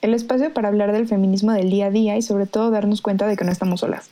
El 0.00 0.14
espacio 0.14 0.52
para 0.52 0.68
hablar 0.68 0.92
del 0.92 1.08
feminismo 1.08 1.52
del 1.52 1.70
día 1.70 1.86
a 1.86 1.90
día 1.90 2.16
y 2.16 2.22
sobre 2.22 2.46
todo 2.46 2.70
darnos 2.70 3.02
cuenta 3.02 3.26
de 3.26 3.36
que 3.36 3.44
no 3.44 3.52
estamos 3.52 3.80
solas. 3.80 4.10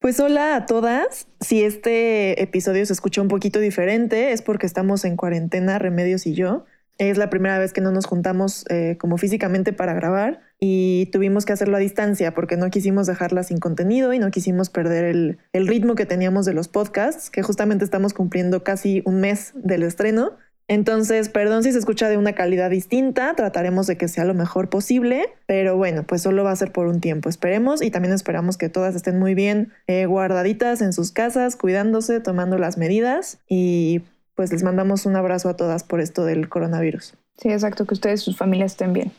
Pues 0.00 0.20
hola 0.20 0.56
a 0.56 0.66
todas. 0.66 1.26
Si 1.40 1.62
este 1.62 2.42
episodio 2.42 2.84
se 2.86 2.92
escucha 2.92 3.22
un 3.22 3.28
poquito 3.28 3.60
diferente 3.60 4.32
es 4.32 4.42
porque 4.42 4.66
estamos 4.66 5.04
en 5.04 5.16
cuarentena, 5.16 5.78
Remedios 5.78 6.26
y 6.26 6.34
yo. 6.34 6.64
Es 6.98 7.18
la 7.18 7.28
primera 7.28 7.58
vez 7.58 7.72
que 7.72 7.80
no 7.80 7.92
nos 7.92 8.06
juntamos 8.06 8.64
eh, 8.70 8.96
como 8.98 9.18
físicamente 9.18 9.72
para 9.72 9.92
grabar 9.94 10.40
y 10.58 11.06
tuvimos 11.12 11.44
que 11.44 11.52
hacerlo 11.52 11.76
a 11.76 11.80
distancia 11.80 12.32
porque 12.32 12.56
no 12.56 12.70
quisimos 12.70 13.06
dejarla 13.06 13.42
sin 13.42 13.58
contenido 13.58 14.14
y 14.14 14.18
no 14.18 14.30
quisimos 14.30 14.70
perder 14.70 15.04
el, 15.04 15.38
el 15.52 15.66
ritmo 15.66 15.94
que 15.94 16.06
teníamos 16.06 16.46
de 16.46 16.54
los 16.54 16.68
podcasts, 16.68 17.28
que 17.28 17.42
justamente 17.42 17.84
estamos 17.84 18.14
cumpliendo 18.14 18.64
casi 18.64 19.02
un 19.04 19.20
mes 19.20 19.52
del 19.54 19.82
estreno. 19.82 20.38
Entonces, 20.68 21.28
perdón 21.28 21.62
si 21.62 21.70
se 21.72 21.78
escucha 21.78 22.08
de 22.08 22.16
una 22.16 22.32
calidad 22.32 22.70
distinta, 22.70 23.34
trataremos 23.34 23.86
de 23.86 23.96
que 23.96 24.08
sea 24.08 24.24
lo 24.24 24.34
mejor 24.34 24.68
posible, 24.68 25.32
pero 25.46 25.76
bueno, 25.76 26.02
pues 26.02 26.22
solo 26.22 26.42
va 26.42 26.50
a 26.50 26.56
ser 26.56 26.72
por 26.72 26.88
un 26.88 27.00
tiempo, 27.00 27.28
esperemos, 27.28 27.82
y 27.82 27.90
también 27.90 28.12
esperamos 28.12 28.56
que 28.56 28.68
todas 28.68 28.96
estén 28.96 29.18
muy 29.18 29.34
bien 29.34 29.72
eh, 29.86 30.06
guardaditas 30.06 30.82
en 30.82 30.92
sus 30.92 31.12
casas, 31.12 31.54
cuidándose, 31.54 32.18
tomando 32.20 32.58
las 32.58 32.78
medidas, 32.78 33.38
y 33.48 34.02
pues 34.34 34.50
les 34.50 34.64
mandamos 34.64 35.06
un 35.06 35.14
abrazo 35.14 35.48
a 35.48 35.56
todas 35.56 35.84
por 35.84 36.00
esto 36.00 36.24
del 36.24 36.48
coronavirus. 36.48 37.14
Sí, 37.38 37.50
exacto, 37.50 37.86
que 37.86 37.94
ustedes 37.94 38.22
y 38.22 38.24
sus 38.24 38.36
familias 38.36 38.72
estén 38.72 38.92
bien. 38.92 39.12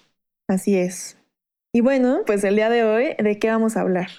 Así 0.48 0.76
es. 0.76 1.17
Y 1.72 1.82
bueno, 1.82 2.22
pues 2.26 2.44
el 2.44 2.56
día 2.56 2.70
de 2.70 2.84
hoy, 2.84 3.16
¿de 3.17 3.39
qué 3.39 3.50
vamos 3.50 3.78
a 3.78 3.82
hablar? 3.82 4.09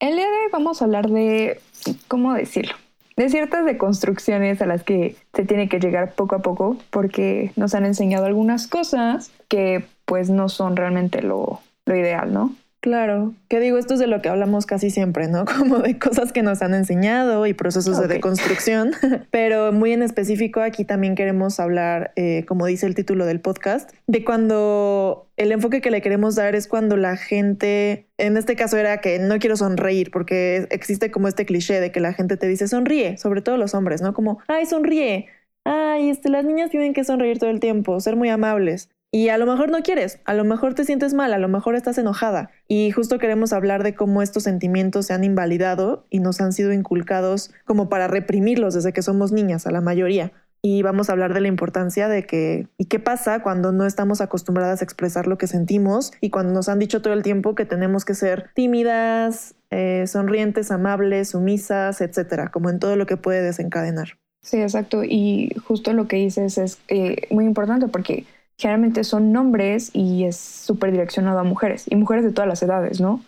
El 0.00 0.16
día 0.16 0.26
de 0.26 0.32
hoy 0.32 0.50
vamos 0.50 0.82
a 0.82 0.86
hablar 0.86 1.08
de, 1.08 1.60
¿cómo 2.08 2.34
decirlo? 2.34 2.74
De 3.16 3.28
ciertas 3.28 3.64
deconstrucciones 3.64 4.62
a 4.62 4.66
las 4.66 4.82
que 4.82 5.16
se 5.34 5.44
tiene 5.44 5.68
que 5.68 5.80
llegar 5.80 6.14
poco 6.14 6.36
a 6.36 6.38
poco 6.40 6.76
porque 6.90 7.52
nos 7.56 7.74
han 7.74 7.84
enseñado 7.84 8.26
algunas 8.26 8.66
cosas 8.66 9.30
que 9.48 9.84
pues 10.04 10.30
no 10.30 10.48
son 10.48 10.76
realmente 10.76 11.22
lo, 11.22 11.60
lo 11.84 11.96
ideal, 11.96 12.32
¿no? 12.32 12.54
Claro, 12.82 13.36
que 13.48 13.60
digo, 13.60 13.78
esto 13.78 13.94
es 13.94 14.00
de 14.00 14.08
lo 14.08 14.20
que 14.22 14.28
hablamos 14.28 14.66
casi 14.66 14.90
siempre, 14.90 15.28
¿no? 15.28 15.44
Como 15.58 15.78
de 15.78 16.00
cosas 16.00 16.32
que 16.32 16.42
nos 16.42 16.62
han 16.62 16.74
enseñado 16.74 17.46
y 17.46 17.54
procesos 17.54 18.00
de 18.00 18.08
deconstrucción, 18.08 18.90
pero 19.30 19.70
muy 19.70 19.92
en 19.92 20.02
específico 20.02 20.60
aquí 20.60 20.84
también 20.84 21.14
queremos 21.14 21.60
hablar, 21.60 22.10
eh, 22.16 22.44
como 22.48 22.66
dice 22.66 22.86
el 22.86 22.96
título 22.96 23.24
del 23.24 23.40
podcast, 23.40 23.88
de 24.08 24.24
cuando 24.24 25.30
el 25.36 25.52
enfoque 25.52 25.80
que 25.80 25.92
le 25.92 26.02
queremos 26.02 26.34
dar 26.34 26.56
es 26.56 26.66
cuando 26.66 26.96
la 26.96 27.16
gente, 27.16 28.08
en 28.18 28.36
este 28.36 28.56
caso 28.56 28.76
era 28.76 29.00
que 29.00 29.20
no 29.20 29.38
quiero 29.38 29.56
sonreír, 29.56 30.10
porque 30.10 30.66
existe 30.70 31.12
como 31.12 31.28
este 31.28 31.46
cliché 31.46 31.78
de 31.78 31.92
que 31.92 32.00
la 32.00 32.12
gente 32.14 32.36
te 32.36 32.48
dice 32.48 32.66
sonríe, 32.66 33.16
sobre 33.16 33.42
todo 33.42 33.58
los 33.58 33.74
hombres, 33.74 34.02
¿no? 34.02 34.12
Como, 34.12 34.40
ay, 34.48 34.66
sonríe, 34.66 35.28
ay, 35.64 36.10
este, 36.10 36.30
las 36.30 36.44
niñas 36.44 36.70
tienen 36.70 36.94
que 36.94 37.04
sonreír 37.04 37.38
todo 37.38 37.50
el 37.50 37.60
tiempo, 37.60 38.00
ser 38.00 38.16
muy 38.16 38.28
amables. 38.28 38.88
Y 39.14 39.28
a 39.28 39.36
lo 39.36 39.44
mejor 39.44 39.70
no 39.70 39.82
quieres, 39.82 40.20
a 40.24 40.32
lo 40.32 40.42
mejor 40.42 40.72
te 40.72 40.86
sientes 40.86 41.12
mal, 41.12 41.34
a 41.34 41.38
lo 41.38 41.46
mejor 41.46 41.74
estás 41.74 41.98
enojada. 41.98 42.50
Y 42.66 42.90
justo 42.92 43.18
queremos 43.18 43.52
hablar 43.52 43.82
de 43.82 43.94
cómo 43.94 44.22
estos 44.22 44.44
sentimientos 44.44 45.06
se 45.06 45.12
han 45.12 45.22
invalidado 45.22 46.06
y 46.08 46.20
nos 46.20 46.40
han 46.40 46.54
sido 46.54 46.72
inculcados 46.72 47.50
como 47.66 47.90
para 47.90 48.08
reprimirlos 48.08 48.72
desde 48.72 48.94
que 48.94 49.02
somos 49.02 49.30
niñas, 49.30 49.66
a 49.66 49.70
la 49.70 49.82
mayoría. 49.82 50.32
Y 50.62 50.80
vamos 50.80 51.10
a 51.10 51.12
hablar 51.12 51.34
de 51.34 51.42
la 51.42 51.48
importancia 51.48 52.08
de 52.08 52.24
que, 52.24 52.68
¿y 52.78 52.86
qué 52.86 53.00
pasa 53.00 53.42
cuando 53.42 53.70
no 53.70 53.84
estamos 53.84 54.22
acostumbradas 54.22 54.80
a 54.80 54.84
expresar 54.84 55.26
lo 55.26 55.36
que 55.36 55.46
sentimos? 55.46 56.12
Y 56.22 56.30
cuando 56.30 56.54
nos 56.54 56.70
han 56.70 56.78
dicho 56.78 57.02
todo 57.02 57.12
el 57.12 57.22
tiempo 57.22 57.54
que 57.54 57.66
tenemos 57.66 58.06
que 58.06 58.14
ser 58.14 58.48
tímidas, 58.54 59.56
eh, 59.70 60.04
sonrientes, 60.06 60.70
amables, 60.70 61.30
sumisas, 61.30 62.00
etcétera, 62.00 62.50
como 62.50 62.70
en 62.70 62.78
todo 62.78 62.96
lo 62.96 63.04
que 63.04 63.18
puede 63.18 63.42
desencadenar. 63.42 64.16
Sí, 64.42 64.60
exacto. 64.60 65.02
Y 65.04 65.54
justo 65.66 65.92
lo 65.92 66.08
que 66.08 66.16
dices 66.16 66.58
es 66.58 66.78
eh, 66.88 67.28
muy 67.30 67.44
importante 67.44 67.88
porque 67.88 68.24
generalmente 68.58 69.04
son 69.04 69.32
nombres 69.32 69.90
y 69.94 70.24
es 70.24 70.36
súper 70.36 70.92
direccionado 70.92 71.38
a 71.38 71.44
mujeres 71.44 71.86
y 71.88 71.96
mujeres 71.96 72.24
de 72.24 72.32
todas 72.32 72.48
las 72.48 72.62
edades, 72.62 73.00
¿no? 73.00 73.20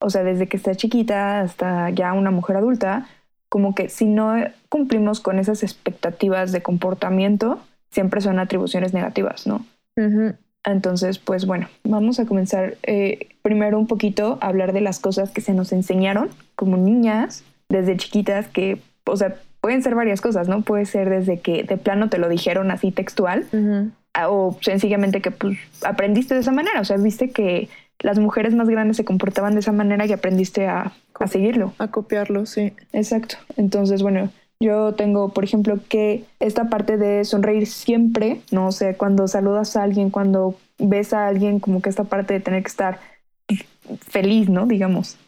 O 0.00 0.10
sea, 0.10 0.24
desde 0.24 0.48
que 0.48 0.56
está 0.56 0.74
chiquita 0.74 1.40
hasta 1.40 1.90
ya 1.90 2.12
una 2.12 2.30
mujer 2.30 2.56
adulta, 2.56 3.06
como 3.48 3.74
que 3.74 3.88
si 3.88 4.06
no 4.06 4.34
cumplimos 4.68 5.20
con 5.20 5.38
esas 5.38 5.62
expectativas 5.62 6.52
de 6.52 6.62
comportamiento, 6.62 7.60
siempre 7.90 8.20
son 8.20 8.38
atribuciones 8.38 8.94
negativas, 8.94 9.46
¿no? 9.46 9.64
Entonces, 10.64 11.18
pues 11.18 11.44
bueno, 11.44 11.68
vamos 11.84 12.20
a 12.20 12.26
comenzar 12.26 12.76
eh, 12.82 13.28
primero 13.42 13.78
un 13.78 13.86
poquito 13.86 14.38
a 14.40 14.46
hablar 14.46 14.72
de 14.72 14.80
las 14.80 15.00
cosas 15.00 15.30
que 15.30 15.40
se 15.40 15.54
nos 15.54 15.72
enseñaron 15.72 16.30
como 16.54 16.76
niñas 16.76 17.44
desde 17.68 17.96
chiquitas, 17.96 18.48
que, 18.48 18.80
o 19.04 19.16
sea, 19.16 19.36
pueden 19.60 19.82
ser 19.82 19.94
varias 19.94 20.20
cosas, 20.20 20.48
¿no? 20.48 20.62
Puede 20.62 20.86
ser 20.86 21.10
desde 21.10 21.40
que 21.40 21.64
de 21.64 21.76
plano 21.76 22.08
te 22.08 22.18
lo 22.18 22.28
dijeron 22.28 22.70
así 22.70 22.90
textual, 22.92 23.44
o 24.28 24.56
sencillamente 24.60 25.20
que 25.20 25.30
pues 25.30 25.58
aprendiste 25.84 26.34
de 26.34 26.40
esa 26.40 26.52
manera, 26.52 26.80
o 26.80 26.84
sea, 26.84 26.96
viste 26.96 27.30
que 27.30 27.68
las 28.00 28.18
mujeres 28.18 28.54
más 28.54 28.68
grandes 28.68 28.96
se 28.96 29.04
comportaban 29.04 29.54
de 29.54 29.60
esa 29.60 29.72
manera 29.72 30.04
y 30.06 30.12
aprendiste 30.12 30.66
a, 30.66 30.92
a 31.18 31.26
seguirlo. 31.28 31.72
A 31.78 31.88
copiarlo, 31.88 32.46
sí. 32.46 32.72
Exacto. 32.92 33.36
Entonces, 33.56 34.02
bueno, 34.02 34.30
yo 34.60 34.92
tengo, 34.94 35.30
por 35.30 35.44
ejemplo, 35.44 35.78
que 35.88 36.24
esta 36.40 36.68
parte 36.68 36.96
de 36.96 37.24
sonreír 37.24 37.66
siempre, 37.66 38.40
no 38.50 38.68
o 38.68 38.72
sé, 38.72 38.96
cuando 38.96 39.28
saludas 39.28 39.76
a 39.76 39.82
alguien, 39.82 40.10
cuando 40.10 40.56
ves 40.78 41.12
a 41.12 41.26
alguien, 41.26 41.60
como 41.60 41.80
que 41.80 41.90
esta 41.90 42.04
parte 42.04 42.34
de 42.34 42.40
tener 42.40 42.62
que 42.62 42.68
estar 42.68 43.00
feliz, 44.08 44.48
¿no? 44.48 44.66
Digamos. 44.66 45.18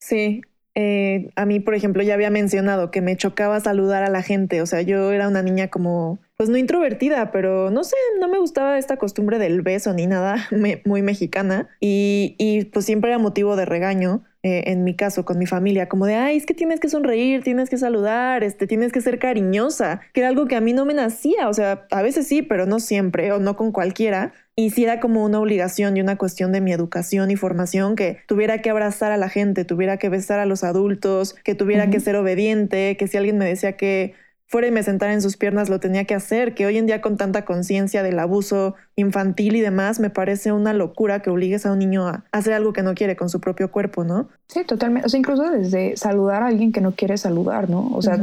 Sí, 0.00 0.42
eh, 0.74 1.30
a 1.34 1.44
mí, 1.44 1.60
por 1.60 1.74
ejemplo, 1.74 2.02
ya 2.02 2.14
había 2.14 2.30
mencionado 2.30 2.90
que 2.90 3.00
me 3.00 3.16
chocaba 3.16 3.58
saludar 3.60 4.04
a 4.04 4.10
la 4.10 4.22
gente. 4.22 4.62
O 4.62 4.66
sea, 4.66 4.82
yo 4.82 5.12
era 5.12 5.28
una 5.28 5.42
niña 5.42 5.68
como, 5.68 6.18
pues 6.38 6.48
no 6.50 6.56
introvertida, 6.56 7.32
pero 7.32 7.68
no 7.72 7.82
sé, 7.82 7.96
no 8.20 8.28
me 8.28 8.38
gustaba 8.38 8.78
esta 8.78 8.96
costumbre 8.96 9.40
del 9.40 9.60
beso 9.60 9.92
ni 9.92 10.06
nada, 10.06 10.36
me- 10.52 10.82
muy 10.84 11.02
mexicana. 11.02 11.68
Y, 11.80 12.36
y 12.38 12.64
pues 12.66 12.84
siempre 12.86 13.10
era 13.10 13.18
motivo 13.18 13.56
de 13.56 13.64
regaño. 13.66 14.24
eh, 14.44 14.62
en 14.70 14.84
mi 14.84 14.94
caso, 14.94 15.24
con 15.24 15.36
mi 15.36 15.46
familia, 15.46 15.88
como 15.88 16.06
de, 16.06 16.14
ay, 16.14 16.36
es 16.36 16.46
que 16.46 16.54
tienes 16.54 16.78
que 16.78 16.88
sonreír, 16.88 17.42
tienes 17.42 17.68
que 17.68 17.76
saludar, 17.76 18.44
este, 18.44 18.68
tienes 18.68 18.92
que 18.92 19.00
ser 19.00 19.18
cariñosa, 19.18 20.00
que 20.12 20.20
era 20.20 20.28
algo 20.28 20.46
que 20.46 20.54
a 20.54 20.60
mí 20.60 20.72
no 20.72 20.84
me 20.84 20.94
nacía, 20.94 21.48
o 21.48 21.54
sea, 21.54 21.88
a 21.90 22.02
veces 22.02 22.28
sí, 22.28 22.42
pero 22.42 22.64
no 22.64 22.78
siempre, 22.78 23.32
o 23.32 23.40
no 23.40 23.56
con 23.56 23.72
cualquiera, 23.72 24.32
y 24.54 24.70
sí 24.70 24.84
era 24.84 25.00
como 25.00 25.24
una 25.24 25.40
obligación 25.40 25.96
y 25.96 26.00
una 26.00 26.16
cuestión 26.18 26.52
de 26.52 26.60
mi 26.60 26.72
educación 26.72 27.32
y 27.32 27.36
formación 27.36 27.96
que 27.96 28.18
tuviera 28.28 28.62
que 28.62 28.70
abrazar 28.70 29.10
a 29.10 29.16
la 29.16 29.28
gente, 29.28 29.64
tuviera 29.64 29.96
que 29.96 30.08
besar 30.08 30.38
a 30.38 30.46
los 30.46 30.62
adultos, 30.62 31.34
que 31.42 31.56
tuviera 31.56 31.90
que 31.90 31.98
ser 31.98 32.14
obediente, 32.14 32.96
que 32.96 33.08
si 33.08 33.16
alguien 33.16 33.38
me 33.38 33.44
decía 33.44 33.72
que 33.76 34.14
fuera 34.48 34.66
y 34.66 34.70
me 34.70 34.82
sentara 34.82 35.12
en 35.12 35.20
sus 35.20 35.36
piernas 35.36 35.68
lo 35.68 35.78
tenía 35.78 36.06
que 36.06 36.14
hacer, 36.14 36.54
que 36.54 36.64
hoy 36.64 36.78
en 36.78 36.86
día 36.86 37.02
con 37.02 37.18
tanta 37.18 37.44
conciencia 37.44 38.02
del 38.02 38.18
abuso 38.18 38.74
infantil 38.96 39.56
y 39.56 39.60
demás, 39.60 40.00
me 40.00 40.08
parece 40.08 40.52
una 40.52 40.72
locura 40.72 41.20
que 41.20 41.28
obligues 41.28 41.66
a 41.66 41.72
un 41.72 41.78
niño 41.78 42.08
a 42.08 42.24
hacer 42.32 42.54
algo 42.54 42.72
que 42.72 42.82
no 42.82 42.94
quiere 42.94 43.14
con 43.14 43.28
su 43.28 43.40
propio 43.40 43.70
cuerpo, 43.70 44.04
¿no? 44.04 44.30
Sí, 44.48 44.64
totalmente. 44.64 45.06
O 45.06 45.10
sea, 45.10 45.18
incluso 45.18 45.50
desde 45.50 45.98
saludar 45.98 46.42
a 46.42 46.46
alguien 46.46 46.72
que 46.72 46.80
no 46.80 46.92
quiere 46.92 47.18
saludar, 47.18 47.68
¿no? 47.68 47.90
O 47.92 48.00
sea, 48.00 48.18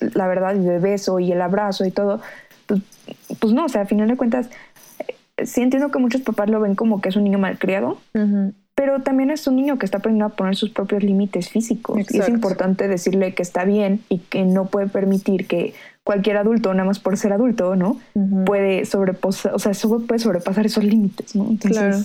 la 0.00 0.26
verdad, 0.26 0.54
y 0.54 0.66
el 0.66 0.80
beso 0.80 1.20
y 1.20 1.30
el 1.30 1.42
abrazo 1.42 1.84
y 1.84 1.90
todo, 1.90 2.22
pues, 2.66 2.80
pues 3.38 3.52
no, 3.52 3.66
o 3.66 3.68
sea, 3.68 3.82
a 3.82 3.86
final 3.86 4.08
de 4.08 4.16
cuentas, 4.16 4.48
eh, 5.06 5.44
sí 5.44 5.60
entiendo 5.60 5.90
que 5.90 5.98
muchos 5.98 6.22
papás 6.22 6.48
lo 6.48 6.58
ven 6.58 6.74
como 6.74 7.02
que 7.02 7.10
es 7.10 7.16
un 7.16 7.24
niño 7.24 7.38
malcriado, 7.38 7.98
Ujú. 8.14 8.54
Pero 8.76 9.00
también 9.00 9.30
es 9.30 9.46
un 9.46 9.56
niño 9.56 9.78
que 9.78 9.86
está 9.86 9.98
aprendiendo 9.98 10.26
a 10.26 10.36
poner 10.36 10.54
sus 10.54 10.68
propios 10.68 11.02
límites 11.02 11.48
físicos. 11.48 11.98
Y 12.10 12.18
es 12.18 12.28
importante 12.28 12.86
decirle 12.88 13.34
que 13.34 13.42
está 13.42 13.64
bien 13.64 14.00
y 14.10 14.18
que 14.18 14.44
no 14.44 14.66
puede 14.66 14.86
permitir 14.86 15.46
que 15.46 15.72
cualquier 16.04 16.36
adulto, 16.36 16.72
nada 16.74 16.84
más 16.84 17.00
por 17.00 17.16
ser 17.16 17.32
adulto, 17.32 17.74
¿no? 17.74 17.98
Puede 18.44 18.84
sobrepasar, 18.84 19.54
o 19.54 19.58
sea, 19.58 19.72
puede 20.06 20.18
sobrepasar 20.18 20.66
esos 20.66 20.84
límites, 20.84 21.34
¿no? 21.34 21.48
Entonces, 21.48 21.78
Claro. 21.78 21.98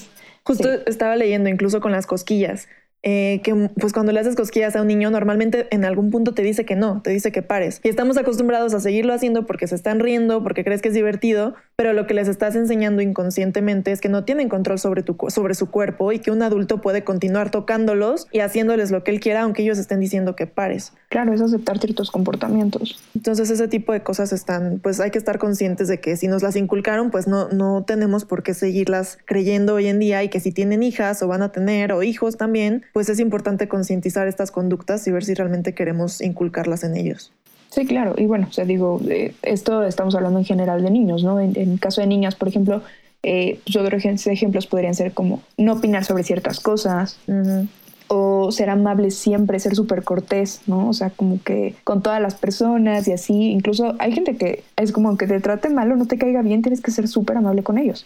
Justo 0.43 0.69
sí. 0.69 0.79
estaba 0.87 1.17
leyendo 1.17 1.49
incluso 1.49 1.81
con 1.81 1.91
las 1.91 2.07
cosquillas, 2.07 2.67
eh, 3.03 3.41
que 3.43 3.69
pues 3.79 3.93
cuando 3.93 4.11
le 4.11 4.19
haces 4.19 4.35
cosquillas 4.35 4.75
a 4.75 4.81
un 4.81 4.87
niño 4.87 5.09
normalmente 5.09 5.67
en 5.71 5.85
algún 5.85 6.11
punto 6.11 6.35
te 6.35 6.43
dice 6.43 6.65
que 6.65 6.75
no, 6.75 7.01
te 7.01 7.09
dice 7.09 7.31
que 7.31 7.41
pares. 7.41 7.81
Y 7.83 7.89
estamos 7.89 8.17
acostumbrados 8.17 8.75
a 8.75 8.79
seguirlo 8.79 9.13
haciendo 9.13 9.47
porque 9.47 9.67
se 9.67 9.75
están 9.75 9.99
riendo, 9.99 10.43
porque 10.43 10.63
crees 10.63 10.81
que 10.81 10.89
es 10.89 10.93
divertido, 10.93 11.55
pero 11.81 11.93
lo 11.93 12.05
que 12.05 12.13
les 12.13 12.27
estás 12.27 12.55
enseñando 12.55 13.01
inconscientemente 13.01 13.91
es 13.91 14.01
que 14.01 14.07
no 14.07 14.23
tienen 14.23 14.49
control 14.49 14.77
sobre, 14.77 15.01
tu, 15.01 15.17
sobre 15.29 15.55
su 15.55 15.71
cuerpo 15.71 16.11
y 16.11 16.19
que 16.19 16.29
un 16.29 16.43
adulto 16.43 16.79
puede 16.79 17.03
continuar 17.03 17.49
tocándolos 17.49 18.27
y 18.31 18.41
haciéndoles 18.41 18.91
lo 18.91 19.03
que 19.03 19.09
él 19.09 19.19
quiera, 19.19 19.41
aunque 19.41 19.63
ellos 19.63 19.79
estén 19.79 19.99
diciendo 19.99 20.35
que 20.35 20.45
pares. 20.45 20.93
Claro, 21.09 21.33
es 21.33 21.41
aceptar 21.41 21.79
ciertos 21.79 22.11
comportamientos. 22.11 23.01
Entonces 23.15 23.49
ese 23.49 23.67
tipo 23.67 23.93
de 23.93 24.03
cosas 24.03 24.31
están, 24.31 24.79
pues 24.83 24.99
hay 24.99 25.09
que 25.09 25.17
estar 25.17 25.39
conscientes 25.39 25.87
de 25.87 25.99
que 25.99 26.17
si 26.17 26.27
nos 26.27 26.43
las 26.43 26.55
inculcaron, 26.55 27.09
pues 27.09 27.27
no, 27.27 27.49
no 27.49 27.83
tenemos 27.83 28.25
por 28.25 28.43
qué 28.43 28.53
seguirlas 28.53 29.17
creyendo 29.25 29.73
hoy 29.73 29.87
en 29.87 29.97
día 29.97 30.23
y 30.23 30.29
que 30.29 30.39
si 30.39 30.51
tienen 30.51 30.83
hijas 30.83 31.23
o 31.23 31.27
van 31.27 31.41
a 31.41 31.51
tener 31.51 31.93
o 31.93 32.03
hijos 32.03 32.37
también, 32.37 32.85
pues 32.93 33.09
es 33.09 33.19
importante 33.19 33.67
concientizar 33.67 34.27
estas 34.27 34.51
conductas 34.51 35.07
y 35.07 35.11
ver 35.11 35.25
si 35.25 35.33
realmente 35.33 35.73
queremos 35.73 36.21
inculcarlas 36.21 36.83
en 36.83 36.95
ellos. 36.95 37.33
Sí, 37.71 37.85
claro. 37.85 38.13
Y 38.17 38.25
bueno, 38.25 38.47
o 38.49 38.53
sea, 38.53 38.65
digo, 38.65 38.99
eh, 39.09 39.33
esto 39.41 39.83
estamos 39.83 40.13
hablando 40.13 40.39
en 40.39 40.45
general 40.45 40.83
de 40.83 40.91
niños, 40.91 41.23
¿no? 41.23 41.39
En, 41.39 41.57
en 41.57 41.77
caso 41.77 42.01
de 42.01 42.07
niñas, 42.07 42.35
por 42.35 42.49
ejemplo, 42.49 42.81
eh, 43.23 43.59
pues 43.63 43.75
otros 43.75 44.03
ejemplos 44.27 44.67
podrían 44.67 44.93
ser 44.93 45.13
como 45.13 45.41
no 45.57 45.73
opinar 45.73 46.03
sobre 46.03 46.23
ciertas 46.23 46.59
cosas. 46.59 47.17
O 48.13 48.51
ser 48.51 48.69
amable 48.69 49.09
siempre, 49.09 49.57
ser 49.61 49.73
súper 49.73 50.03
cortés, 50.03 50.61
¿no? 50.67 50.89
O 50.89 50.93
sea, 50.93 51.11
como 51.11 51.41
que 51.41 51.75
con 51.85 52.01
todas 52.01 52.21
las 52.21 52.35
personas 52.35 53.07
y 53.07 53.13
así. 53.13 53.51
Incluso 53.51 53.95
hay 53.99 54.11
gente 54.11 54.35
que 54.35 54.65
es 54.75 54.91
como 54.91 55.17
que 55.17 55.27
te 55.27 55.39
trate 55.39 55.69
mal 55.69 55.89
o 55.93 55.95
no 55.95 56.07
te 56.07 56.17
caiga 56.17 56.41
bien, 56.41 56.61
tienes 56.61 56.81
que 56.81 56.91
ser 56.91 57.07
súper 57.07 57.37
amable 57.37 57.63
con 57.63 57.77
ellos. 57.77 58.05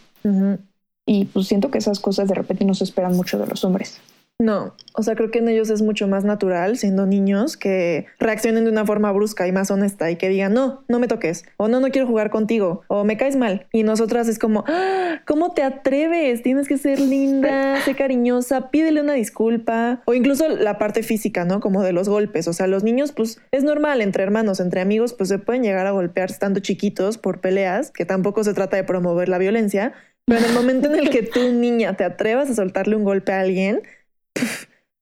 Y 1.07 1.25
pues 1.25 1.47
siento 1.47 1.71
que 1.71 1.79
esas 1.79 1.99
cosas 1.99 2.27
de 2.27 2.35
repente 2.35 2.65
no 2.65 2.75
se 2.75 2.83
esperan 2.83 3.15
mucho 3.15 3.39
de 3.39 3.47
los 3.47 3.63
hombres. 3.63 3.99
No, 4.37 4.75
o 4.93 5.01
sea, 5.01 5.15
creo 5.15 5.31
que 5.31 5.39
en 5.39 5.47
ellos 5.47 5.69
es 5.69 5.81
mucho 5.81 6.09
más 6.09 6.25
natural, 6.25 6.77
siendo 6.77 7.05
niños, 7.05 7.55
que 7.55 8.05
reaccionen 8.19 8.65
de 8.65 8.69
una 8.69 8.85
forma 8.85 9.09
brusca 9.13 9.47
y 9.47 9.53
más 9.53 9.71
honesta 9.71 10.11
y 10.11 10.17
que 10.17 10.27
digan, 10.27 10.53
no, 10.53 10.83
no 10.89 10.99
me 10.99 11.07
toques, 11.07 11.45
o 11.55 11.69
no, 11.69 11.79
no 11.79 11.89
quiero 11.89 12.05
jugar 12.05 12.31
contigo, 12.31 12.83
o 12.87 13.05
me 13.05 13.15
caes 13.15 13.37
mal. 13.37 13.67
Y 13.71 13.83
nosotras 13.83 14.27
es 14.27 14.37
como, 14.37 14.65
¡Ah! 14.67 15.21
¿cómo 15.25 15.53
te 15.53 15.63
atreves? 15.63 16.43
Tienes 16.43 16.67
que 16.67 16.77
ser 16.77 16.99
linda, 16.99 17.79
sé 17.81 17.95
cariñosa, 17.95 18.71
pídele 18.71 18.99
una 18.99 19.13
disculpa. 19.13 20.01
O 20.03 20.13
incluso 20.13 20.49
la 20.49 20.77
parte 20.77 21.01
física, 21.01 21.45
¿no? 21.45 21.61
Como 21.61 21.81
de 21.81 21.93
los 21.93 22.09
golpes. 22.09 22.49
O 22.49 22.53
sea, 22.53 22.67
los 22.67 22.83
niños, 22.83 23.13
pues 23.13 23.39
es 23.51 23.63
normal, 23.63 24.01
entre 24.01 24.23
hermanos, 24.23 24.59
entre 24.59 24.81
amigos, 24.81 25.13
pues 25.13 25.29
se 25.29 25.39
pueden 25.39 25.63
llegar 25.63 25.87
a 25.87 25.91
golpear 25.91 26.29
estando 26.29 26.59
chiquitos 26.59 27.17
por 27.17 27.39
peleas, 27.39 27.89
que 27.91 28.03
tampoco 28.03 28.43
se 28.43 28.53
trata 28.53 28.75
de 28.75 28.83
promover 28.83 29.29
la 29.29 29.37
violencia. 29.37 29.93
Pero 30.25 30.39
en 30.39 30.45
el 30.45 30.53
momento 30.53 30.89
en 30.89 30.99
el 30.99 31.09
que 31.09 31.21
tú, 31.21 31.53
niña, 31.53 31.95
te 31.95 32.03
atrevas 32.03 32.49
a 32.49 32.55
soltarle 32.55 32.95
un 32.95 33.03
golpe 33.03 33.31
a 33.31 33.41
alguien, 33.41 33.83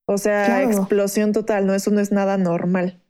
o 0.06 0.18
sea, 0.18 0.62
explosión 0.62 1.32
total, 1.32 1.66
¿no? 1.66 1.74
Eso 1.74 1.90
no 1.90 2.00
es 2.00 2.12
nada 2.12 2.36
normal. 2.36 3.00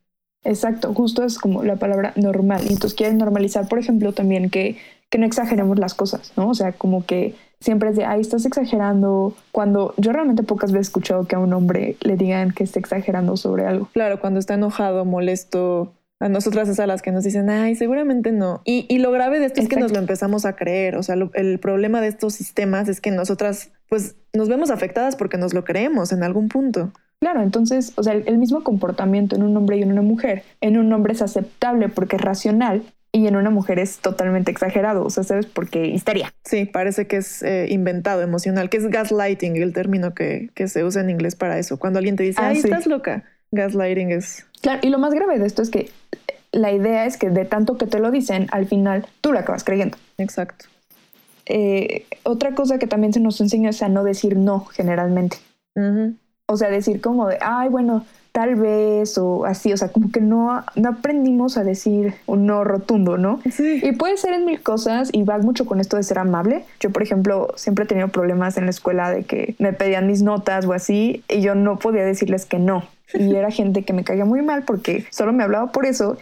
Exacto, 0.43 0.93
justo 0.93 1.23
es 1.23 1.39
como 1.39 1.63
la 1.63 1.75
palabra 1.75 2.13
normal. 2.15 2.63
Y 2.65 2.73
entonces 2.73 2.93
quieren 2.93 3.17
normalizar, 3.17 3.67
por 3.67 3.79
ejemplo, 3.79 4.13
también 4.13 4.49
que, 4.49 4.77
que 5.09 5.17
no 5.17 5.25
exageremos 5.25 5.79
las 5.79 5.95
cosas, 5.95 6.33
¿no? 6.37 6.49
O 6.49 6.53
sea, 6.53 6.71
como 6.73 7.05
que 7.05 7.35
siempre 7.59 7.89
es 7.89 7.95
de, 7.95 8.05
ay, 8.05 8.21
estás 8.21 8.45
exagerando. 8.45 9.35
Cuando 9.51 9.93
yo 9.97 10.13
realmente 10.13 10.43
pocas 10.43 10.71
veces 10.71 10.87
he 10.87 10.89
escuchado 10.89 11.25
que 11.27 11.35
a 11.35 11.39
un 11.39 11.51
hombre 11.53 11.97
le 12.01 12.15
digan 12.15 12.51
que 12.51 12.63
está 12.63 12.79
exagerando 12.79 13.37
sobre 13.37 13.65
algo. 13.65 13.89
Claro, 13.93 14.19
cuando 14.19 14.39
está 14.39 14.53
enojado, 14.53 15.03
molesto, 15.03 15.93
a 16.19 16.29
nosotras 16.29 16.69
es 16.69 16.79
a 16.79 16.87
las 16.87 17.01
que 17.01 17.11
nos 17.11 17.23
dicen, 17.23 17.49
ay, 17.49 17.75
seguramente 17.75 18.31
no. 18.31 18.61
Y, 18.63 18.85
y 18.89 18.99
lo 18.99 19.11
grave 19.11 19.39
de 19.39 19.47
esto 19.47 19.61
es 19.61 19.67
que 19.67 19.75
nos 19.75 19.91
lo 19.91 19.99
empezamos 19.99 20.45
a 20.45 20.55
creer. 20.55 20.95
O 20.95 21.03
sea, 21.03 21.15
el 21.33 21.59
problema 21.59 22.01
de 22.01 22.07
estos 22.07 22.33
sistemas 22.33 22.87
es 22.87 23.01
que 23.01 23.11
nosotras, 23.11 23.71
pues, 23.89 24.15
nos 24.33 24.47
vemos 24.47 24.69
afectadas 24.69 25.15
porque 25.15 25.37
nos 25.37 25.53
lo 25.53 25.65
creemos 25.65 26.11
en 26.11 26.23
algún 26.23 26.47
punto. 26.47 26.91
Claro, 27.19 27.41
entonces, 27.41 27.93
o 27.95 28.03
sea, 28.03 28.13
el, 28.13 28.37
mismo 28.37 28.63
comportamiento 28.63 29.35
en 29.35 29.43
un 29.43 29.55
hombre 29.57 29.77
y 29.77 29.81
en 29.81 29.91
una 29.91 30.01
mujer, 30.01 30.43
en 30.61 30.77
un 30.77 30.91
hombre 30.91 31.13
es 31.13 31.21
aceptable 31.21 31.89
porque 31.89 32.17
es 32.17 32.21
racional 32.21 32.83
y 33.11 33.27
en 33.27 33.35
una 33.35 33.49
mujer 33.49 33.79
es 33.79 33.99
totalmente 33.99 34.51
exagerado, 34.51 35.03
o 35.05 35.09
sea, 35.09 35.23
¿sabes? 35.23 35.45
Porque 35.45 35.87
histeria. 35.87 36.33
Sí, 36.43 36.65
parece 36.65 37.07
que 37.07 37.17
es 37.17 37.41
eh, 37.41 37.67
inventado, 37.69 38.21
emocional, 38.21 38.69
que 38.69 38.77
es 38.77 38.87
gaslighting, 38.89 39.55
el 39.55 39.71
término 39.71 40.13
que, 40.13 40.49
que, 40.53 40.67
se 40.67 40.83
usa 40.83 41.01
en 41.01 41.09
inglés 41.09 41.35
para 41.35 41.57
eso. 41.57 41.79
Cuando 41.79 41.99
alguien 41.99 42.17
te 42.17 42.23
dice, 42.23 42.39
ah, 42.41 42.49
ay, 42.49 42.57
estás 42.57 42.85
loca, 42.85 43.23
gaslighting 43.51 44.11
es... 44.11 44.45
Claro, 44.65 44.79
y 44.81 44.89
lo 44.89 44.97
más 44.97 45.13
grave 45.13 45.37
de 45.37 45.45
esto 45.45 45.61
es 45.61 45.69
que 45.69 45.91
la 46.51 46.71
idea 46.71 47.05
es 47.05 47.17
que 47.17 47.29
de 47.29 47.45
tanto 47.45 47.77
que 47.77 47.85
te 47.85 47.99
lo 47.99 48.09
dicen, 48.09 48.47
al 48.51 48.65
final 48.65 49.05
tú 49.21 49.31
lo 49.31 49.37
acabas 49.37 49.63
creyendo. 49.63 49.95
Exacto. 50.17 50.65
Eh, 51.45 52.07
otra 52.23 52.55
cosa 52.55 52.79
que 52.79 52.87
también 52.87 53.13
se 53.13 53.19
nos 53.19 53.39
enseña 53.41 53.69
es 53.69 53.83
a 53.83 53.89
no 53.89 54.03
decir 54.03 54.37
no 54.37 54.65
generalmente. 54.65 55.37
O 56.47 56.57
sea, 56.57 56.71
decir 56.71 56.99
como 56.99 57.27
de, 57.27 57.37
ay, 57.41 57.69
bueno, 57.69 58.07
tal 58.31 58.55
vez 58.55 59.19
o 59.19 59.45
así, 59.45 59.71
o 59.71 59.77
sea, 59.77 59.89
como 59.89 60.11
que 60.11 60.19
no, 60.19 60.63
no 60.75 60.89
aprendimos 60.89 61.57
a 61.57 61.63
decir 61.63 62.15
un 62.25 62.47
no 62.47 62.63
rotundo, 62.63 63.19
¿no? 63.19 63.41
Sí. 63.51 63.81
Y 63.83 63.91
puede 63.91 64.17
ser 64.17 64.33
en 64.33 64.45
mil 64.45 64.63
cosas 64.63 65.09
y 65.11 65.21
va 65.21 65.37
mucho 65.37 65.67
con 65.67 65.79
esto 65.79 65.95
de 65.95 66.01
ser 66.01 66.17
amable. 66.17 66.65
Yo, 66.79 66.89
por 66.89 67.03
ejemplo, 67.03 67.53
siempre 67.55 67.85
he 67.85 67.87
tenido 67.87 68.07
problemas 68.07 68.57
en 68.57 68.63
la 68.63 68.71
escuela 68.71 69.11
de 69.11 69.25
que 69.25 69.53
me 69.59 69.73
pedían 69.73 70.07
mis 70.07 70.23
notas 70.23 70.65
o 70.65 70.73
así 70.73 71.23
y 71.29 71.41
yo 71.41 71.53
no 71.53 71.77
podía 71.77 72.03
decirles 72.03 72.47
que 72.47 72.57
no 72.57 72.83
y 73.13 73.35
era 73.35 73.51
gente 73.51 73.83
que 73.83 73.93
me 73.93 74.03
caía 74.03 74.25
muy 74.25 74.41
mal 74.41 74.63
porque 74.63 75.05
solo 75.11 75.33
me 75.33 75.43
hablaba 75.43 75.71
por 75.71 75.85
eso 75.85 76.17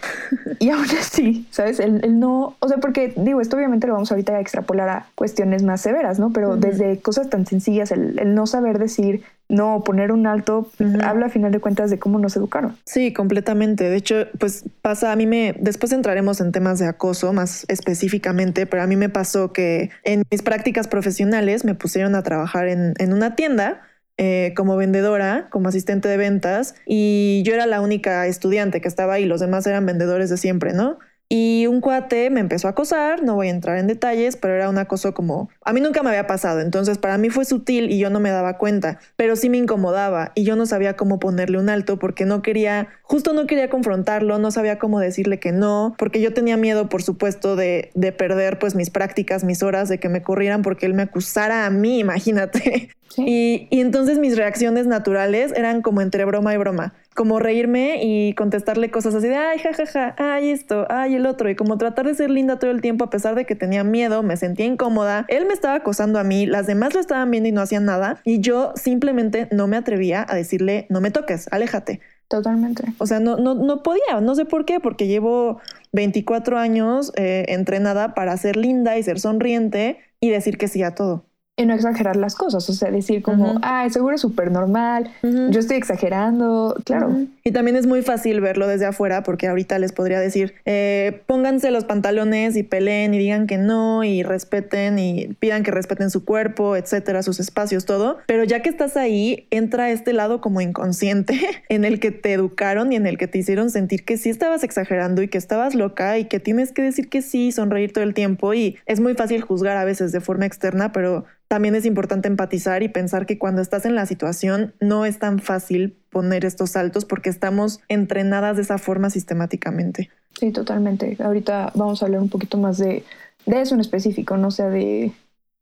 y 0.60 0.70
aún 0.70 0.86
así, 1.00 1.48
¿sabes? 1.50 1.80
El, 1.80 2.20
no, 2.20 2.56
o 2.60 2.68
sea, 2.68 2.78
porque 2.78 3.14
digo, 3.16 3.42
esto 3.42 3.58
obviamente 3.58 3.88
lo 3.88 3.94
vamos 3.94 4.12
ahorita 4.12 4.34
a 4.34 4.40
extrapolar 4.40 4.90
a 4.90 5.08
cuestiones 5.16 5.64
más 5.64 5.82
severas, 5.82 6.20
¿no? 6.20 6.32
Pero 6.32 6.58
desde 6.58 7.00
cosas 7.00 7.30
tan 7.30 7.46
sencillas, 7.46 7.92
el, 7.92 8.34
no 8.34 8.48
saber 8.48 8.80
decir 8.80 9.24
no, 9.50 9.84
poner 9.84 10.12
un 10.12 10.26
alto, 10.26 10.72
habla 11.04 11.28
a 11.28 11.30
final 11.30 11.52
de 11.52 11.60
cuentas 11.60 11.92
de 11.92 12.00
cómo 12.00 12.18
nos 12.18 12.36
educaron. 12.36 12.76
Sí, 12.86 13.14
completamente. 13.14 13.88
De 13.88 13.98
hecho, 13.98 14.16
pues 14.40 14.64
pasa, 14.82 15.12
a 15.12 15.16
mí 15.16 15.28
me, 15.28 15.56
después 15.60 15.92
entraremos 15.92 16.42
en 16.42 16.52
temas 16.52 16.80
de 16.80 16.88
acoso 16.88 17.34
más 17.34 17.66
específicamente, 17.68 18.66
pero 18.66 18.82
a 18.82 18.88
mí 18.88 18.96
me 18.96 19.10
pasó 19.10 19.52
que 19.52 19.92
en 20.04 20.24
mis 20.32 20.42
prácticas 20.42 20.88
profesionales 20.88 21.66
me 21.66 21.76
pusieron 21.76 22.16
a 22.16 22.24
trabajar 22.24 22.68
en, 22.68 22.94
en 22.98 23.14
una 23.14 23.36
tienda 23.36 23.82
eh, 24.18 24.54
como 24.56 24.78
vendedora, 24.78 25.48
como 25.52 25.70
asistente 25.70 26.08
de 26.08 26.18
ventas, 26.18 26.76
y 26.86 27.42
yo 27.46 27.54
era 27.54 27.66
la 27.66 27.82
única 27.82 28.28
estudiante 28.28 28.82
que 28.82 28.88
estaba 28.88 29.14
ahí, 29.14 29.26
los 29.26 29.40
demás 29.40 29.66
eran 29.68 29.86
vendedores 29.86 30.30
de 30.30 30.38
siempre, 30.38 30.74
¿no? 30.74 31.00
Y 31.36 31.66
un 31.66 31.82
cuate 31.82 32.30
me 32.30 32.42
empezó 32.42 32.68
a 32.68 32.72
acosar, 32.72 33.24
no 33.24 33.34
voy 33.34 33.48
a 33.48 33.52
entrar 33.52 33.80
en 33.80 33.88
detalles, 33.88 34.38
pero 34.38 34.54
era 34.54 34.70
un 34.70 34.78
acoso 34.78 35.16
como... 35.16 35.50
A 35.66 35.74
mí 35.74 35.82
nunca 35.82 36.04
me 36.04 36.10
había 36.10 36.28
pasado, 36.28 36.60
entonces 36.60 37.00
para 37.00 37.18
mí 37.18 37.32
fue 37.32 37.44
sutil 37.46 37.92
y 37.92 37.98
yo 37.98 38.12
no 38.12 38.20
me 38.20 38.30
daba 38.30 38.60
cuenta, 38.60 39.00
pero 39.16 39.36
sí 39.36 39.50
me 39.50 39.58
incomodaba 39.58 40.32
y 40.36 40.44
yo 40.44 40.56
no 40.56 40.68
sabía 40.68 40.96
cómo 40.96 41.20
ponerle 41.20 41.58
un 41.58 41.70
alto 41.70 41.98
porque 41.98 42.26
no 42.26 42.44
quería, 42.44 42.90
justo 43.14 43.32
no 43.32 43.46
quería 43.46 43.70
confrontarlo, 43.70 44.40
no 44.40 44.50
sabía 44.50 44.80
cómo 44.80 45.00
decirle 45.00 45.38
que 45.38 45.52
no, 45.52 45.94
porque 46.00 46.20
yo 46.20 46.34
tenía 46.34 46.58
miedo, 46.58 46.90
por 46.90 47.04
supuesto, 47.04 47.56
de, 47.56 47.92
de 47.94 48.12
perder 48.12 48.58
pues 48.58 48.74
mis 48.74 48.90
prácticas, 48.90 49.44
mis 49.44 49.62
horas, 49.62 49.88
de 49.88 50.00
que 50.00 50.10
me 50.10 50.24
corrieran 50.24 50.64
porque 50.64 50.88
él 50.88 50.96
me 50.96 51.04
acusara 51.04 51.68
a 51.68 51.70
mí, 51.70 52.00
imagínate. 52.00 52.90
Y, 53.16 53.68
y 53.70 53.82
entonces 53.82 54.18
mis 54.18 54.36
reacciones 54.36 54.88
naturales 54.88 55.54
eran 55.56 55.84
como 55.84 56.02
entre 56.02 56.26
broma 56.26 56.56
y 56.56 56.58
broma 56.58 56.96
como 57.14 57.40
reírme 57.40 58.00
y 58.02 58.34
contestarle 58.34 58.90
cosas 58.90 59.16
así 59.16 59.28
de, 59.28 59.36
ay, 59.36 59.60
jajaja, 59.60 60.16
ay 60.18 60.50
esto, 60.50 60.88
ay 60.90 61.16
el 61.16 61.26
otro, 61.26 61.50
y 61.50 61.56
como 61.56 61.78
tratar 61.78 62.06
de 62.08 62.16
ser 62.16 62.30
linda 62.30 62.60
todo 62.60 62.72
el 62.72 62.82
tiempo 62.82 63.06
a 63.06 63.10
pesar 63.10 63.36
de 63.36 63.46
que 63.46 63.56
tenía 63.56 63.84
miedo, 63.84 64.24
me 64.24 64.38
sentía 64.38 64.66
incómoda, 64.66 65.26
él 65.28 65.46
me 65.46 65.54
estaba 65.54 65.76
acosando 65.76 66.20
a 66.20 66.24
mí, 66.24 66.46
las 66.46 66.68
demás 66.68 66.94
lo 66.94 67.00
estaban 67.00 67.30
viendo 67.32 67.50
y 67.50 67.52
no 67.52 67.62
hacían 67.62 67.86
nada, 67.86 68.20
y 68.24 68.40
yo 68.40 68.74
simplemente 68.76 69.48
no 69.52 69.68
me 69.68 69.78
atrevía 69.78 70.26
a 70.28 70.36
decirle, 70.36 70.88
no 70.90 71.02
me 71.02 71.12
toques, 71.12 71.48
aléjate. 71.52 72.00
Totalmente. 72.28 72.86
O 72.98 73.06
sea, 73.06 73.20
no, 73.20 73.38
no, 73.38 73.54
no 73.54 73.84
podía, 73.84 74.20
no 74.22 74.36
sé 74.36 74.46
por 74.46 74.66
qué, 74.66 74.80
porque 74.80 75.08
llevo 75.08 75.60
24 75.92 76.58
años 76.58 77.12
eh, 77.16 77.46
entrenada 77.50 78.16
para 78.16 78.36
ser 78.38 78.56
linda 78.58 78.98
y 78.98 79.04
ser 79.04 79.20
sonriente 79.20 80.00
y 80.20 80.30
decir 80.30 80.58
que 80.58 80.68
sí 80.68 80.82
a 80.84 80.96
todo 80.96 81.26
y 81.56 81.68
no 81.68 81.76
exagerar 81.76 82.16
las 82.16 82.34
cosas, 82.34 82.68
o 82.68 82.74
sea, 82.74 82.90
decir 82.90 83.22
como, 83.22 83.60
ay, 83.62 83.92
seguro 83.92 84.16
es 84.16 84.22
súper 84.22 84.50
normal, 84.50 85.12
yo 85.22 85.60
estoy 85.60 85.78
exagerando, 85.78 86.76
claro. 86.84 87.28
Y 87.44 87.52
también 87.52 87.78
es 87.78 87.86
muy 87.86 88.02
fácil 88.02 88.42
verlo 88.42 88.66
desde 88.66 88.88
afuera 88.88 89.22
porque 89.22 89.48
ahorita 89.48 89.78
les 89.78 89.92
podría 89.92 90.20
decir, 90.20 90.56
eh, 90.66 91.22
pónganse 91.28 91.70
los 91.70 91.86
pantalones 91.86 92.56
y 92.56 92.64
peleen 92.64 93.14
y 93.14 93.20
digan 93.20 93.46
que 93.46 93.60
no 93.60 94.04
y 94.04 94.24
respeten 94.24 94.98
y 94.98 95.28
pidan 95.40 95.62
que 95.62 95.70
respeten 95.70 96.10
su 96.10 96.26
cuerpo, 96.26 96.76
etcétera, 96.76 97.22
sus 97.22 97.40
espacios, 97.40 97.86
todo. 97.86 98.18
Pero 98.26 98.44
ya 98.46 98.64
que 98.64 98.70
estás 98.70 98.98
ahí, 98.98 99.46
entra 99.52 99.92
este 99.92 100.12
lado 100.12 100.42
como 100.42 100.60
inconsciente 100.60 101.40
en 101.70 101.86
el 101.86 102.00
que 102.00 102.10
te 102.10 102.34
educaron 102.34 102.92
y 102.92 102.96
en 102.96 103.06
el 103.06 103.20
que 103.20 103.28
te 103.28 103.38
hicieron 103.38 103.70
sentir 103.70 104.06
que 104.06 104.18
sí 104.18 104.32
estabas 104.32 104.64
exagerando 104.64 105.22
y 105.22 105.28
que 105.28 105.38
estabas 105.38 105.76
loca 105.76 106.18
y 106.18 106.26
que 106.26 106.40
tienes 106.40 106.72
que 106.72 106.82
decir 106.82 107.10
que 107.10 107.22
sí, 107.22 107.52
sonreír 107.52 107.94
todo 107.94 108.04
el 108.04 108.16
tiempo 108.16 108.56
y 108.56 108.78
es 108.88 109.00
muy 109.00 109.14
fácil 109.14 109.42
juzgar 109.42 109.78
a 109.78 109.86
veces 109.86 110.12
de 110.12 110.20
forma 110.20 110.48
externa, 110.48 110.92
pero 110.92 111.26
también 111.54 111.76
es 111.76 111.86
importante 111.86 112.28
empatizar 112.28 112.82
y 112.82 112.88
pensar 112.88 113.28
que 113.28 113.38
cuando 113.38 113.62
estás 113.62 113.86
en 113.86 113.94
la 113.94 114.08
situación 114.08 114.74
no 114.80 115.06
es 115.06 115.20
tan 115.20 115.38
fácil 115.38 115.96
poner 116.10 116.46
estos 116.46 116.72
saltos 116.72 117.06
porque 117.06 117.30
estamos 117.30 117.80
entrenadas 117.90 118.56
de 118.56 118.64
esa 118.64 118.80
forma 118.80 119.12
sistemáticamente. 119.12 120.10
Sí, 120.40 120.50
totalmente. 120.50 121.16
Ahorita 121.24 121.72
vamos 121.76 122.02
a 122.02 122.08
hablar 122.08 122.22
un 122.22 122.30
poquito 122.30 122.58
más 122.58 122.80
de, 122.80 123.04
de 123.46 123.62
eso 123.62 123.76
en 123.76 123.82
específico, 123.82 124.36
no 124.36 124.50
sea, 124.50 124.70
de, 124.70 125.12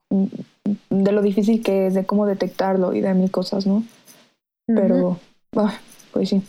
de 0.10 1.12
lo 1.12 1.22
difícil 1.22 1.62
que 1.62 1.88
es, 1.88 1.94
de 1.94 2.06
cómo 2.06 2.26
detectarlo 2.26 2.94
y 2.94 3.02
de 3.02 3.14
mil 3.14 3.30
cosas, 3.30 3.68
¿no? 3.68 3.84
Pero, 4.68 5.20
pues 6.14 6.30
sí. 6.30 6.42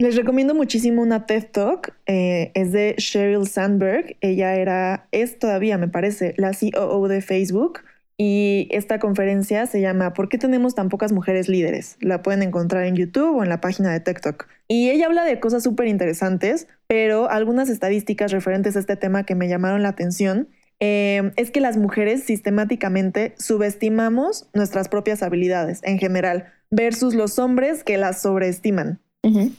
Les 0.00 0.16
recomiendo 0.16 0.52
muchísimo 0.56 1.00
una 1.00 1.26
TED 1.26 1.44
Talk. 1.52 1.94
eh, 2.06 2.50
es 2.54 2.72
de 2.72 2.96
Sheryl 2.98 3.46
Sandberg. 3.46 4.16
Ella 4.20 4.56
era, 4.56 5.06
es 5.12 5.38
todavía, 5.38 5.78
me 5.78 5.86
parece, 5.86 6.34
la 6.38 6.50
COO 6.50 7.06
de 7.06 7.20
Facebook. 7.20 7.82
Y 8.22 8.68
esta 8.70 8.98
conferencia 8.98 9.64
se 9.64 9.80
llama 9.80 10.12
¿Por 10.12 10.28
qué 10.28 10.36
tenemos 10.36 10.74
tan 10.74 10.90
pocas 10.90 11.10
mujeres 11.10 11.48
líderes? 11.48 11.96
La 12.00 12.20
pueden 12.20 12.42
encontrar 12.42 12.84
en 12.84 12.94
YouTube 12.94 13.34
o 13.34 13.42
en 13.42 13.48
la 13.48 13.62
página 13.62 13.90
de 13.94 14.00
TikTok. 14.00 14.46
Y 14.68 14.90
ella 14.90 15.06
habla 15.06 15.24
de 15.24 15.40
cosas 15.40 15.62
súper 15.62 15.86
interesantes, 15.86 16.68
pero 16.86 17.30
algunas 17.30 17.70
estadísticas 17.70 18.30
referentes 18.30 18.76
a 18.76 18.80
este 18.80 18.96
tema 18.96 19.24
que 19.24 19.34
me 19.34 19.48
llamaron 19.48 19.82
la 19.82 19.88
atención 19.88 20.50
eh, 20.80 21.32
es 21.36 21.50
que 21.50 21.62
las 21.62 21.78
mujeres 21.78 22.22
sistemáticamente 22.22 23.32
subestimamos 23.38 24.50
nuestras 24.52 24.90
propias 24.90 25.22
habilidades 25.22 25.80
en 25.82 25.98
general 25.98 26.52
versus 26.70 27.14
los 27.14 27.38
hombres 27.38 27.84
que 27.84 27.96
las 27.96 28.20
sobreestiman. 28.20 29.00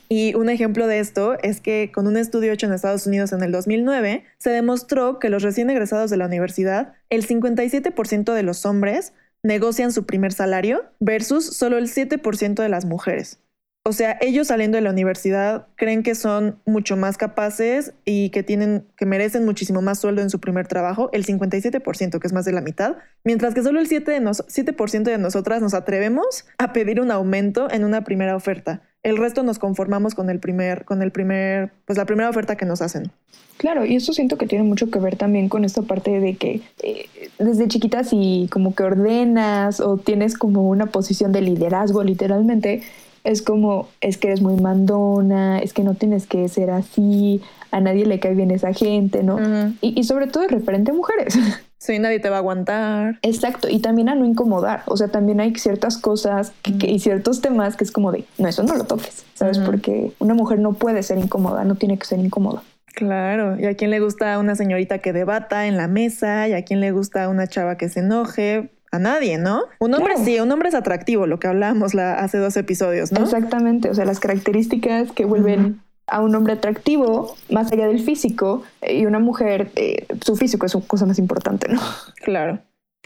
Y 0.10 0.34
un 0.34 0.50
ejemplo 0.50 0.88
de 0.88 1.00
esto 1.00 1.38
es 1.44 1.62
que 1.62 1.92
con 1.94 2.08
un 2.08 2.18
estudio 2.18 2.52
hecho 2.52 2.66
en 2.66 2.74
Estados 2.74 3.06
Unidos 3.06 3.32
en 3.32 3.44
el 3.44 3.52
2009, 3.52 4.24
se 4.38 4.50
demostró 4.50 5.20
que 5.20 5.30
los 5.30 5.44
recién 5.44 5.70
egresados 5.70 6.10
de 6.10 6.18
la 6.18 6.26
universidad, 6.26 6.94
el 7.10 7.28
57% 7.28 8.34
de 8.34 8.44
los 8.44 8.66
hombres 8.66 9.14
negocian 9.44 9.92
su 9.92 10.06
primer 10.06 10.34
salario 10.34 10.84
versus 11.00 11.46
solo 11.56 11.78
el 11.78 11.90
7% 11.90 12.62
de 12.62 12.70
las 12.70 12.86
mujeres. 12.86 13.40
O 13.84 13.94
sea, 13.94 14.16
ellos 14.22 14.48
saliendo 14.48 14.76
de 14.76 14.84
la 14.84 14.92
universidad 14.92 15.68
creen 15.76 16.04
que 16.04 16.14
son 16.14 16.60
mucho 16.68 16.98
más 16.98 17.18
capaces 17.18 17.94
y 18.06 18.30
que 18.30 18.44
tienen 18.44 18.86
que 18.96 19.08
merecen 19.08 19.44
muchísimo 19.44 19.82
más 19.82 20.00
sueldo 20.00 20.22
en 20.22 20.30
su 20.30 20.40
primer 20.40 20.68
trabajo, 20.68 21.10
el 21.14 21.26
57%, 21.26 22.20
que 22.20 22.28
es 22.28 22.34
más 22.34 22.46
de 22.46 22.52
la 22.52 22.62
mitad, 22.62 22.98
mientras 23.24 23.56
que 23.56 23.64
solo 23.64 23.80
el 23.80 23.90
7%, 23.90 24.06
de, 24.06 24.20
nos 24.20 24.44
7 24.48 24.76
de 25.10 25.18
nosotras 25.18 25.64
nos 25.64 25.74
atrevemos 25.74 26.46
a 26.60 26.74
pedir 26.74 27.02
un 27.02 27.10
aumento 27.10 27.72
en 27.72 27.84
una 27.84 28.04
primera 28.04 28.36
oferta. 28.36 28.84
El 29.04 29.18
resto 29.18 29.42
nos 29.44 29.58
conformamos 29.58 30.14
con 30.14 30.30
el 30.30 30.40
primer 30.40 30.86
con 30.86 31.02
el 31.02 31.12
primer 31.12 31.72
pues 31.86 31.98
la 31.98 32.06
primera 32.06 32.30
oferta 32.30 32.56
que 32.56 32.66
nos 32.66 32.82
hacen. 32.82 33.12
Claro, 33.58 33.86
y 33.86 33.96
eso 33.96 34.14
siento 34.14 34.38
que 34.38 34.48
tiene 34.48 34.64
mucho 34.64 34.90
que 34.90 35.00
ver 35.00 35.16
también 35.16 35.50
con 35.50 35.66
esta 35.66 35.84
parte 35.84 36.20
de 36.20 36.36
que 36.36 36.62
eh, 36.82 37.08
desde 37.38 37.68
chiquitas 37.68 38.10
y 38.12 38.48
como 38.52 38.74
que 38.74 38.84
ordenas 38.84 39.80
o 39.80 39.98
tienes 39.98 40.38
como 40.38 40.68
una 40.70 40.88
posición 40.88 41.32
de 41.32 41.42
liderazgo 41.42 42.04
literalmente, 42.04 42.82
es 43.24 43.42
como, 43.42 43.88
es 44.02 44.18
que 44.18 44.28
eres 44.28 44.42
muy 44.42 44.60
mandona, 44.60 45.60
es 45.60 45.74
que 45.74 45.84
no 45.84 45.94
tienes 45.94 46.26
que 46.26 46.48
ser 46.50 46.72
así, 46.72 47.42
a 47.70 47.80
nadie 47.80 48.06
le 48.06 48.20
cae 48.20 48.34
bien 48.34 48.50
esa 48.50 48.74
gente, 48.74 49.22
¿no? 49.24 49.36
Ujú. 49.36 49.76
y, 49.82 50.00
y 50.00 50.04
sobre 50.06 50.28
todo 50.28 50.48
referente 50.48 50.92
a 50.92 50.94
mujeres. 50.96 51.38
Sí, 51.82 51.98
nadie 51.98 52.20
te 52.20 52.30
va 52.30 52.36
a 52.36 52.40
aguantar. 52.40 53.18
Exacto, 53.24 53.68
y 53.68 53.80
también 53.80 54.08
a 54.08 54.14
no 54.14 54.24
incomodar, 54.24 54.84
o 54.86 54.96
sea, 54.98 55.08
también 55.08 55.40
hay 55.40 55.56
ciertas 55.56 55.98
cosas 55.98 56.54
que- 56.62 56.78
que- 56.78 56.92
y 56.92 57.00
ciertos 57.00 57.42
temas 57.42 57.76
que 57.76 57.84
es 57.84 57.92
como 57.92 58.12
de, 58.12 58.24
no, 58.38 58.48
eso 58.48 58.62
no 58.62 58.76
lo 58.76 58.84
toques, 58.84 59.26
¿sabes? 59.34 59.58
Porque 59.58 60.14
una 60.20 60.36
mujer 60.36 60.60
no 60.60 60.74
puede 60.74 61.02
ser 61.02 61.18
incómoda, 61.18 61.64
no 61.64 61.74
tiene 61.74 61.98
que 61.98 62.06
ser 62.06 62.20
incómoda. 62.20 62.62
Claro, 62.94 63.60
y 63.60 63.66
a 63.66 63.74
quién 63.76 63.90
le 63.90 64.00
gusta 64.00 64.38
una 64.38 64.54
señorita 64.56 65.00
que 65.00 65.12
debata 65.12 65.66
en 65.66 65.76
la 65.76 65.88
mesa, 65.88 66.48
y 66.48 66.54
a 66.54 66.64
quién 66.64 66.82
le 66.82 66.92
gusta 66.92 67.28
una 67.30 67.48
chava 67.48 67.78
que 67.78 67.90
se 67.90 68.02
enoje, 68.02 68.70
a 68.92 69.00
nadie, 69.00 69.40
¿no? 69.40 69.64
Un 69.80 69.96
hombre 69.96 70.14
Claro. 70.16 70.26
sí, 70.30 70.40
un 70.40 70.52
hombre 70.52 70.70
es 70.70 70.76
atractivo, 70.76 71.26
lo 71.26 71.40
que 71.40 71.48
hablábamos 71.48 71.96
la, 71.96 72.14
hace 72.20 72.38
dos 72.38 72.58
episodios, 72.58 73.12
¿no? 73.12 73.24
Exactamente, 73.24 73.90
o 73.90 73.96
sea, 73.96 74.06
las 74.06 74.20
características 74.20 75.12
que 75.14 75.26
vuelven. 75.26 75.82
A 76.12 76.20
un 76.20 76.36
hombre 76.36 76.54
atractivo, 76.54 77.36
más 77.50 77.72
allá 77.72 77.88
del 77.88 78.02
físico, 78.04 78.64
eh, 78.82 79.00
y 79.00 79.06
una 79.06 79.20
mujer, 79.20 79.72
eh, 79.76 80.06
su 80.24 80.36
físico 80.36 80.66
es 80.66 80.74
su 80.74 80.86
cosa 80.86 81.06
más 81.06 81.18
importante, 81.18 81.68
¿no? 81.70 81.80
Claro. 82.18 82.60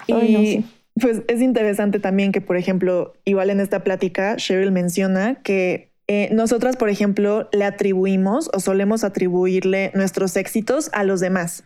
Ay, 0.08 0.28
y 0.28 0.34
no, 0.34 0.40
sí. 0.40 0.66
pues 1.00 1.22
es 1.28 1.42
interesante 1.42 2.00
también 2.00 2.32
que, 2.32 2.42
por 2.42 2.58
ejemplo, 2.58 3.14
igual 3.24 3.52
en 3.52 3.60
esta 3.60 3.84
plática, 3.84 4.36
Cheryl 4.38 4.72
menciona 4.72 5.36
que 5.36 5.92
eh, 6.08 6.30
nosotras, 6.32 6.78
por 6.78 6.90
ejemplo, 6.90 7.48
le 7.54 7.64
atribuimos 7.64 8.50
o 8.54 8.60
solemos 8.60 9.04
atribuirle 9.04 9.92
nuestros 9.94 10.36
éxitos 10.36 10.90
a 10.92 11.04
los 11.04 11.20
demás. 11.20 11.64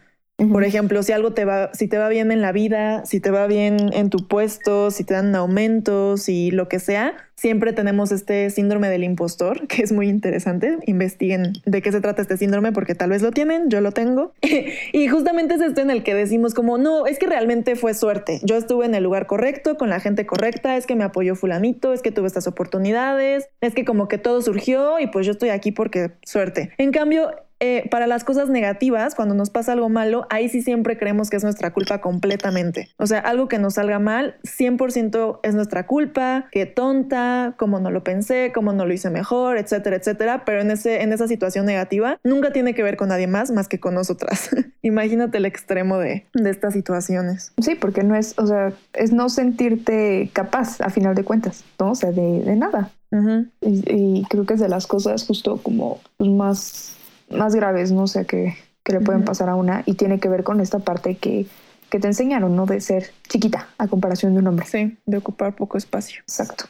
Por 0.47 0.63
ejemplo, 0.63 1.03
si 1.03 1.11
algo 1.11 1.33
te 1.33 1.45
va, 1.45 1.71
si 1.73 1.87
te 1.87 1.97
va 1.97 2.07
bien 2.09 2.31
en 2.31 2.41
la 2.41 2.51
vida, 2.51 3.05
si 3.05 3.19
te 3.19 3.31
va 3.31 3.47
bien 3.47 3.91
en 3.93 4.09
tu 4.09 4.27
puesto, 4.27 4.91
si 4.91 5.03
te 5.03 5.13
dan 5.13 5.29
un 5.29 5.35
aumento, 5.35 6.17
si 6.17 6.51
lo 6.51 6.69
que 6.69 6.79
sea, 6.79 7.13
siempre 7.39 7.71
tenemos 7.73 8.11
este 8.11 8.49
síndrome 8.49 8.89
del 8.89 9.03
impostor, 9.03 9.67
que 9.67 9.81
es 9.81 9.91
muy 9.91 10.09
interesante. 10.09 10.77
Investiguen 10.85 11.53
de 11.65 11.81
qué 11.81 11.91
se 11.91 12.01
trata 12.01 12.21
este 12.21 12.37
síndrome, 12.37 12.71
porque 12.71 12.95
tal 12.95 13.09
vez 13.09 13.21
lo 13.21 13.31
tienen, 13.31 13.69
yo 13.69 13.81
lo 13.81 13.91
tengo. 13.91 14.33
y 14.93 15.07
justamente 15.07 15.55
es 15.55 15.61
esto 15.61 15.81
en 15.81 15.89
el 15.89 16.03
que 16.03 16.13
decimos 16.13 16.53
como, 16.53 16.77
no, 16.77 17.05
es 17.05 17.19
que 17.19 17.27
realmente 17.27 17.75
fue 17.75 17.93
suerte. 17.93 18.39
Yo 18.43 18.57
estuve 18.57 18.85
en 18.85 18.95
el 18.95 19.03
lugar 19.03 19.27
correcto, 19.27 19.77
con 19.77 19.89
la 19.89 19.99
gente 19.99 20.25
correcta, 20.25 20.77
es 20.77 20.85
que 20.85 20.95
me 20.95 21.03
apoyó 21.03 21.35
fulanito, 21.35 21.93
es 21.93 22.01
que 22.01 22.11
tuve 22.11 22.27
estas 22.27 22.47
oportunidades, 22.47 23.49
es 23.61 23.73
que 23.73 23.85
como 23.85 24.07
que 24.07 24.17
todo 24.17 24.41
surgió 24.41 24.99
y 24.99 25.07
pues 25.07 25.25
yo 25.25 25.31
estoy 25.31 25.49
aquí 25.49 25.71
porque 25.71 26.11
suerte. 26.23 26.71
En 26.77 26.91
cambio, 26.91 27.31
eh, 27.59 27.87
para 27.89 28.07
las 28.07 28.23
cosas 28.23 28.49
negativas, 28.49 29.15
cuando 29.15 29.35
nos 29.35 29.49
pasa 29.49 29.73
algo 29.73 29.89
malo, 29.89 30.25
ahí 30.29 30.49
sí 30.49 30.61
siempre 30.61 30.97
creemos 30.97 31.29
que 31.29 31.37
es 31.37 31.43
nuestra 31.43 31.71
culpa 31.73 31.99
completamente. 32.01 32.89
O 32.97 33.05
sea, 33.05 33.19
algo 33.19 33.47
que 33.47 33.59
nos 33.59 33.75
salga 33.75 33.99
mal, 33.99 34.37
100% 34.43 35.39
es 35.43 35.55
nuestra 35.55 35.85
culpa, 35.85 36.47
que 36.51 36.65
tonta, 36.65 37.55
como 37.57 37.79
no 37.79 37.91
lo 37.91 38.03
pensé, 38.03 38.51
como 38.53 38.73
no 38.73 38.85
lo 38.85 38.93
hice 38.93 39.09
mejor, 39.09 39.57
etcétera, 39.57 39.97
etcétera. 39.97 40.43
Pero 40.45 40.61
en, 40.61 40.71
ese, 40.71 41.01
en 41.01 41.11
esa 41.11 41.27
situación 41.27 41.65
negativa, 41.65 42.19
nunca 42.23 42.51
tiene 42.51 42.73
que 42.73 42.83
ver 42.83 42.97
con 42.97 43.09
nadie 43.09 43.27
más 43.27 43.49
más 43.51 43.67
que 43.67 43.79
con 43.79 43.93
nosotras. 43.93 44.49
Imagínate 44.81 45.37
el 45.37 45.45
extremo 45.45 45.97
de, 45.97 46.25
de 46.33 46.49
estas 46.49 46.73
situaciones. 46.73 47.53
Sí, 47.61 47.75
porque 47.75 48.03
no 48.03 48.15
es, 48.15 48.33
o 48.37 48.47
sea, 48.47 48.73
es 48.93 49.11
no 49.11 49.29
sentirte 49.29 50.29
capaz 50.33 50.81
a 50.81 50.89
final 50.89 51.15
de 51.15 51.23
cuentas, 51.23 51.63
¿no? 51.79 51.91
O 51.91 51.95
sea, 51.95 52.11
de, 52.11 52.41
de 52.41 52.55
nada. 52.55 52.91
Y, 53.61 54.21
y 54.21 54.25
creo 54.29 54.45
que 54.45 54.53
es 54.53 54.59
de 54.59 54.69
las 54.69 54.85
cosas 54.85 55.25
justo 55.25 55.57
como 55.63 55.99
más, 56.19 56.95
más 57.29 57.55
graves, 57.55 57.91
¿no? 57.91 58.03
O 58.03 58.07
sea, 58.07 58.23
que, 58.23 58.55
que 58.83 58.93
le 58.93 59.01
pueden 59.01 59.23
pasar 59.23 59.49
a 59.49 59.55
una 59.55 59.83
y 59.85 59.93
tiene 59.93 60.19
que 60.19 60.29
ver 60.29 60.43
con 60.43 60.61
esta 60.61 60.79
parte 60.79 61.15
que, 61.15 61.45
que 61.89 61.99
te 61.99 62.07
enseñaron, 62.07 62.55
¿no? 62.55 62.65
De 62.65 62.81
ser 62.81 63.11
chiquita 63.27 63.69
a 63.77 63.87
comparación 63.87 64.33
de 64.33 64.39
un 64.39 64.47
hombre. 64.47 64.65
Sí, 64.65 64.97
de 65.05 65.17
ocupar 65.17 65.55
poco 65.55 65.77
espacio. 65.77 66.21
Exacto. 66.21 66.65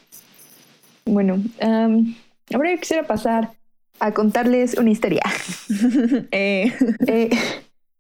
Bueno, 1.06 1.42
am, 1.62 2.16
ahora 2.54 2.72
yo 2.72 2.80
quisiera 2.80 3.08
pasar 3.08 3.52
a 4.00 4.14
contarles 4.14 4.76
una 4.78 4.90
historia. 4.90 5.24
Eh, 6.32 6.74
Eh, 7.08 7.30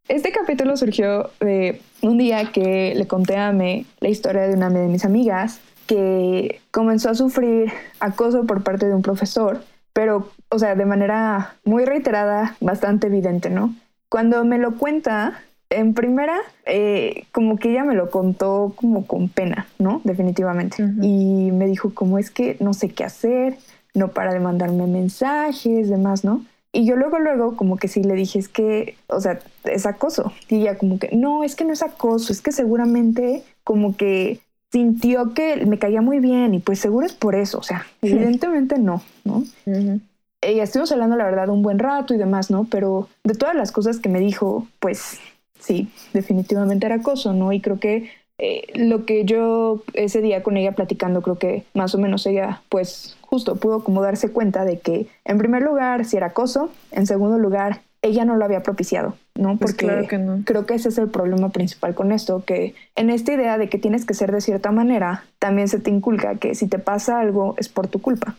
este 0.07 0.31
capítulo 0.31 0.75
surgió 0.75 1.29
de 1.39 1.81
un 2.01 2.17
día 2.17 2.51
que 2.51 2.93
le 2.95 3.07
conté 3.07 3.37
a 3.37 3.51
Me 3.51 3.85
la 3.99 4.09
historia 4.09 4.47
de 4.47 4.55
una 4.55 4.69
de 4.69 4.87
mis 4.87 5.05
amigas 5.05 5.59
que 5.85 6.61
comenzó 6.71 7.09
a 7.11 7.15
sufrir 7.15 7.71
acoso 7.99 8.45
por 8.45 8.63
parte 8.63 8.87
de 8.87 8.93
un 8.95 9.01
profesor, 9.01 9.63
pero, 9.99 10.29
o 10.47 10.57
sea, 10.57 10.75
de 10.75 10.85
manera 10.85 11.55
muy 11.65 11.83
reiterada, 11.83 12.55
bastante 12.61 13.07
evidente, 13.07 13.49
¿no? 13.49 13.75
Cuando 14.07 14.45
me 14.45 14.57
lo 14.57 14.77
cuenta, 14.77 15.41
en 15.69 15.93
primera, 15.93 16.37
eh, 16.65 17.25
como 17.33 17.57
que 17.57 17.71
ella 17.71 17.83
me 17.83 17.95
lo 17.95 18.09
contó 18.09 18.71
como 18.77 19.05
con 19.05 19.27
pena, 19.27 19.67
¿no? 19.77 19.99
Definitivamente. 20.05 20.81
Ujú. 20.81 21.03
Y 21.03 21.51
me 21.51 21.67
dijo, 21.67 21.93
como 21.93 22.17
es 22.17 22.31
que 22.31 22.55
no 22.61 22.73
sé 22.73 22.87
qué 22.87 23.03
hacer, 23.03 23.57
no 23.93 24.11
para 24.11 24.31
de 24.31 24.39
mandarme 24.39 24.87
mensajes, 24.87 25.89
demás, 25.89 26.23
¿no? 26.23 26.45
Y 26.71 26.85
yo 26.85 26.95
luego, 26.95 27.19
luego, 27.19 27.57
como 27.57 27.75
que 27.75 27.89
sí 27.89 28.01
le 28.01 28.13
dije, 28.13 28.39
es 28.39 28.47
que, 28.47 28.95
o 29.07 29.19
sea, 29.19 29.39
es 29.65 29.85
acoso. 29.85 30.31
Y 30.47 30.61
ella 30.61 30.77
como 30.77 30.97
que, 30.97 31.09
no, 31.13 31.43
es 31.43 31.57
que 31.57 31.65
no 31.65 31.73
es 31.73 31.83
acoso, 31.83 32.31
es 32.31 32.41
que 32.41 32.53
seguramente 32.53 33.43
como 33.65 33.97
que 33.97 34.39
sintió 34.71 35.33
que 35.33 35.65
me 35.65 35.79
caía 35.79 36.01
muy 36.01 36.19
bien 36.19 36.53
y 36.53 36.59
pues 36.59 36.79
seguro 36.79 37.05
es 37.05 37.13
por 37.13 37.35
eso, 37.35 37.59
o 37.59 37.63
sea, 37.63 37.85
evidentemente 38.01 38.77
no, 38.77 39.01
¿no? 39.23 39.43
ujú. 39.65 39.99
Eh, 40.41 40.61
estuvimos 40.61 40.91
hablando, 40.91 41.17
la 41.17 41.25
verdad, 41.25 41.49
un 41.49 41.63
buen 41.63 41.79
rato 41.79 42.13
y 42.13 42.17
demás, 42.17 42.49
¿no? 42.49 42.65
Pero 42.69 43.09
de 43.23 43.33
todas 43.33 43.55
las 43.55 43.71
cosas 43.71 43.99
que 43.99 44.07
me 44.07 44.19
dijo, 44.19 44.67
pues 44.79 45.19
sí, 45.59 45.89
definitivamente 46.13 46.85
era 46.85 46.95
acoso, 46.95 47.33
¿no? 47.33 47.51
Y 47.51 47.59
creo 47.59 47.79
que 47.79 48.09
eh, 48.37 48.67
lo 48.75 49.05
que 49.05 49.25
yo 49.25 49.83
ese 49.93 50.21
día 50.21 50.41
con 50.41 50.55
ella 50.55 50.71
platicando, 50.71 51.21
creo 51.21 51.37
que 51.37 51.65
más 51.73 51.93
o 51.93 51.97
menos 51.97 52.25
ella, 52.25 52.61
pues 52.69 53.17
justo 53.21 53.57
pudo 53.57 53.83
como 53.83 54.01
darse 54.01 54.31
cuenta 54.31 54.63
de 54.63 54.79
que, 54.79 55.07
en 55.25 55.37
primer 55.37 55.61
lugar, 55.61 56.05
si 56.05 56.15
era 56.15 56.27
acoso, 56.27 56.69
en 56.91 57.05
segundo 57.05 57.37
lugar, 57.37 57.81
ella 58.01 58.23
no 58.25 58.35
lo 58.35 58.45
había 58.45 58.63
propiciado, 58.63 59.15
¿no? 59.35 59.57
Pues 59.57 59.71
Porque 59.73 59.85
claro 59.85 60.07
que 60.07 60.17
no. 60.17 60.41
creo 60.45 60.65
que 60.65 60.75
ese 60.75 60.89
es 60.89 60.97
el 60.97 61.09
problema 61.09 61.49
principal 61.49 61.95
con 61.95 62.11
esto, 62.11 62.43
que 62.45 62.75
en 62.95 63.09
esta 63.09 63.33
idea 63.33 63.57
de 63.57 63.67
que 63.69 63.77
tienes 63.77 64.05
que 64.05 64.13
ser 64.13 64.31
de 64.31 64.41
cierta 64.41 64.71
manera, 64.71 65.25
también 65.37 65.67
se 65.67 65.79
te 65.79 65.89
inculca 65.89 66.35
que 66.35 66.55
si 66.55 66.67
te 66.67 66.79
pasa 66.79 67.19
algo 67.19 67.55
es 67.57 67.67
por 67.69 67.87
tu 67.87 67.99
culpa. 68.01 68.35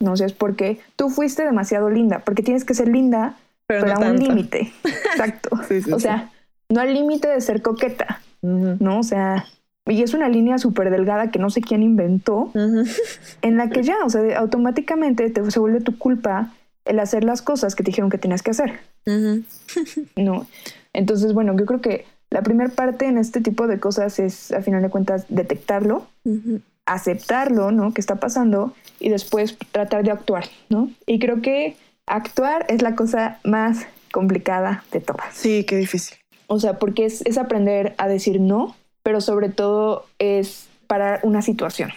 No 0.00 0.16
sé, 0.16 0.24
es 0.24 0.32
porque 0.32 0.80
tú 0.96 1.08
fuiste 1.08 1.44
demasiado 1.44 1.88
linda, 1.90 2.20
porque 2.24 2.42
tienes 2.42 2.64
que 2.64 2.74
ser 2.74 2.88
linda, 2.88 3.36
Pero, 3.66 3.84
pero, 3.84 4.00
no 4.00 4.06
a 4.06 4.10
un 4.10 4.18
límite. 4.18 4.72
Exacto. 4.84 5.50
Sí, 5.68 5.82
sí, 5.82 5.92
o 5.92 5.96
sí. 5.96 6.02
sea, 6.02 6.30
no 6.68 6.80
al 6.80 6.92
límite 6.92 7.28
de 7.28 7.40
ser 7.40 7.62
coqueta. 7.62 8.20
¿no? 8.42 9.00
O 9.00 9.02
sea, 9.02 9.44
y 9.86 10.02
es 10.02 10.14
una 10.14 10.28
línea 10.28 10.58
súper 10.58 10.90
delgada 10.90 11.30
que 11.30 11.38
no 11.38 11.50
sé 11.50 11.60
quién 11.60 11.82
inventó, 11.82 12.50
en 13.42 13.56
la 13.56 13.68
que 13.68 13.82
ya, 13.84 13.96
o 14.04 14.08
sea, 14.10 14.38
automáticamente 14.38 15.28
te, 15.30 15.50
se 15.50 15.60
vuelve 15.60 15.80
tu 15.80 15.98
culpa 15.98 16.52
el 16.90 16.98
hacer 16.98 17.22
las 17.22 17.40
cosas 17.40 17.74
que 17.74 17.84
te 17.84 17.90
dijeron 17.90 18.10
que 18.10 18.18
tenías 18.18 18.42
que 18.42 18.50
hacer. 18.50 18.80
¿no? 20.16 20.46
Entonces, 20.92 21.32
bueno, 21.32 21.56
yo 21.56 21.64
creo 21.64 21.80
que 21.80 22.04
la 22.30 22.42
primera 22.42 22.70
parte 22.70 23.06
en 23.06 23.16
este 23.16 23.40
tipo 23.40 23.66
de 23.66 23.78
cosas 23.78 24.18
es, 24.18 24.52
a 24.52 24.60
final 24.60 24.82
de 24.82 24.90
cuentas, 24.90 25.24
detectarlo, 25.28 26.06
aceptarlo, 26.86 27.70
¿no? 27.70 27.94
Que 27.94 28.00
está 28.00 28.16
pasando 28.16 28.74
y 28.98 29.08
después 29.08 29.56
tratar 29.70 30.02
de 30.02 30.10
actuar, 30.10 30.44
¿no? 30.68 30.90
Y 31.06 31.18
creo 31.20 31.42
que 31.42 31.76
actuar 32.06 32.66
es 32.68 32.82
la 32.82 32.96
cosa 32.96 33.38
más 33.44 33.86
complicada 34.12 34.84
de 34.92 35.00
todas. 35.00 35.32
Sí, 35.32 35.64
qué 35.64 35.76
difícil. 35.76 36.18
O 36.48 36.58
sea, 36.58 36.78
porque 36.78 37.04
es, 37.04 37.22
es 37.22 37.38
aprender 37.38 37.94
a 37.98 38.08
decir 38.08 38.40
no, 38.40 38.74
pero 39.04 39.20
sobre 39.20 39.48
todo 39.48 40.06
es 40.18 40.66
parar 40.88 41.20
una 41.22 41.42
situación. 41.42 41.92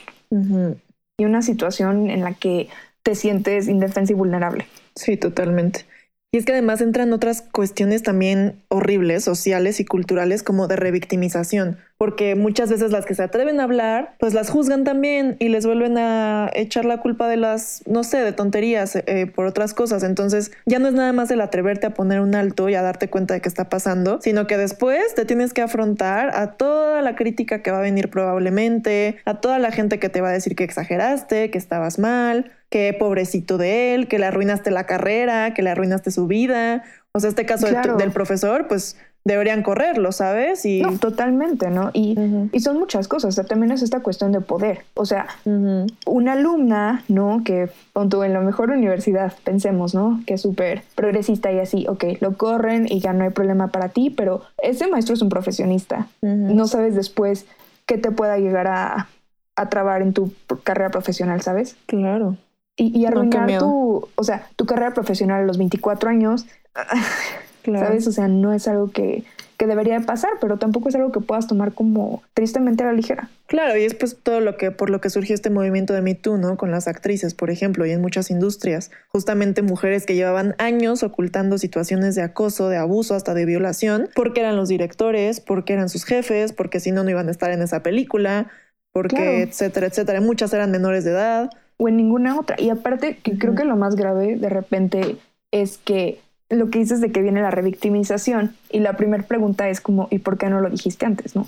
Y 1.17 1.25
una 1.25 1.43
situación 1.43 2.09
en 2.09 2.21
la 2.21 2.33
que 2.33 2.69
te 3.03 3.15
sientes 3.15 3.67
indefensa 3.67 4.13
y 4.13 4.15
vulnerable. 4.15 4.65
Sí, 4.95 5.17
totalmente. 5.17 5.85
Y 6.33 6.37
es 6.37 6.45
que 6.45 6.51
además 6.53 6.81
entran 6.81 7.13
otras 7.13 7.43
cuestiones 7.43 8.01
también 8.01 8.63
horribles, 8.67 9.23
sociales 9.23 9.79
y 9.79 9.85
culturales, 9.85 10.41
como 10.41 10.67
de 10.67 10.75
revictimización, 10.75 11.77
porque 11.99 12.33
muchas 12.33 12.71
veces 12.71 12.91
las 12.91 13.05
que 13.05 13.13
se 13.13 13.21
atreven 13.21 13.59
a 13.59 13.65
hablar, 13.65 14.15
pues 14.19 14.33
las 14.33 14.49
juzgan 14.49 14.83
también 14.83 15.35
y 15.37 15.49
les 15.49 15.67
vuelven 15.67 15.99
a 15.99 16.49
echar 16.55 16.85
la 16.85 17.01
culpa 17.01 17.27
de 17.27 17.37
las, 17.37 17.83
no 17.85 18.03
sé, 18.03 18.17
de 18.17 18.31
tonterías 18.31 18.95
eh, 18.95 19.27
por 19.27 19.45
otras 19.45 19.75
cosas. 19.75 20.01
Entonces 20.01 20.51
ya 20.65 20.79
no 20.79 20.87
es 20.87 20.95
nada 20.95 21.13
más 21.13 21.29
el 21.29 21.39
atreverte 21.39 21.85
a 21.85 21.93
poner 21.93 22.19
un 22.19 22.33
alto 22.33 22.67
y 22.67 22.73
a 22.73 22.81
darte 22.81 23.11
cuenta 23.11 23.35
de 23.35 23.41
qué 23.41 23.47
está 23.47 23.69
pasando, 23.69 24.19
sino 24.19 24.47
que 24.47 24.57
después 24.57 25.13
te 25.13 25.25
tienes 25.25 25.53
que 25.53 25.61
afrontar 25.61 26.35
a 26.35 26.53
toda 26.53 27.03
la 27.03 27.15
crítica 27.15 27.61
que 27.61 27.69
va 27.69 27.77
a 27.77 27.81
venir 27.81 28.09
probablemente, 28.09 29.19
a 29.25 29.39
toda 29.39 29.59
la 29.59 29.71
gente 29.71 29.99
que 29.99 30.09
te 30.09 30.19
va 30.21 30.29
a 30.29 30.33
decir 30.33 30.55
que 30.55 30.63
exageraste, 30.63 31.51
que 31.51 31.59
estabas 31.59 31.99
mal 31.99 32.51
que 32.73 32.91
pobrecito 32.91 33.59
de 33.59 33.93
él, 33.93 34.07
que 34.07 34.17
le 34.17 34.25
arruinaste 34.25 34.71
la 34.71 34.87
carrera, 34.87 35.53
que 35.53 35.61
le 35.61 35.69
arruinaste 35.69 36.09
su 36.09 36.25
vida. 36.25 36.83
O 37.11 37.19
sea, 37.19 37.29
este 37.29 37.45
caso 37.45 37.67
del 37.67 38.11
profesor, 38.11 38.67
pues 38.67 38.97
deberían 39.23 39.61
correrlo, 39.61 40.11
¿sabes? 40.11 40.65
Y... 40.65 40.81
No, 40.81 40.97
totalmente, 40.97 41.69
¿no? 41.69 41.91
Y, 41.93 42.17
y 42.51 42.59
son 42.61 42.79
muchas 42.79 43.07
cosas. 43.07 43.39
también 43.47 43.71
es 43.71 43.83
esta 43.83 43.99
cuestión 43.99 44.31
de 44.31 44.41
poder. 44.41 44.85
O 44.95 45.05
sea, 45.05 45.27
una 45.45 46.31
alumna, 46.33 47.03
¿no? 47.09 47.43
Que 47.45 47.69
tú 48.09 48.23
en 48.23 48.33
la 48.33 48.39
mejor 48.39 48.71
universidad, 48.71 49.33
pensemos, 49.43 49.93
¿no? 49.93 50.23
Que 50.25 50.33
es 50.33 50.41
súper 50.41 50.81
progresista 50.95 51.51
y 51.51 51.59
así, 51.59 51.85
ok, 51.87 52.05
lo 52.21 52.37
corren 52.37 52.87
y 52.89 53.01
ya 53.01 53.13
no 53.13 53.23
hay 53.23 53.29
problema 53.29 53.67
para 53.67 53.89
ti, 53.89 54.09
pero 54.09 54.41
ese 54.63 54.87
maestro 54.87 55.13
es 55.13 55.21
un 55.21 55.29
profesionista. 55.29 56.07
No 56.21 56.65
sabes 56.65 56.95
después 56.95 57.45
qué 57.85 57.99
te 57.99 58.09
pueda 58.09 58.39
llegar 58.39 58.65
a, 58.65 59.09
a 59.55 59.69
trabar 59.69 60.01
en 60.01 60.13
tu 60.13 60.33
carrera 60.63 60.89
profesional, 60.89 61.41
¿sabes? 61.41 61.75
Claro. 61.85 62.35
Y, 62.75 62.97
y 62.97 63.05
arruinar 63.05 63.59
tu, 63.59 64.07
o 64.15 64.23
sea, 64.23 64.47
tu 64.55 64.65
carrera 64.65 64.93
profesional 64.93 65.43
a 65.43 65.45
los 65.45 65.57
24 65.57 66.09
años, 66.09 66.47
¿sabes? 67.65 68.07
O 68.07 68.11
sea, 68.11 68.27
no 68.27 68.51
es 68.53 68.67
algo 68.67 68.91
que, 68.91 69.23
que 69.57 69.67
debería 69.67 69.99
de 69.99 70.05
pasar, 70.05 70.31
pero 70.41 70.57
tampoco 70.57 70.89
es 70.89 70.95
algo 70.95 71.11
que 71.11 71.19
puedas 71.19 71.47
tomar 71.47 71.73
como 71.73 72.23
tristemente 72.33 72.83
a 72.83 72.87
la 72.87 72.93
ligera. 72.93 73.29
Claro, 73.47 73.77
y 73.77 73.83
es 73.83 73.93
pues 73.93 74.17
todo 74.21 74.39
lo 74.39 74.57
que, 74.57 74.71
por 74.71 74.89
lo 74.89 75.01
que 75.01 75.09
surgió 75.09 75.35
este 75.35 75.49
movimiento 75.49 75.93
de 75.93 76.01
Me 76.01 76.15
Too, 76.15 76.37
¿no? 76.37 76.57
Con 76.57 76.71
las 76.71 76.87
actrices, 76.87 77.33
por 77.33 77.49
ejemplo, 77.49 77.85
y 77.85 77.91
en 77.91 78.01
muchas 78.01 78.31
industrias. 78.31 78.91
Justamente 79.09 79.61
mujeres 79.61 80.05
que 80.05 80.15
llevaban 80.15 80.55
años 80.57 81.03
ocultando 81.03 81.57
situaciones 81.57 82.15
de 82.15 82.23
acoso, 82.23 82.69
de 82.69 82.77
abuso, 82.77 83.15
hasta 83.15 83.33
de 83.33 83.45
violación, 83.45 84.09
porque 84.15 84.41
eran 84.41 84.55
los 84.55 84.69
directores, 84.69 85.39
porque 85.39 85.73
eran 85.73 85.89
sus 85.89 86.05
jefes, 86.05 86.53
porque 86.53 86.79
si 86.79 86.91
no, 86.91 87.03
no 87.03 87.11
iban 87.11 87.27
a 87.27 87.31
estar 87.31 87.51
en 87.51 87.61
esa 87.61 87.83
película, 87.83 88.49
porque, 88.91 89.43
etcétera, 89.43 89.87
etcétera. 89.87 90.21
Muchas 90.21 90.53
eran 90.53 90.71
menores 90.71 91.03
de 91.03 91.11
edad 91.11 91.49
o 91.77 91.87
en 91.87 91.97
ninguna 91.97 92.39
otra. 92.39 92.59
Y 92.59 92.69
aparte, 92.69 93.17
que 93.17 93.37
creo 93.37 93.55
que 93.55 93.65
lo 93.65 93.75
más 93.75 93.95
grave 93.95 94.35
de 94.35 94.49
repente 94.49 95.17
es 95.51 95.77
que 95.77 96.19
lo 96.49 96.69
que 96.69 96.79
dices 96.79 97.01
de 97.01 97.11
que 97.11 97.21
viene 97.21 97.41
la 97.41 97.51
revictimización 97.51 98.55
y 98.69 98.79
la 98.79 98.93
primera 98.93 99.23
pregunta 99.23 99.69
es 99.69 99.81
como, 99.81 100.07
¿y 100.11 100.19
por 100.19 100.37
qué 100.37 100.49
no 100.49 100.61
lo 100.61 100.69
dijiste 100.69 101.05
antes, 101.05 101.35
no? 101.35 101.47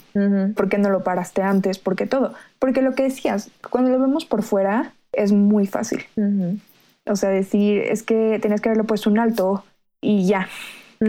¿Por 0.56 0.70
qué 0.70 0.78
no 0.78 0.90
lo 0.90 1.04
paraste 1.04 1.42
antes? 1.42 1.78
¿Por 1.78 1.96
qué 1.96 2.08
todo? 2.08 2.34
Porque 2.60 2.82
lo 2.82 2.96
que 2.96 3.04
decías, 3.04 3.52
cuando 3.70 3.92
lo 3.92 4.00
vemos 4.00 4.26
por 4.26 4.42
fuera 4.42 4.94
es 5.12 5.32
muy 5.32 5.68
fácil. 5.68 6.04
O 7.06 7.16
sea, 7.16 7.30
decir, 7.30 7.82
es 7.82 8.04
que 8.04 8.40
tenías 8.42 8.62
que 8.62 8.70
haberlo 8.70 8.86
puesto 8.86 9.10
un 9.10 9.20
alto 9.20 9.64
y 10.02 10.26
ya, 10.26 10.48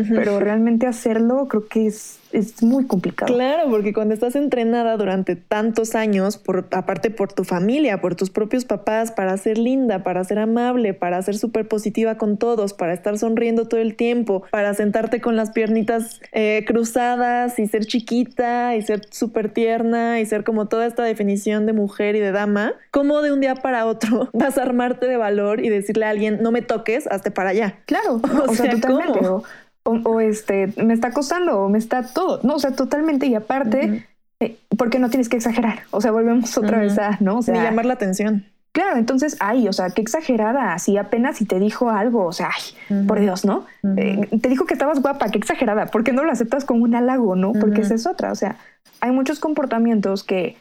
pero 0.08 0.40
realmente 0.40 0.86
hacerlo 0.86 1.46
creo 1.48 1.66
que 1.68 1.86
es, 1.86 2.18
es 2.32 2.62
muy 2.62 2.86
complicado. 2.86 3.32
Claro, 3.32 3.70
porque 3.70 3.92
cuando 3.92 4.14
estás 4.14 4.36
entrenada 4.36 4.96
durante 4.96 5.36
tantos 5.36 5.94
años, 5.94 6.36
por, 6.36 6.66
aparte 6.72 7.10
por 7.10 7.32
tu 7.32 7.44
familia, 7.44 8.00
por 8.00 8.14
tus 8.14 8.30
propios 8.30 8.64
papás, 8.64 9.12
para 9.12 9.36
ser 9.36 9.58
linda, 9.58 10.02
para 10.02 10.22
ser 10.24 10.38
amable, 10.38 10.94
para 10.94 11.20
ser 11.22 11.36
súper 11.38 11.68
positiva 11.68 12.16
con 12.16 12.36
todos, 12.36 12.74
para 12.74 12.92
estar 12.92 13.18
sonriendo 13.18 13.66
todo 13.66 13.80
el 13.80 13.96
tiempo, 13.96 14.44
para 14.50 14.74
sentarte 14.74 15.20
con 15.20 15.36
las 15.36 15.50
piernitas 15.50 16.20
eh, 16.32 16.64
cruzadas 16.66 17.58
y 17.58 17.66
ser 17.66 17.86
chiquita 17.86 18.76
y 18.76 18.82
ser 18.82 19.06
súper 19.10 19.50
tierna 19.50 20.20
y 20.20 20.26
ser 20.26 20.44
como 20.44 20.66
toda 20.66 20.86
esta 20.86 21.02
definición 21.02 21.66
de 21.66 21.72
mujer 21.72 22.16
y 22.16 22.20
de 22.20 22.32
dama, 22.32 22.74
¿cómo 22.90 23.22
de 23.22 23.32
un 23.32 23.40
día 23.40 23.54
para 23.54 23.86
otro 23.86 24.28
vas 24.32 24.58
a 24.58 24.62
armarte 24.62 25.06
de 25.06 25.16
valor 25.16 25.64
y 25.64 25.68
decirle 25.68 26.06
a 26.06 26.10
alguien, 26.10 26.38
no 26.42 26.50
me 26.50 26.62
toques, 26.62 27.06
hazte 27.06 27.30
para 27.30 27.50
allá? 27.50 27.78
Claro, 27.86 28.20
o, 28.48 28.54
sea, 28.54 28.70
totalmente. 28.70 29.18
¿cómo? 29.20 29.44
O, 29.86 30.20
este, 30.20 30.72
me 30.76 30.94
está 30.94 31.12
costando 31.12 31.60
o 31.60 31.68
me 31.68 31.78
está 31.78 32.02
todo, 32.02 32.40
no, 32.42 32.56
o 32.56 32.58
sea, 32.58 32.72
totalmente 32.72 33.26
y 33.26 33.34
aparte, 33.34 34.06
eh, 34.40 34.58
porque 34.76 34.98
no 34.98 35.08
tienes 35.08 35.28
que 35.28 35.36
exagerar, 35.36 35.80
o 35.90 36.00
sea, 36.00 36.10
volvemos 36.10 36.56
otra 36.58 36.78
vez 36.78 36.98
a, 36.98 37.16
¿no? 37.20 37.38
O 37.38 37.42
sea, 37.42 37.62
llamar 37.62 37.86
la 37.86 37.94
atención. 37.94 38.44
Claro, 38.72 38.98
entonces, 38.98 39.38
ay, 39.40 39.68
o 39.68 39.72
sea, 39.72 39.88
qué 39.88 40.02
exagerada, 40.02 40.74
así 40.74 40.98
apenas 40.98 41.38
si 41.38 41.46
te 41.46 41.58
dijo 41.58 41.88
algo, 41.88 42.26
o 42.26 42.32
sea, 42.32 42.50
ay, 42.54 43.06
por 43.06 43.20
Dios, 43.20 43.46
¿no? 43.46 43.64
Eh, 43.96 44.28
te 44.42 44.50
dijo 44.50 44.66
que 44.66 44.74
estabas 44.74 45.00
guapa, 45.00 45.30
qué 45.30 45.38
exagerada, 45.38 45.86
¿por 45.86 46.04
qué 46.04 46.12
no 46.12 46.24
lo 46.24 46.30
aceptas 46.30 46.66
como 46.66 46.84
un 46.84 46.94
halago, 46.94 47.36
no? 47.36 47.52
Porque 47.54 47.80
esa 47.80 47.94
es 47.94 48.06
otra, 48.06 48.32
o 48.32 48.34
sea, 48.34 48.56
hay 49.00 49.12
muchos 49.12 49.40
comportamientos 49.40 50.24
que 50.24 50.56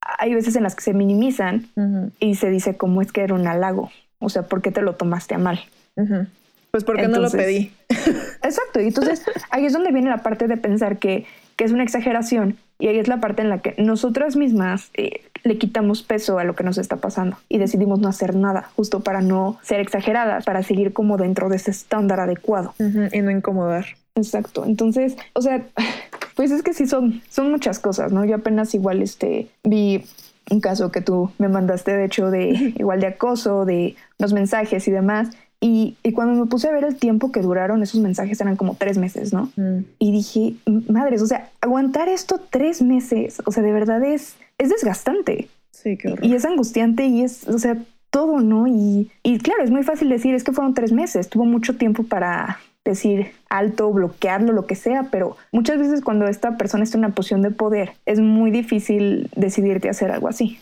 hay 0.00 0.34
veces 0.34 0.54
en 0.54 0.62
las 0.62 0.76
que 0.76 0.82
se 0.82 0.94
minimizan 0.94 1.66
y 2.20 2.36
se 2.36 2.48
dice 2.48 2.76
como 2.76 3.02
es 3.02 3.10
que 3.10 3.22
era 3.22 3.34
un 3.34 3.46
halago, 3.46 3.90
o 4.20 4.28
sea, 4.28 4.42
¿por 4.42 4.62
qué 4.62 4.70
te 4.70 4.82
lo 4.82 4.94
tomaste 4.94 5.34
a 5.34 5.38
mal? 5.38 5.60
Pues 6.70 6.84
porque 6.84 7.08
no 7.08 7.18
lo 7.18 7.30
pedí. 7.30 7.72
Exacto. 7.88 8.80
Y 8.80 8.88
entonces 8.88 9.22
ahí 9.50 9.66
es 9.66 9.72
donde 9.72 9.92
viene 9.92 10.10
la 10.10 10.22
parte 10.22 10.48
de 10.48 10.56
pensar 10.56 10.98
que, 10.98 11.26
que, 11.56 11.64
es 11.64 11.72
una 11.72 11.82
exageración. 11.82 12.56
Y 12.78 12.88
ahí 12.88 12.98
es 12.98 13.08
la 13.08 13.18
parte 13.20 13.42
en 13.42 13.48
la 13.48 13.58
que 13.58 13.74
nosotras 13.78 14.36
mismas 14.36 14.90
eh, 14.94 15.22
le 15.42 15.58
quitamos 15.58 16.02
peso 16.02 16.38
a 16.38 16.44
lo 16.44 16.54
que 16.54 16.62
nos 16.62 16.78
está 16.78 16.96
pasando 16.96 17.36
y 17.48 17.58
decidimos 17.58 17.98
no 17.98 18.08
hacer 18.08 18.36
nada, 18.36 18.70
justo 18.76 19.00
para 19.00 19.20
no 19.20 19.58
ser 19.62 19.80
exageradas, 19.80 20.44
para 20.44 20.62
seguir 20.62 20.92
como 20.92 21.16
dentro 21.16 21.48
de 21.48 21.56
ese 21.56 21.70
estándar 21.70 22.20
adecuado. 22.20 22.74
y 22.78 23.20
no 23.20 23.30
incomodar. 23.30 23.86
Exacto. 24.14 24.64
Entonces, 24.64 25.16
o 25.32 25.42
sea, 25.42 25.64
pues 26.34 26.50
es 26.50 26.62
que 26.62 26.74
sí 26.74 26.86
son, 26.86 27.22
son 27.28 27.50
muchas 27.50 27.78
cosas, 27.78 28.12
¿no? 28.12 28.24
Yo 28.24 28.36
apenas 28.36 28.74
igual 28.74 29.02
este, 29.02 29.48
vi 29.64 30.04
un 30.50 30.60
caso 30.60 30.90
que 30.90 31.00
tú 31.00 31.30
me 31.38 31.48
mandaste, 31.48 31.96
de 31.96 32.04
hecho, 32.04 32.30
de 32.30 32.74
igual 32.76 33.00
de 33.00 33.08
acoso, 33.08 33.64
de 33.64 33.96
los 34.18 34.32
mensajes 34.32 34.86
y 34.88 34.90
demás. 34.90 35.30
Y, 35.60 35.96
cuando 36.14 36.40
me 36.40 36.48
puse 36.48 36.68
a 36.68 36.72
ver 36.72 36.84
el 36.84 36.96
tiempo 36.96 37.32
que 37.32 37.42
duraron 37.42 37.82
esos 37.82 38.00
mensajes 38.00 38.40
eran 38.40 38.56
como 38.56 38.76
tres 38.76 38.96
meses, 38.96 39.32
¿no? 39.32 39.50
Mm. 39.56 39.84
Y 39.98 40.12
dije, 40.12 40.54
madres, 40.88 41.20
o 41.22 41.26
sea, 41.26 41.50
aguantar 41.60 42.08
esto 42.08 42.40
tres 42.50 42.80
meses, 42.80 43.42
o 43.44 43.50
sea, 43.50 43.62
de 43.62 43.72
verdad 43.72 44.02
es, 44.04 44.36
es 44.58 44.68
desgastante. 44.68 45.48
Sí, 45.72 45.96
qué 45.96 46.14
Y 46.22 46.34
es 46.34 46.44
angustiante 46.44 47.06
y 47.06 47.22
es, 47.22 47.48
o 47.48 47.58
sea, 47.58 47.76
todo, 48.10 48.40
¿no? 48.40 48.66
Y, 48.66 49.10
y 49.22 49.38
claro, 49.38 49.64
es 49.64 49.70
muy 49.70 49.82
fácil 49.82 50.08
decir, 50.08 50.34
es 50.34 50.44
que 50.44 50.52
fueron 50.52 50.74
tres 50.74 50.92
meses, 50.92 51.28
tuvo 51.28 51.44
mucho 51.44 51.76
tiempo 51.76 52.04
para 52.04 52.58
decir 52.84 53.32
alto, 53.48 53.92
bloquearlo, 53.92 54.52
lo 54.52 54.66
que 54.66 54.74
sea, 54.74 55.08
pero 55.10 55.36
muchas 55.52 55.78
veces 55.78 56.00
cuando 56.00 56.26
esta 56.26 56.56
persona 56.56 56.84
está 56.84 56.96
en 56.96 57.04
una 57.04 57.14
posición 57.14 57.42
de 57.42 57.50
poder, 57.50 57.92
es 58.06 58.18
muy 58.18 58.50
difícil 58.50 59.30
decidirte 59.36 59.88
hacer 59.88 60.10
algo 60.10 60.28
así. 60.28 60.58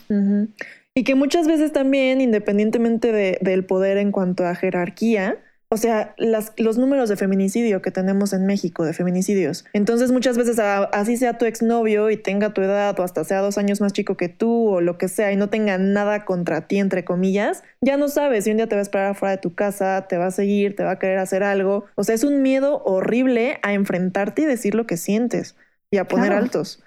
Y 0.97 1.03
que 1.03 1.13
muchas 1.13 1.47
veces 1.47 1.71
también, 1.71 2.21
independientemente 2.21 3.37
del 3.39 3.65
poder 3.65 3.97
en 3.97 4.11
cuanto 4.11 4.47
a 4.47 4.55
jerarquía, 4.55 5.37
o 5.69 5.77
sea, 5.77 6.15
las, 6.17 6.53
los 6.57 6.79
números 6.79 7.07
de 7.07 7.15
feminicidio 7.15 7.83
que 7.83 7.91
tenemos 7.91 8.33
en 8.33 8.47
México, 8.47 8.83
de 8.83 8.93
feminicidios. 8.93 9.63
Entonces 9.73 10.11
muchas 10.11 10.39
veces 10.39 10.57
así 10.57 11.15
sea 11.17 11.37
tu 11.37 11.45
exnovio 11.45 12.09
y 12.09 12.17
tenga 12.17 12.51
tu 12.51 12.63
edad 12.63 12.99
o 12.99 13.03
hasta 13.03 13.23
sea 13.25 13.41
dos 13.41 13.59
años 13.59 13.79
más 13.79 13.93
chico 13.93 14.17
que 14.17 14.27
tú 14.27 14.69
o 14.69 14.81
lo 14.81 14.97
que 14.97 15.07
sea 15.07 15.31
y 15.31 15.35
no 15.35 15.51
tenga 15.51 15.77
nada 15.77 16.25
contra 16.25 16.67
ti, 16.67 16.79
entre 16.79 17.05
comillas, 17.05 17.61
ya 17.79 17.95
no 17.97 18.07
sabes 18.07 18.45
si 18.45 18.49
un 18.49 18.57
día 18.57 18.65
te 18.65 18.73
va 18.73 18.79
a 18.79 18.81
esperar 18.81 19.11
afuera 19.11 19.35
de 19.35 19.41
tu 19.41 19.53
casa, 19.53 20.07
te 20.09 20.17
va 20.17 20.25
a 20.25 20.31
seguir, 20.31 20.75
te 20.75 20.83
va 20.83 20.93
a 20.93 20.99
querer 20.99 21.19
hacer 21.19 21.43
algo. 21.43 21.85
O 21.93 22.03
sea, 22.03 22.15
es 22.15 22.23
un 22.23 22.41
miedo 22.41 22.81
horrible 22.85 23.59
a 23.61 23.73
enfrentarte 23.73 24.41
y 24.41 24.45
decir 24.45 24.73
lo 24.73 24.87
que 24.87 24.97
sientes 24.97 25.57
y 25.91 25.97
a 25.97 26.07
poner 26.07 26.33
altos 26.33 26.81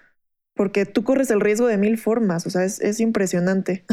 porque 0.54 0.86
tú 0.86 1.04
corres 1.04 1.30
el 1.30 1.40
riesgo 1.40 1.66
de 1.66 1.78
mil 1.78 1.98
formas, 1.98 2.46
o 2.46 2.50
sea, 2.50 2.64
es, 2.64 3.00
impresionante. 3.00 3.84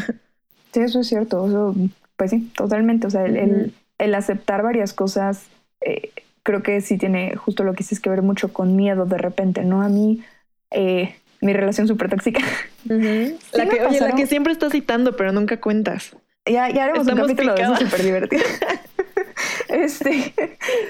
Sí, 0.74 0.82
eso 0.82 1.00
es 1.00 1.08
cierto, 1.08 1.74
pues 2.16 2.32
sí, 2.32 2.52
totalmente, 2.56 3.08
o 3.08 3.10
sea, 3.10 3.26
el, 3.26 4.16
aceptar 4.16 4.64
varias 4.64 4.94
cosas, 4.94 5.46
eh, 5.82 6.12
creo 6.44 6.64
que 6.64 6.82
sí 6.82 6.98
tiene 6.98 7.36
justo 7.36 7.64
lo 7.64 7.74
que 7.74 7.80
dices 7.80 8.00
que 8.00 8.10
ver 8.10 8.22
mucho 8.22 8.54
con 8.54 8.76
miedo 8.76 9.06
de 9.06 9.18
repente, 9.18 9.64
¿no? 9.64 9.82
A 9.82 9.90
mí, 9.90 10.24
eh, 10.72 11.16
mi 11.42 11.54
relación 11.54 11.88
súper 11.88 12.10
tóxica. 12.10 12.42
la, 12.86 13.70
que, 13.70 13.86
oye, 13.86 14.00
la 14.00 14.16
que 14.16 14.28
siempre 14.28 14.54
estás 14.54 14.72
citando, 14.72 15.16
pero 15.16 15.32
nunca 15.32 15.60
cuentas. 15.60 16.16
Ya, 16.46 16.70
ya 16.70 16.86
haremos 16.86 17.08
un 17.08 17.16
capítulo 17.16 17.54
de 17.54 17.62
eso 17.62 17.76
súper 17.76 18.04
divertido. 18.04 18.44
este, 19.70 20.34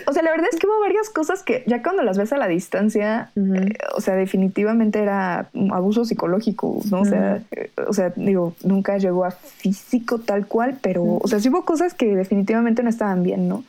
o 0.07 0.13
sea, 0.13 0.23
la 0.23 0.31
verdad 0.31 0.47
es 0.51 0.59
que 0.59 0.67
hubo 0.67 0.79
varias 0.79 1.09
cosas 1.09 1.43
que 1.43 1.63
ya 1.67 1.81
cuando 1.81 2.03
las 2.03 2.17
ves 2.17 2.33
a 2.33 2.37
la 2.37 2.47
distancia, 2.47 3.31
eh, 3.35 3.73
o 3.95 4.01
sea, 4.01 4.15
definitivamente 4.15 4.99
era 4.99 5.49
abuso 5.71 6.05
psicológico, 6.05 6.81
¿no? 6.91 7.01
O 7.01 7.05
sea, 7.05 7.41
eh, 7.51 7.71
o 7.87 7.93
sea, 7.93 8.13
digo, 8.15 8.55
nunca 8.63 8.97
llegó 8.97 9.25
a 9.25 9.31
físico 9.31 10.19
tal 10.19 10.47
cual, 10.47 10.77
pero, 10.81 11.03
o 11.03 11.27
sea, 11.27 11.39
sí 11.39 11.49
hubo 11.49 11.65
cosas 11.65 11.93
que 11.93 12.15
definitivamente 12.15 12.83
no 12.83 12.89
estaban 12.89 13.23
bien, 13.23 13.47
¿no? 13.47 13.63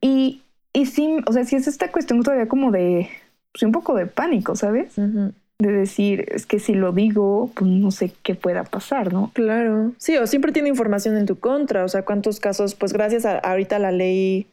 Y, 0.00 0.42
y 0.72 0.86
sí, 0.86 1.18
o 1.26 1.32
sea, 1.32 1.44
sí 1.44 1.56
es 1.56 1.66
esta 1.66 1.90
cuestión 1.90 2.22
todavía 2.22 2.48
como 2.48 2.70
de, 2.70 3.08
pues, 3.52 3.62
un 3.62 3.72
poco 3.72 3.94
de 3.94 4.06
pánico, 4.06 4.56
¿sabes? 4.56 4.94
De 5.58 5.72
decir, 5.72 6.26
es 6.32 6.44
que 6.44 6.58
si 6.58 6.74
lo 6.74 6.92
digo, 6.92 7.50
pues 7.54 7.70
no 7.70 7.90
sé 7.90 8.12
qué 8.22 8.34
pueda 8.34 8.64
pasar, 8.64 9.12
¿no? 9.12 9.30
Claro. 9.34 9.92
Sí, 9.96 10.16
o 10.18 10.26
siempre 10.26 10.52
tiene 10.52 10.68
información 10.68 11.16
en 11.16 11.24
tu 11.24 11.38
contra. 11.38 11.84
O 11.84 11.88
sea, 11.88 12.02
cuántos 12.02 12.40
casos, 12.40 12.74
pues 12.74 12.92
gracias 12.92 13.24
a 13.24 13.38
ahorita 13.38 13.76
a 13.76 13.78
la 13.78 13.92
ley, 13.92 14.46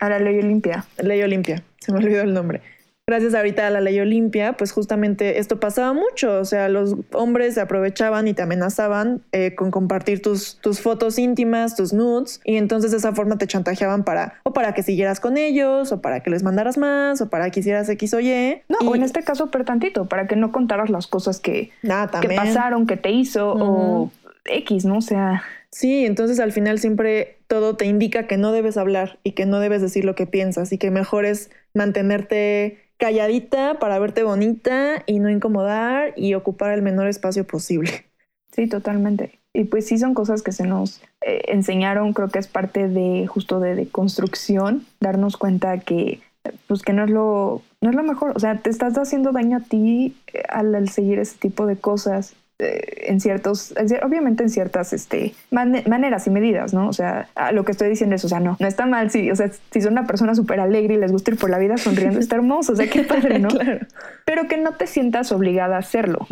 A 0.00 0.08
la 0.08 0.18
ley 0.18 0.38
Olimpia. 0.38 0.86
ley 1.02 1.20
Olimpia, 1.22 1.62
se 1.80 1.92
me 1.92 1.98
olvidó 1.98 2.22
el 2.22 2.32
nombre. 2.32 2.62
Gracias 3.08 3.34
ahorita 3.34 3.66
a 3.66 3.70
la 3.70 3.80
ley 3.80 3.98
Olimpia, 4.00 4.52
pues 4.52 4.70
justamente 4.70 5.38
esto 5.38 5.58
pasaba 5.58 5.94
mucho. 5.94 6.38
O 6.38 6.44
sea, 6.44 6.68
los 6.68 6.94
hombres 7.14 7.54
se 7.54 7.62
aprovechaban 7.62 8.28
y 8.28 8.34
te 8.34 8.42
amenazaban 8.42 9.22
eh, 9.32 9.54
con 9.54 9.70
compartir 9.70 10.20
tus, 10.20 10.58
tus 10.60 10.82
fotos 10.82 11.18
íntimas, 11.18 11.74
tus 11.74 11.94
nudes, 11.94 12.42
y 12.44 12.56
entonces 12.58 12.90
de 12.90 12.98
esa 12.98 13.14
forma 13.14 13.38
te 13.38 13.46
chantajeaban 13.46 14.04
para, 14.04 14.34
o 14.42 14.52
para 14.52 14.74
que 14.74 14.82
siguieras 14.82 15.20
con 15.20 15.38
ellos, 15.38 15.90
o 15.90 16.02
para 16.02 16.20
que 16.22 16.28
les 16.28 16.42
mandaras 16.42 16.76
más, 16.76 17.22
o 17.22 17.30
para 17.30 17.48
que 17.48 17.60
hicieras 17.60 17.88
X 17.88 18.12
o 18.12 18.20
Y. 18.20 18.60
No, 18.68 18.76
Y- 18.82 18.86
o 18.88 18.94
en 18.94 19.02
este 19.02 19.22
caso, 19.22 19.50
pero 19.50 19.64
tantito, 19.64 20.04
para 20.04 20.26
que 20.26 20.36
no 20.36 20.52
contaras 20.52 20.90
las 20.90 21.06
cosas 21.06 21.40
que, 21.40 21.70
Nada, 21.82 22.20
que 22.20 22.28
pasaron, 22.28 22.86
que 22.86 22.98
te 22.98 23.10
hizo, 23.10 23.54
o 23.54 24.12
X, 24.44 24.84
¿no? 24.84 24.98
O 24.98 25.00
sea, 25.02 25.42
Sí, 25.70 26.06
entonces 26.06 26.40
al 26.40 26.52
final 26.52 26.78
siempre 26.78 27.36
todo 27.46 27.76
te 27.76 27.84
indica 27.84 28.26
que 28.26 28.38
no 28.38 28.52
debes 28.52 28.78
hablar 28.78 29.18
y 29.22 29.32
que 29.32 29.44
no 29.44 29.60
debes 29.60 29.82
decir 29.82 30.04
lo 30.04 30.14
que 30.14 30.26
piensas 30.26 30.72
y 30.72 30.78
que 30.78 30.90
mejor 30.90 31.26
es 31.26 31.50
mantenerte 31.74 32.87
calladita 32.98 33.78
para 33.78 33.98
verte 33.98 34.22
bonita 34.22 35.02
y 35.06 35.18
no 35.18 35.30
incomodar 35.30 36.12
y 36.16 36.34
ocupar 36.34 36.72
el 36.72 36.82
menor 36.82 37.08
espacio 37.08 37.46
posible. 37.46 38.06
sí, 38.52 38.68
totalmente. 38.68 39.38
Y 39.54 39.64
pues 39.64 39.86
sí 39.86 39.98
son 39.98 40.14
cosas 40.14 40.42
que 40.42 40.52
se 40.52 40.66
nos 40.66 41.00
eh, 41.22 41.42
enseñaron, 41.48 42.12
creo 42.12 42.28
que 42.28 42.38
es 42.38 42.48
parte 42.48 42.88
de 42.88 43.26
justo 43.26 43.60
de, 43.60 43.74
de 43.74 43.88
construcción, 43.88 44.86
darnos 45.00 45.36
cuenta 45.36 45.78
que 45.78 46.20
pues 46.66 46.82
que 46.82 46.92
no 46.92 47.04
es 47.04 47.10
lo 47.10 47.62
no 47.80 47.90
es 47.90 47.96
lo 47.96 48.02
mejor, 48.02 48.32
o 48.34 48.40
sea, 48.40 48.56
te 48.58 48.70
estás 48.70 48.96
haciendo 48.98 49.32
daño 49.32 49.58
a 49.58 49.60
ti 49.60 50.16
eh, 50.32 50.42
al, 50.48 50.88
seguir 50.88 51.18
ese 51.18 51.38
tipo 51.38 51.66
de 51.66 51.76
cosas 51.76 52.34
en 52.60 53.20
ciertos, 53.20 53.72
en 53.76 53.88
cier- 53.88 54.04
obviamente 54.04 54.42
en 54.42 54.50
ciertas 54.50 54.92
este, 54.92 55.32
mane- 55.52 55.84
maneras 55.86 56.26
y 56.26 56.30
medidas, 56.30 56.74
¿no? 56.74 56.88
O 56.88 56.92
sea, 56.92 57.28
a 57.36 57.52
lo 57.52 57.64
que 57.64 57.70
estoy 57.72 57.88
diciendo 57.88 58.16
es, 58.16 58.24
o 58.24 58.28
sea, 58.28 58.40
no, 58.40 58.56
no 58.58 58.66
está 58.66 58.84
mal, 58.86 59.10
si, 59.10 59.30
o 59.30 59.36
sea, 59.36 59.48
si 59.70 59.80
son 59.80 59.92
una 59.92 60.06
persona 60.06 60.34
súper 60.34 60.58
alegre 60.58 60.94
y 60.94 60.96
les 60.98 61.12
gusta 61.12 61.30
ir 61.30 61.38
por 61.38 61.50
la 61.50 61.58
vida 61.58 61.76
sonriendo, 61.76 62.18
está 62.18 62.34
hermoso, 62.36 62.72
o 62.72 62.76
sea, 62.76 62.88
qué 62.90 63.04
padre, 63.04 63.38
¿no? 63.38 63.48
claro. 63.48 63.86
Pero 64.24 64.48
que 64.48 64.56
no 64.56 64.72
te 64.72 64.86
sientas 64.88 65.30
obligada 65.32 65.76
a 65.76 65.78
hacerlo 65.78 66.26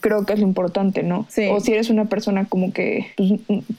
creo 0.00 0.24
que 0.26 0.34
es 0.34 0.40
lo 0.40 0.46
importante, 0.46 1.02
¿no? 1.02 1.26
Sí. 1.30 1.48
O 1.50 1.60
si 1.60 1.72
eres 1.72 1.88
una 1.90 2.04
persona 2.06 2.44
como 2.44 2.72
que, 2.72 3.06
pues, 3.16 3.32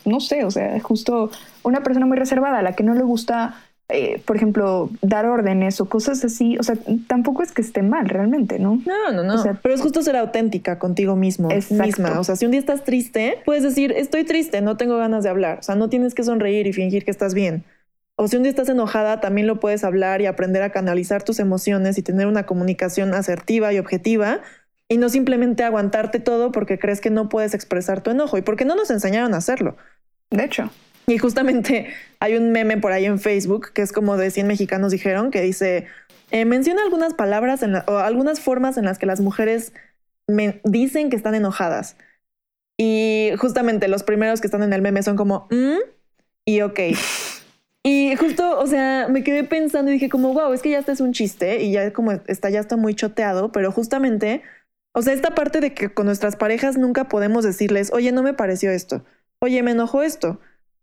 no 0.06 0.20
sé, 0.20 0.44
o 0.44 0.52
sea, 0.52 0.80
justo 0.80 1.30
una 1.64 1.82
persona 1.84 2.06
muy 2.06 2.18
reservada 2.18 2.60
a 2.60 2.62
la 2.64 2.74
que 2.74 2.84
no 2.84 2.94
le 2.96 3.04
gusta, 3.04 3.56
eh, 3.92 4.22
por 4.26 4.36
ejemplo, 4.36 4.90
dar 5.02 5.26
órdenes 5.26 5.82
o 5.82 5.86
cosas 5.90 6.24
así, 6.24 6.58
o 6.60 6.64
sea, 6.64 6.76
tampoco 7.08 7.44
es 7.44 7.52
que 7.52 7.62
esté 7.62 7.82
mal 7.84 8.08
realmente, 8.10 8.58
¿no? 8.60 8.82
No, 8.86 9.12
no, 9.12 9.24
no. 9.24 9.36
O 9.36 9.38
sea- 9.38 9.60
Pero 9.62 9.76
es 9.76 9.82
justo 9.82 10.02
ser 10.02 10.16
auténtica 10.16 10.80
contigo 10.80 11.16
mismo, 11.16 11.52
Exacto. 11.52 11.84
misma. 11.86 12.20
O 12.20 12.24
sea, 12.24 12.36
si 12.36 12.46
un 12.46 12.52
día 12.52 12.60
estás 12.60 12.84
triste, 12.84 13.40
puedes 13.46 13.64
decir, 13.64 13.92
estoy 13.92 14.24
triste, 14.24 14.62
no 14.62 14.78
tengo 14.78 14.98
ganas 14.98 15.24
de 15.24 15.30
hablar. 15.30 15.60
O 15.60 15.64
sea, 15.64 15.76
no 15.76 15.90
tienes 15.90 16.14
que 16.14 16.24
sonreír 16.24 16.68
y 16.68 16.74
fingir 16.74 17.06
que 17.06 17.12
estás 17.12 17.34
bien. 17.34 17.64
O 18.16 18.28
si 18.28 18.36
un 18.38 18.44
día 18.44 18.50
estás 18.52 18.70
enojada, 18.70 19.20
también 19.20 19.48
lo 19.48 19.60
puedes 19.60 19.84
hablar 19.84 20.22
y 20.22 20.26
aprender 20.28 20.62
a 20.64 20.70
canalizar 20.72 21.24
tus 21.24 21.40
emociones 21.40 21.98
y 21.98 22.04
tener 22.04 22.28
una 22.28 22.46
comunicación 22.46 23.14
asertiva 23.14 23.74
y 23.74 23.80
objetiva 23.80 24.42
y 24.88 24.98
no 24.98 25.10
simplemente 25.10 25.64
aguantarte 25.64 26.20
todo 26.20 26.52
porque 26.52 26.78
crees 26.78 27.02
que 27.02 27.10
no 27.10 27.30
puedes 27.30 27.54
expresar 27.54 28.02
tu 28.02 28.12
enojo 28.12 28.38
y 28.38 28.42
porque 28.42 28.66
no 28.66 28.76
nos 28.76 28.92
enseñaron 28.92 29.34
a 29.34 29.38
hacerlo. 29.38 29.76
De 30.30 30.44
hecho, 30.44 30.70
Y 31.08 31.18
justamente 31.18 31.88
hay 32.22 32.36
un 32.38 32.52
meme 32.54 32.78
por 32.78 32.94
ahí 32.94 33.06
en 33.06 33.20
Facebook 33.20 33.74
que 33.74 33.82
es 33.82 33.92
como 33.92 34.16
de 34.16 34.32
100 34.32 34.48
mexicanos 34.48 34.92
dijeron 34.94 35.32
que 35.32 35.42
dice, 35.42 35.88
eh, 36.32 36.46
menciona 36.46 36.82
algunas 36.84 37.14
palabras 37.14 37.62
en 37.64 37.74
la- 37.74 37.84
o 37.88 37.98
algunas 37.98 38.40
formas 38.40 38.78
en 38.78 38.86
las 38.86 38.98
que 38.98 39.06
las 39.06 39.20
mujeres 39.20 39.74
me 40.28 40.62
dicen 40.64 41.10
que 41.10 41.18
están 41.18 41.36
enojadas. 41.36 41.98
Y 42.78 43.32
justamente 43.38 43.88
los 43.88 44.04
primeros 44.04 44.42
que 44.42 44.48
están 44.48 44.64
en 44.64 44.74
el 44.74 44.82
meme 44.82 45.04
son 45.04 45.18
como, 45.18 45.48
"Mm", 45.52 45.78
y 46.46 46.62
ok. 46.62 46.80
Y 47.84 48.16
justo, 48.16 48.60
o 48.60 48.68
sea, 48.68 49.08
me 49.10 49.24
quedé 49.24 49.44
pensando 49.44 49.90
y 49.90 49.96
dije 49.96 50.08
como, 50.08 50.34
wow, 50.34 50.54
es 50.54 50.62
que 50.62 50.70
ya 50.70 50.78
este 50.78 50.92
es 50.92 51.02
un 51.02 51.14
chiste 51.14 51.64
y 51.64 51.72
ya 51.72 51.92
como 51.92 52.12
está, 52.28 52.52
ya 52.52 52.60
está 52.60 52.78
muy 52.78 52.94
choteado, 52.94 53.52
pero 53.52 53.72
justamente, 53.72 54.44
o 54.94 55.02
sea, 55.02 55.14
esta 55.14 55.34
parte 55.34 55.62
de 55.62 55.74
que 55.74 55.92
con 55.92 56.06
nuestras 56.06 56.36
parejas 56.36 56.78
nunca 56.78 57.10
podemos 57.10 57.44
decirles, 57.44 57.92
oye, 57.92 58.12
no 58.12 58.22
me 58.22 58.36
pareció 58.36 58.70
esto, 58.70 59.04
oye, 59.40 59.64
me 59.64 59.72
enojó 59.72 60.04
esto, 60.04 60.40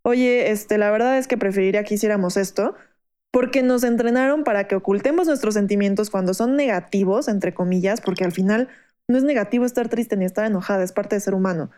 oye, 0.09 0.51
este, 0.51 0.79
la 0.79 0.91
verdad 0.91 1.19
es 1.19 1.29
que 1.29 1.37
preferiría 1.39 1.85
que 1.85 1.95
hiciéramos 1.95 2.37
esto, 2.37 2.75
porque 3.31 3.63
nos 3.63 3.85
entrenaron 3.85 4.45
para 4.45 4.67
que 4.67 4.75
ocultemos 4.75 5.27
nuestros 5.27 5.55
sentimientos 5.55 6.11
cuando 6.11 6.35
son 6.35 6.57
negativos, 6.57 7.29
entre 7.29 7.55
comillas, 7.55 8.01
porque 8.01 8.25
al 8.25 8.33
final 8.33 8.69
no 9.07 9.17
es 9.17 9.25
negativo 9.25 9.65
estar 9.65 9.89
triste 9.89 10.17
ni 10.17 10.25
estar 10.25 10.45
enojada, 10.45 10.83
es 10.83 10.93
parte 10.93 11.17
de 11.17 11.21
ser 11.21 11.35
humano. 11.35 11.71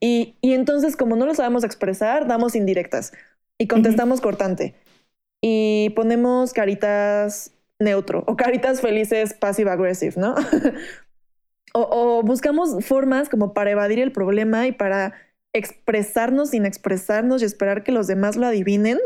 Y, 0.00 0.36
y 0.40 0.54
entonces, 0.54 0.96
como 0.96 1.16
no 1.16 1.26
lo 1.26 1.34
sabemos 1.34 1.64
expresar, 1.64 2.26
damos 2.26 2.56
indirectas 2.56 3.12
y 3.58 3.68
contestamos 3.68 4.20
cortante. 4.20 4.74
Y 5.42 5.90
ponemos 5.96 6.52
caritas 6.52 7.52
neutro 7.78 8.24
o 8.26 8.36
caritas 8.36 8.80
felices 8.80 9.34
passive 9.34 9.70
aggressive, 9.70 10.14
¿no? 10.16 10.34
o, 11.74 11.88
o 11.90 12.22
buscamos 12.22 12.84
formas 12.84 13.28
como 13.28 13.52
para 13.52 13.70
evadir 13.70 13.98
el 13.98 14.12
problema 14.12 14.66
y 14.66 14.72
para 14.72 15.14
expresarnos 15.54 16.50
sin 16.50 16.66
expresarnos 16.66 17.40
y 17.40 17.46
esperar 17.46 17.82
que 17.82 17.92
los 17.92 18.06
demás 18.06 18.36
lo 18.36 18.46
adivinen. 18.46 18.98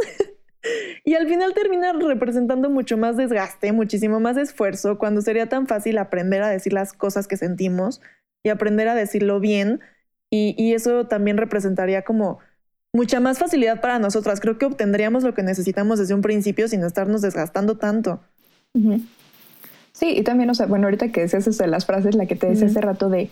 y 1.05 1.15
al 1.15 1.29
final 1.29 1.55
termina 1.55 1.93
representando 1.93 2.71
mucho 2.71 2.97
más 2.97 3.17
desgaste, 3.17 3.71
muchísimo 3.71 4.19
más 4.19 4.37
esfuerzo, 4.37 4.99
cuando 4.99 5.21
sería 5.21 5.49
tan 5.49 5.69
fácil 5.69 5.99
aprender 5.99 6.43
a 6.43 6.49
decir 6.49 6.73
las 6.73 6.93
cosas 6.93 7.29
que 7.29 7.37
sentimos 7.37 8.01
y 8.43 8.49
aprender 8.49 8.89
a 8.89 8.97
decirlo 8.97 9.39
bien. 9.39 9.81
Y, 10.31 10.55
y 10.59 10.75
eso 10.75 11.07
también 11.07 11.37
representaría 11.37 12.03
como 12.03 12.41
mucha 12.93 13.21
más 13.21 13.39
facilidad 13.39 13.81
para 13.81 13.99
nosotras. 13.99 14.41
Creo 14.41 14.59
que 14.59 14.67
obtendríamos 14.67 15.23
lo 15.23 15.35
que 15.35 15.43
necesitamos 15.43 15.99
desde 15.99 16.15
un 16.15 16.23
principio 16.23 16.67
sin 16.69 16.83
estarnos 16.83 17.23
desgastando 17.23 17.77
tanto. 17.77 18.21
Sí, 19.93 20.15
y 20.17 20.23
también, 20.23 20.49
o 20.51 20.55
sea, 20.55 20.67
bueno, 20.67 20.87
ahorita 20.87 21.11
que 21.11 21.23
decías 21.23 21.47
eso 21.47 21.63
de 21.63 21.69
las 21.69 21.85
frases, 21.85 22.15
la 22.15 22.27
que 22.27 22.37
te 22.37 22.47
decía 22.49 22.67
hace 22.67 22.81
rato 22.81 23.09
de 23.09 23.31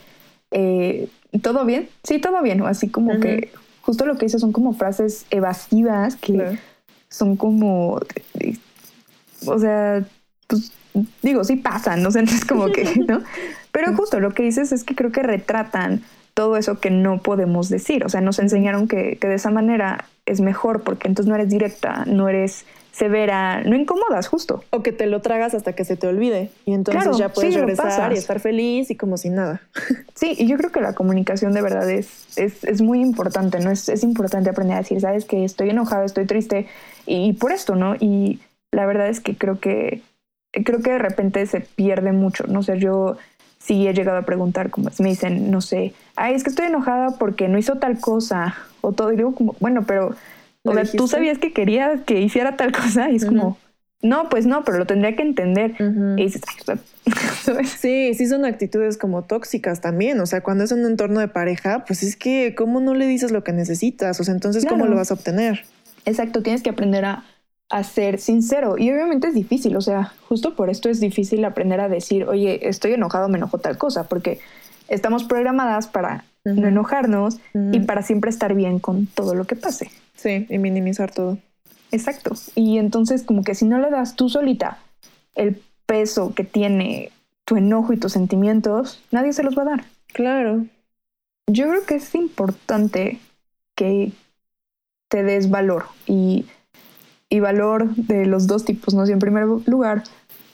eh, 0.51 1.09
¿todo 1.43 1.65
bien? 1.65 1.89
Sí, 2.03 2.19
todo 2.19 2.43
bien, 2.43 2.61
o 2.61 2.67
así 2.67 2.89
como 2.89 3.21
que 3.21 3.51
justo 3.83 4.07
lo 4.07 4.17
que 4.17 4.27
dices 4.27 4.41
son 4.41 4.53
como 4.53 4.73
frases 4.75 5.27
evasivas 5.31 6.17
que 6.17 6.33
Claro. 6.35 6.59
son 7.09 7.37
como, 7.37 8.01
o 9.47 9.59
sea, 9.59 10.05
pues 10.47 10.73
digo, 11.23 11.45
sí 11.45 11.57
pasan, 11.57 12.03
no 12.03 12.11
sé, 12.11 12.23
no 12.23 12.31
es 12.31 12.45
como 12.45 12.71
que, 12.73 12.85
¿no? 13.07 13.23
Pero 13.73 13.95
justo 13.95 14.19
lo 14.21 14.33
que 14.33 14.43
dices 14.43 14.73
es 14.73 14.85
que 14.85 14.95
creo 14.95 15.13
que 15.13 15.23
retratan 15.23 16.03
todo 16.35 16.57
eso 16.57 16.81
que 16.81 16.91
no 16.91 17.19
podemos 17.23 17.69
decir, 17.69 18.05
o 18.05 18.09
sea, 18.09 18.21
nos 18.21 18.39
enseñaron 18.39 18.89
que, 18.89 19.17
que 19.19 19.27
de 19.29 19.35
esa 19.37 19.51
manera 19.51 20.05
es 20.27 20.41
mejor 20.41 20.83
porque 20.83 21.09
entonces 21.09 21.29
no 21.29 21.35
eres 21.35 21.49
directa, 21.49 22.05
no 22.07 22.29
eres 22.29 22.67
severa, 22.97 23.61
no 23.63 23.77
incomodas, 23.77 24.27
justo. 24.27 24.65
O 24.71 24.83
que 24.83 24.91
te 24.91 25.05
lo 25.07 25.21
tragas 25.21 25.53
hasta 25.53 25.75
que 25.75 25.85
se 25.85 25.97
te 25.97 26.07
olvide. 26.07 26.51
Y 26.65 26.73
entonces 26.73 27.03
Claro, 27.03 27.19
ya 27.19 27.29
puedes 27.29 27.53
sí, 27.53 27.61
regresar 27.61 28.15
y 28.15 28.17
estar 28.17 28.41
feliz 28.41 28.91
y 28.91 28.97
como 28.97 29.19
si 29.19 29.29
nada. 29.29 29.61
Sí, 30.15 30.35
y 30.39 30.47
yo 30.47 30.57
creo 30.57 30.73
que 30.73 30.81
la 30.81 30.95
comunicación 30.95 31.53
de 31.53 31.61
verdad 31.61 31.91
es, 31.91 32.39
es, 32.39 32.65
es 32.65 32.81
muy 32.81 33.03
importante, 33.03 33.61
¿no? 33.61 33.71
Es, 33.71 33.91
es 33.91 34.03
importante 34.03 34.49
aprender 34.49 34.77
a 34.77 34.79
decir, 34.79 34.99
sabes 34.99 35.27
que 35.27 35.45
estoy 35.45 35.69
enojado, 35.69 36.07
estoy 36.07 36.25
triste, 36.25 36.69
y, 37.05 37.35
por 37.35 37.53
esto, 37.53 37.75
¿no? 37.77 37.97
Y 38.01 38.41
la 38.73 38.87
verdad 38.87 39.09
es 39.09 39.21
que 39.21 39.37
creo 39.37 39.61
que 39.61 40.01
creo 40.65 40.81
que 40.81 40.93
de 40.93 40.99
repente 40.99 41.45
se 41.45 41.61
pierde 41.61 42.13
mucho, 42.13 42.45
¿no? 42.49 42.61
O 42.61 42.63
sea, 42.63 42.77
yo 42.77 43.19
sí 43.59 43.87
he 43.87 43.93
llegado 43.93 44.17
a 44.17 44.23
preguntar, 44.23 44.71
como 44.71 44.89
me 45.01 45.11
dicen, 45.11 45.51
no 45.51 45.61
sé, 45.61 45.93
ay, 46.17 46.35
es 46.35 46.43
que 46.43 46.49
estoy 46.49 46.67
enojada 46.67 47.19
porque 47.19 47.47
no 47.49 47.59
hizo 47.59 47.75
tal 47.75 48.01
cosa, 48.01 48.55
o 48.81 48.93
todo, 48.93 49.13
y 49.13 49.17
digo 49.17 49.35
como, 49.35 49.55
bueno, 49.61 49.85
pero, 49.87 50.15
o 50.67 50.71
¿Le 50.71 50.75
sea, 50.75 50.83
dijiste? 50.83 50.99
tú 50.99 51.09
sabías 51.09 51.39
que 51.39 51.53
quería 51.53 52.03
que 52.05 52.21
hiciera 52.21 52.57
tal 52.57 52.73
cosa, 52.73 53.11
y 53.11 53.17
es 53.17 53.25
como, 53.25 53.59
no, 54.03 54.29
pues 54.29 54.47
no, 54.47 54.65
pero 54.65 54.79
lo 54.79 54.87
tendría 54.87 55.17
que 55.17 55.23
entender. 55.23 55.75
Y 56.17 56.25
dices. 56.25 56.43
Sí, 57.79 58.15
sí 58.15 58.27
son 58.27 58.45
actitudes 58.45 58.99
como 58.99 59.23
tóxicas 59.23 59.81
también. 59.81 60.19
O 60.21 60.27
sea, 60.27 60.41
cuando 60.41 60.65
es 60.65 60.73
un 60.73 60.85
entorno 60.85 61.21
de 61.21 61.29
pareja, 61.29 61.85
pues 61.87 62.03
es 62.03 62.17
que, 62.17 62.55
¿cómo 62.57 62.81
no 62.81 62.95
le 62.95 63.07
dices 63.07 63.31
lo 63.31 63.45
que 63.45 63.53
necesitas? 63.53 64.19
O 64.19 64.25
sea, 64.25 64.35
entonces, 64.35 64.67
¿cómo 64.67 64.87
lo 64.87 64.97
vas 64.97 65.13
a 65.13 65.15
obtener? 65.15 65.65
Exacto, 66.05 66.43
tienes 66.43 66.63
que 66.65 66.71
aprender 66.71 67.05
a, 67.05 67.25
a 67.69 67.85
ser 67.85 68.19
sincero. 68.19 68.77
Y 68.77 68.91
obviamente 68.91 69.29
es 69.29 69.35
difícil, 69.35 69.77
o 69.77 69.81
sea, 69.81 70.13
justo 70.29 70.57
por 70.57 70.71
esto 70.71 70.89
es 70.89 70.99
difícil 70.99 71.45
aprender 71.45 71.81
a 71.81 71.89
decir, 71.89 72.25
oye, 72.25 72.69
estoy 72.69 72.95
enojado, 72.95 73.29
me 73.29 73.39
enojo 73.39 73.59
tal 73.59 73.79
cosa, 73.79 74.09
porque 74.09 74.41
estamos 74.89 75.23
programadas 75.25 75.87
para 75.87 76.25
no 76.45 76.67
enojarnos 76.69 77.39
y 77.55 77.81
para 77.81 78.03
siempre 78.03 78.31
estar 78.31 78.55
bien 78.55 78.79
con 78.79 79.07
todo 79.07 79.35
lo 79.35 79.47
que 79.47 79.57
pase. 79.57 79.91
Sí, 80.17 80.47
y 80.49 80.59
minimizar 80.59 81.13
todo. 81.13 81.39
exacto. 81.93 82.33
Y 82.55 82.79
entonces 82.79 83.23
como 83.23 83.43
que 83.43 83.55
si 83.55 83.65
no 83.65 83.79
le 83.79 83.91
das 83.91 84.17
tú 84.17 84.29
solita 84.29 84.79
el 85.35 85.63
peso 85.87 86.35
que 86.35 86.45
tiene 86.45 87.13
tu 87.45 87.57
enojo 87.57 87.93
y 87.93 87.97
tus 87.99 88.13
sentimientos, 88.13 89.03
nadie 89.13 89.33
se 89.33 89.43
los 89.43 89.57
va 89.57 89.63
a 89.63 89.67
dar. 89.67 89.85
Claro. 90.09 90.67
Yo 91.47 91.69
creo 91.69 91.85
que 91.87 91.97
es 91.97 92.15
importante 92.15 93.21
que 93.77 94.13
te 95.09 95.23
des 95.23 95.49
valor 95.49 95.85
y, 96.07 96.47
y 97.29 97.41
valor 97.41 97.95
de 97.95 98.27
los 98.27 98.47
dos 98.49 98.65
tipos, 98.65 98.95
¿no? 98.95 99.07
Si 99.07 99.13
en 99.13 99.21
primer 99.21 99.45
lugar, 99.45 100.03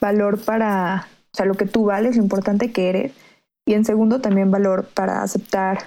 valor 0.01 0.45
para, 0.45 1.09
o 1.33 1.37
sea, 1.37 1.47
lo 1.47 1.55
que 1.55 1.65
tú 1.65 1.85
vales, 1.87 2.17
lo 2.17 2.23
importante 2.23 2.73
que 2.73 2.91
eres, 2.91 3.13
y 3.65 3.75
en 3.75 3.85
segundo 3.85 4.21
también 4.21 4.51
valor 4.51 4.89
para 4.93 5.23
aceptar 5.23 5.79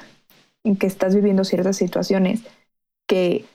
que 0.80 0.88
estás 0.88 1.14
viviendo 1.14 1.44
ciertas 1.44 1.78
situaciones 1.78 2.42
que 3.08 3.46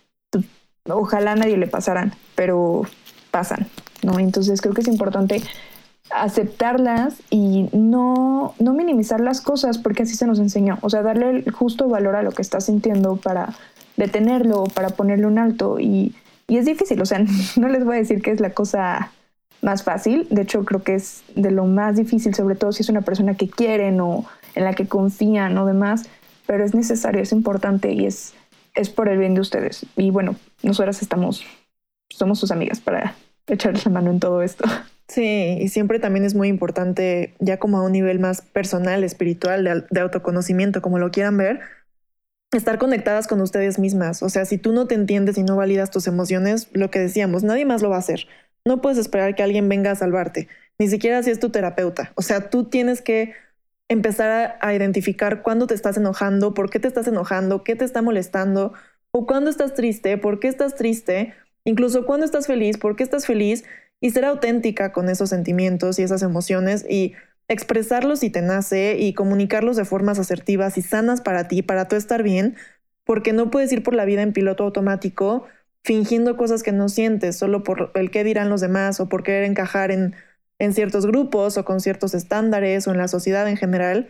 ojalá 0.88 1.32
a 1.32 1.36
nadie 1.36 1.56
le 1.56 1.66
pasaran, 1.66 2.14
pero 2.34 2.82
pasan, 3.30 3.66
¿no? 4.02 4.18
Entonces 4.18 4.60
creo 4.60 4.74
que 4.74 4.80
es 4.80 4.88
importante 4.88 5.42
aceptarlas 6.10 7.22
y 7.30 7.68
no, 7.72 8.54
no 8.58 8.72
minimizar 8.74 9.20
las 9.20 9.40
cosas 9.40 9.78
porque 9.78 10.02
así 10.02 10.16
se 10.16 10.26
nos 10.26 10.38
enseñó. 10.38 10.78
O 10.82 10.90
sea, 10.90 11.02
darle 11.02 11.30
el 11.30 11.50
justo 11.50 11.88
valor 11.88 12.16
a 12.16 12.22
lo 12.22 12.32
que 12.32 12.42
estás 12.42 12.66
sintiendo 12.66 13.16
para 13.16 13.54
detenerlo, 13.96 14.64
para 14.64 14.90
ponerle 14.90 15.26
un 15.26 15.38
alto. 15.38 15.78
Y, 15.78 16.14
y 16.48 16.58
es 16.58 16.66
difícil, 16.66 17.00
o 17.00 17.06
sea, 17.06 17.24
no 17.56 17.68
les 17.68 17.84
voy 17.84 17.96
a 17.96 17.98
decir 17.98 18.22
que 18.22 18.32
es 18.32 18.40
la 18.40 18.50
cosa 18.50 19.12
más 19.62 19.82
fácil. 19.82 20.26
De 20.30 20.42
hecho, 20.42 20.64
creo 20.64 20.82
que 20.82 20.96
es 20.96 21.22
de 21.34 21.50
lo 21.50 21.64
más 21.64 21.96
difícil, 21.96 22.34
sobre 22.34 22.56
todo 22.56 22.72
si 22.72 22.82
es 22.82 22.88
una 22.88 23.02
persona 23.02 23.34
que 23.34 23.48
quieren 23.48 24.00
o 24.00 24.24
en 24.54 24.64
la 24.64 24.74
que 24.74 24.88
confían 24.88 25.56
o 25.58 25.66
demás. 25.66 26.06
Pero 26.46 26.64
es 26.64 26.74
necesario, 26.74 27.22
es 27.22 27.32
importante 27.32 27.92
y 27.92 28.06
es, 28.06 28.34
es 28.74 28.90
por 28.90 29.08
el 29.08 29.18
bien 29.18 29.34
de 29.34 29.40
ustedes. 29.40 29.86
Y 29.96 30.10
bueno, 30.10 30.36
nosotras 30.62 31.02
estamos, 31.02 31.44
somos 32.10 32.38
sus 32.38 32.50
amigas 32.50 32.80
para 32.80 33.16
echarles 33.46 33.84
la 33.84 33.92
mano 33.92 34.10
en 34.10 34.20
todo 34.20 34.42
esto. 34.42 34.64
Sí, 35.08 35.58
y 35.60 35.68
siempre 35.70 35.98
también 35.98 36.24
es 36.24 36.36
muy 36.36 36.46
importante, 36.46 37.34
ya 37.40 37.58
como 37.58 37.78
a 37.78 37.82
un 37.82 37.90
nivel 37.90 38.20
más 38.20 38.42
personal, 38.42 39.02
espiritual, 39.02 39.64
de, 39.64 39.84
de, 39.90 40.00
autoconocimiento, 40.00 40.82
como 40.82 41.00
lo 41.00 41.10
quieran 41.10 41.36
ver, 41.36 41.60
estar 42.52 42.78
conectadas 42.78 43.26
con 43.26 43.40
ustedes 43.40 43.80
mismas. 43.80 44.22
O 44.22 44.28
sea, 44.28 44.44
si 44.44 44.56
tú 44.56 44.72
no 44.72 44.86
te 44.86 44.94
entiendes 44.94 45.36
y 45.36 45.42
no 45.42 45.56
validas 45.56 45.90
tus 45.90 46.06
emociones, 46.06 46.68
lo 46.72 46.92
que 46.92 47.00
decíamos, 47.00 47.42
nadie 47.42 47.64
más 47.64 47.82
lo 47.82 47.90
va 47.90 47.96
a 47.96 48.00
hacer. 48.00 48.28
No 48.64 48.80
puedes 48.80 48.98
esperar 48.98 49.34
que 49.34 49.42
alguien 49.42 49.68
venga 49.68 49.90
a 49.90 49.96
salvarte, 49.96 50.46
ni 50.78 50.86
siquiera 50.88 51.22
si 51.22 51.30
es 51.30 51.40
tu 51.40 51.50
terapeuta. 51.50 52.12
O 52.14 52.22
sea, 52.22 52.48
tú 52.48 52.64
tienes 52.64 53.02
que 53.02 53.34
empezar 53.90 54.56
a, 54.60 54.72
identificar 54.74 55.42
cuándo 55.42 55.66
te 55.66 55.74
estás 55.74 55.96
enojando, 55.96 56.54
por 56.54 56.70
qué 56.70 56.78
te 56.78 56.86
estás 56.86 57.08
enojando, 57.08 57.64
qué 57.64 57.74
te 57.74 57.84
está 57.84 58.02
molestando, 58.02 58.72
o 59.10 59.26
cuándo 59.26 59.50
estás 59.50 59.74
triste, 59.74 60.16
por 60.16 60.38
qué 60.38 60.46
estás 60.46 60.76
triste, 60.76 61.34
incluso 61.64 62.06
cuándo 62.06 62.24
estás 62.24 62.46
feliz, 62.46 62.78
por 62.78 62.94
qué 62.94 63.02
estás 63.02 63.26
feliz 63.26 63.64
y 64.00 64.10
ser 64.10 64.24
auténtica 64.24 64.92
con 64.92 65.08
esos 65.08 65.30
sentimientos 65.30 65.98
y 65.98 66.04
esas 66.04 66.22
emociones 66.22 66.86
y 66.88 67.14
expresarlos 67.48 68.20
si 68.20 68.30
te 68.30 68.42
nace 68.42 68.96
y 68.96 69.12
comunicarlos 69.12 69.76
de 69.76 69.84
formas 69.84 70.20
asertivas 70.20 70.78
y 70.78 70.82
sanas 70.82 71.20
para 71.20 71.48
ti, 71.48 71.62
para 71.62 71.88
tú 71.88 71.96
estar 71.96 72.22
bien, 72.22 72.56
porque 73.04 73.32
no 73.32 73.50
puedes 73.50 73.72
ir 73.72 73.82
por 73.82 73.94
la 73.94 74.04
vida 74.04 74.22
en 74.22 74.32
piloto 74.32 74.62
automático 74.62 75.46
fingiendo 75.82 76.36
cosas 76.36 76.62
que 76.62 76.70
no 76.70 76.88
sientes 76.88 77.36
solo 77.36 77.64
por 77.64 77.90
el 77.94 78.12
qué 78.12 78.22
dirán 78.22 78.50
los 78.50 78.60
demás 78.60 79.00
o 79.00 79.08
por 79.08 79.24
querer 79.24 79.42
encajar 79.42 79.90
en, 79.90 80.14
en 80.60 80.74
ciertos 80.74 81.06
grupos 81.06 81.56
o 81.56 81.64
con 81.64 81.80
ciertos 81.80 82.14
estándares 82.14 82.86
o 82.86 82.92
en 82.92 82.98
la 82.98 83.08
sociedad 83.08 83.48
en 83.48 83.56
general, 83.56 84.08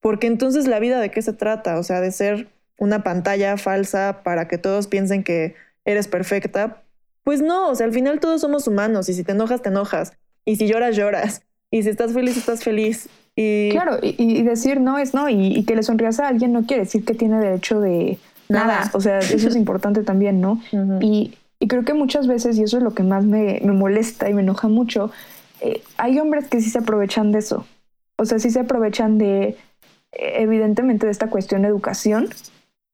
porque 0.00 0.28
entonces 0.28 0.68
la 0.68 0.78
vida 0.78 1.00
de 1.00 1.10
qué 1.10 1.22
se 1.22 1.32
trata, 1.32 1.78
o 1.78 1.82
sea, 1.82 2.00
de 2.00 2.12
ser 2.12 2.48
una 2.78 3.02
pantalla 3.02 3.56
falsa 3.56 4.20
para 4.22 4.46
que 4.46 4.58
todos 4.58 4.86
piensen 4.86 5.24
que 5.24 5.54
eres 5.86 6.06
perfecta, 6.06 6.82
pues 7.24 7.40
no, 7.40 7.70
o 7.70 7.74
sea, 7.74 7.86
al 7.86 7.92
final 7.92 8.20
todos 8.20 8.42
somos 8.42 8.68
humanos 8.68 9.08
y 9.08 9.14
si 9.14 9.24
te 9.24 9.32
enojas, 9.32 9.62
te 9.62 9.70
enojas. 9.70 10.12
Y 10.44 10.56
si 10.56 10.68
lloras, 10.68 10.94
lloras. 10.94 11.42
Y 11.70 11.82
si 11.82 11.88
estás 11.88 12.12
feliz, 12.12 12.36
estás 12.36 12.62
feliz. 12.62 13.08
Y... 13.34 13.70
Claro, 13.70 13.98
y, 14.02 14.14
y 14.18 14.42
decir 14.42 14.80
no 14.80 14.98
es 14.98 15.14
no. 15.14 15.28
Y, 15.28 15.58
y, 15.58 15.64
que 15.64 15.74
le 15.74 15.82
sonrías 15.82 16.20
a 16.20 16.28
alguien 16.28 16.52
no 16.52 16.66
quiere 16.66 16.84
decir 16.84 17.04
que 17.04 17.14
tiene 17.14 17.40
derecho 17.40 17.80
de 17.80 18.18
nada. 18.48 18.66
nada. 18.66 18.90
O 18.92 19.00
sea, 19.00 19.18
eso 19.18 19.48
es 19.48 19.56
importante 19.64 20.02
también, 20.02 20.40
¿no? 20.40 20.60
Uh 20.72 20.76
-huh. 20.76 20.98
y, 21.00 21.34
y, 21.58 21.68
creo 21.68 21.84
que 21.84 21.94
muchas 21.94 22.28
veces, 22.28 22.58
y 22.58 22.62
eso 22.62 22.76
es 22.76 22.82
lo 22.82 22.94
que 22.94 23.02
más 23.02 23.24
me, 23.24 23.60
me 23.64 23.72
molesta 23.72 24.28
y 24.28 24.34
me 24.34 24.42
enoja 24.42 24.68
mucho, 24.68 25.10
eh, 25.60 25.82
hay 25.96 26.18
hombres 26.18 26.48
que 26.48 26.60
sí 26.60 26.70
se 26.70 26.78
aprovechan 26.78 27.32
de 27.32 27.38
eso. 27.38 27.66
O 28.16 28.24
sea, 28.24 28.38
sí 28.38 28.50
se 28.50 28.60
aprovechan 28.60 29.18
de, 29.18 29.56
evidentemente, 30.12 31.06
de 31.06 31.12
esta 31.12 31.28
cuestión 31.28 31.62
de 31.62 31.68
educación 31.68 32.28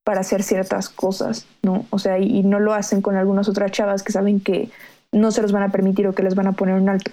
para 0.05 0.21
hacer 0.21 0.43
ciertas 0.43 0.89
cosas, 0.89 1.47
¿no? 1.63 1.87
O 1.91 1.99
sea, 1.99 2.19
y, 2.19 2.39
y, 2.39 2.43
no 2.43 2.59
lo 2.59 2.75
hacen 2.75 3.03
con 3.03 3.17
algunas 3.17 3.49
otras 3.49 3.71
chavas 3.71 4.03
que 4.03 4.13
saben 4.13 4.41
que 4.41 4.69
no 5.13 5.31
se 5.31 5.43
los 5.43 5.53
van 5.53 5.63
a 5.63 5.71
permitir 5.71 6.09
o 6.09 6.15
que 6.15 6.25
les 6.25 6.35
van 6.35 6.49
a 6.49 6.53
poner 6.53 6.75
un 6.75 6.89
alto. 6.89 7.13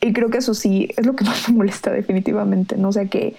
Y 0.00 0.12
creo 0.12 0.30
que 0.30 0.38
eso 0.38 0.54
sí 0.54 0.88
es 0.96 1.06
lo 1.06 1.16
que 1.16 1.24
más 1.24 1.48
me 1.48 1.56
molesta 1.56 1.90
definitivamente, 1.90 2.76
¿no? 2.76 2.88
O 2.88 2.92
sea, 2.92 3.06
que, 3.06 3.36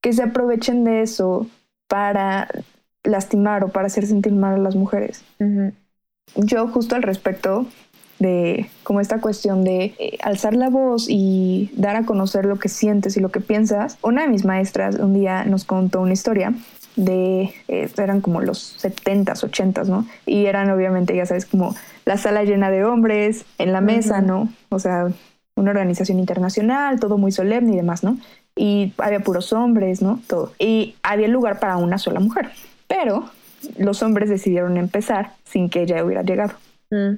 que 0.00 0.12
se 0.12 0.22
aprovechen 0.22 0.84
de 0.84 1.02
eso 1.02 1.46
para 1.88 2.48
lastimar 3.04 3.64
o 3.64 3.68
para 3.68 3.86
hacer 3.86 4.06
sentir 4.06 4.32
mal 4.32 4.54
a 4.54 4.58
las 4.58 4.76
mujeres. 4.76 5.24
Uh 5.40 5.44
-huh. 5.44 5.72
Yo 6.36 6.68
justo 6.68 6.94
al 6.94 7.02
respecto 7.02 7.66
de 8.22 8.70
como 8.82 9.00
esta 9.00 9.20
cuestión 9.20 9.64
de 9.64 9.94
eh, 9.98 10.18
alzar 10.22 10.54
la 10.54 10.70
voz 10.70 11.06
y 11.08 11.70
dar 11.76 11.96
a 11.96 12.04
conocer 12.04 12.46
lo 12.46 12.58
que 12.58 12.68
sientes 12.68 13.16
y 13.16 13.20
lo 13.20 13.30
que 13.30 13.40
piensas, 13.40 13.98
una 14.02 14.22
de 14.22 14.28
mis 14.28 14.44
maestras 14.44 14.96
un 14.96 15.14
día 15.14 15.44
nos 15.44 15.64
contó 15.64 16.00
una 16.00 16.12
historia 16.12 16.54
de, 16.96 17.54
eh, 17.68 17.90
eran 17.96 18.20
como 18.20 18.40
los 18.40 18.76
70s, 18.82 19.42
80s, 19.42 19.86
¿no? 19.86 20.06
Y 20.26 20.46
eran 20.46 20.70
obviamente, 20.70 21.16
ya 21.16 21.26
sabes, 21.26 21.46
como 21.46 21.74
la 22.04 22.16
sala 22.16 22.44
llena 22.44 22.70
de 22.70 22.84
hombres 22.84 23.44
en 23.58 23.72
la 23.72 23.80
mesa, 23.80 24.18
uh 24.18 24.22
-huh. 24.22 24.26
¿no? 24.26 24.52
O 24.68 24.78
sea, 24.78 25.08
una 25.56 25.70
organización 25.70 26.18
internacional, 26.18 27.00
todo 27.00 27.18
muy 27.18 27.32
solemne 27.32 27.72
y 27.72 27.76
demás, 27.76 28.02
¿no? 28.04 28.18
Y 28.54 28.92
había 28.98 29.20
puros 29.20 29.52
hombres, 29.52 30.02
¿no? 30.02 30.20
Todo. 30.26 30.52
Y 30.58 30.94
había 31.02 31.28
lugar 31.28 31.58
para 31.58 31.76
una 31.76 31.98
sola 31.98 32.20
mujer. 32.20 32.50
Pero 32.86 33.30
los 33.78 34.02
hombres 34.02 34.28
decidieron 34.28 34.76
empezar 34.76 35.32
sin 35.44 35.70
que 35.70 35.82
ella 35.82 36.04
hubiera 36.04 36.22
llegado. 36.22 36.54
Mm. 36.90 37.14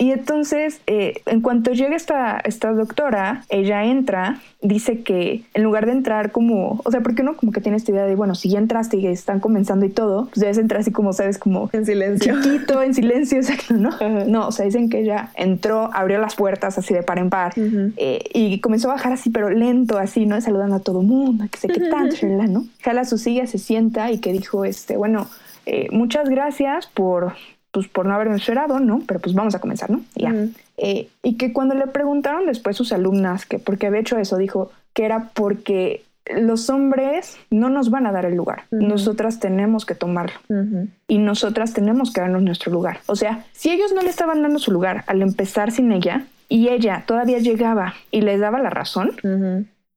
Y 0.00 0.12
entonces, 0.12 0.80
eh, 0.86 1.20
en 1.26 1.42
cuanto 1.42 1.72
llega 1.72 1.94
esta, 1.94 2.38
esta 2.38 2.72
doctora, 2.72 3.44
ella 3.50 3.84
entra, 3.84 4.40
dice 4.62 5.02
que 5.02 5.42
en 5.52 5.62
lugar 5.62 5.84
de 5.84 5.92
entrar 5.92 6.32
como, 6.32 6.80
o 6.82 6.90
sea, 6.90 7.02
porque 7.02 7.20
uno 7.20 7.36
como 7.36 7.52
que 7.52 7.60
tiene 7.60 7.76
esta 7.76 7.92
idea 7.92 8.06
de, 8.06 8.16
bueno, 8.16 8.34
si 8.34 8.48
ya 8.48 8.58
entraste 8.58 8.96
y 8.96 9.06
están 9.06 9.40
comenzando 9.40 9.84
y 9.84 9.90
todo, 9.90 10.28
pues 10.28 10.40
debes 10.40 10.56
entrar 10.56 10.80
así 10.80 10.90
como, 10.90 11.12
sabes, 11.12 11.36
como 11.36 11.68
en 11.74 11.84
silencio. 11.84 12.40
Chiquito, 12.40 12.80
en 12.80 12.94
silencio, 12.94 13.36
exacto, 13.40 13.74
¿no? 13.74 13.90
Uh 13.90 13.92
-huh. 13.92 14.24
No, 14.24 14.48
o 14.48 14.52
sea, 14.52 14.64
dicen 14.64 14.88
que 14.88 15.00
ella 15.00 15.32
entró, 15.34 15.90
abrió 15.92 16.18
las 16.18 16.34
puertas 16.34 16.78
así 16.78 16.94
de 16.94 17.02
par 17.02 17.18
en 17.18 17.28
par 17.28 17.52
uh 17.58 17.60
-huh. 17.60 17.92
eh, 17.98 18.24
y 18.32 18.58
comenzó 18.60 18.88
a 18.88 18.94
bajar 18.94 19.12
así, 19.12 19.28
pero 19.28 19.50
lento, 19.50 19.98
así, 19.98 20.24
¿no? 20.24 20.40
Saludando 20.40 20.76
a 20.76 20.80
todo 20.80 21.02
mundo, 21.02 21.44
que 21.50 21.58
sé 21.58 21.68
qué 21.68 21.90
tal, 21.90 22.08
¿no? 22.50 22.64
Jala 22.82 23.04
su 23.04 23.18
silla, 23.18 23.46
se 23.46 23.58
sienta 23.58 24.10
y 24.10 24.16
que 24.16 24.32
dijo, 24.32 24.64
este, 24.64 24.96
bueno, 24.96 25.26
eh, 25.66 25.88
muchas 25.92 26.30
gracias 26.30 26.86
por 26.86 27.34
pues 27.70 27.88
por 27.88 28.06
no 28.06 28.14
haberme 28.14 28.36
esperado, 28.36 28.80
¿no? 28.80 29.02
Pero 29.06 29.20
pues 29.20 29.34
vamos 29.34 29.54
a 29.54 29.60
comenzar, 29.60 29.90
¿no? 29.90 30.02
Ya. 30.14 30.34
Eh, 30.76 31.08
y 31.22 31.36
que 31.36 31.52
cuando 31.52 31.74
le 31.74 31.86
preguntaron 31.86 32.46
después 32.46 32.76
sus 32.76 32.92
alumnas 32.92 33.46
que 33.46 33.58
por 33.58 33.78
qué 33.78 33.86
había 33.86 34.00
hecho 34.00 34.18
eso, 34.18 34.36
dijo 34.36 34.70
que 34.92 35.04
era 35.04 35.30
porque 35.34 36.02
los 36.36 36.70
hombres 36.70 37.36
no 37.50 37.70
nos 37.70 37.90
van 37.90 38.06
a 38.06 38.12
dar 38.12 38.24
el 38.24 38.34
lugar. 38.36 38.64
Uh 38.70 38.76
-huh. 38.76 38.88
Nosotras 38.88 39.40
tenemos 39.40 39.84
que 39.84 39.94
tomarlo. 39.94 40.38
Uh 40.48 40.54
-huh. 40.54 40.88
Y 41.08 41.18
nosotras 41.18 41.72
tenemos 41.72 42.12
que 42.12 42.20
darnos 42.20 42.42
nuestro 42.42 42.72
lugar. 42.72 43.00
O 43.06 43.16
sea, 43.16 43.44
si 43.52 43.70
ellos 43.70 43.92
no 43.94 44.02
le 44.02 44.10
estaban 44.10 44.42
dando 44.42 44.58
su 44.58 44.70
lugar 44.70 45.04
al 45.06 45.22
empezar 45.22 45.70
sin 45.70 45.92
ella 45.92 46.24
y 46.48 46.68
ella 46.68 47.04
todavía 47.06 47.38
llegaba 47.38 47.94
y 48.10 48.22
les 48.22 48.40
daba 48.40 48.60
la 48.60 48.70
razón, 48.70 49.12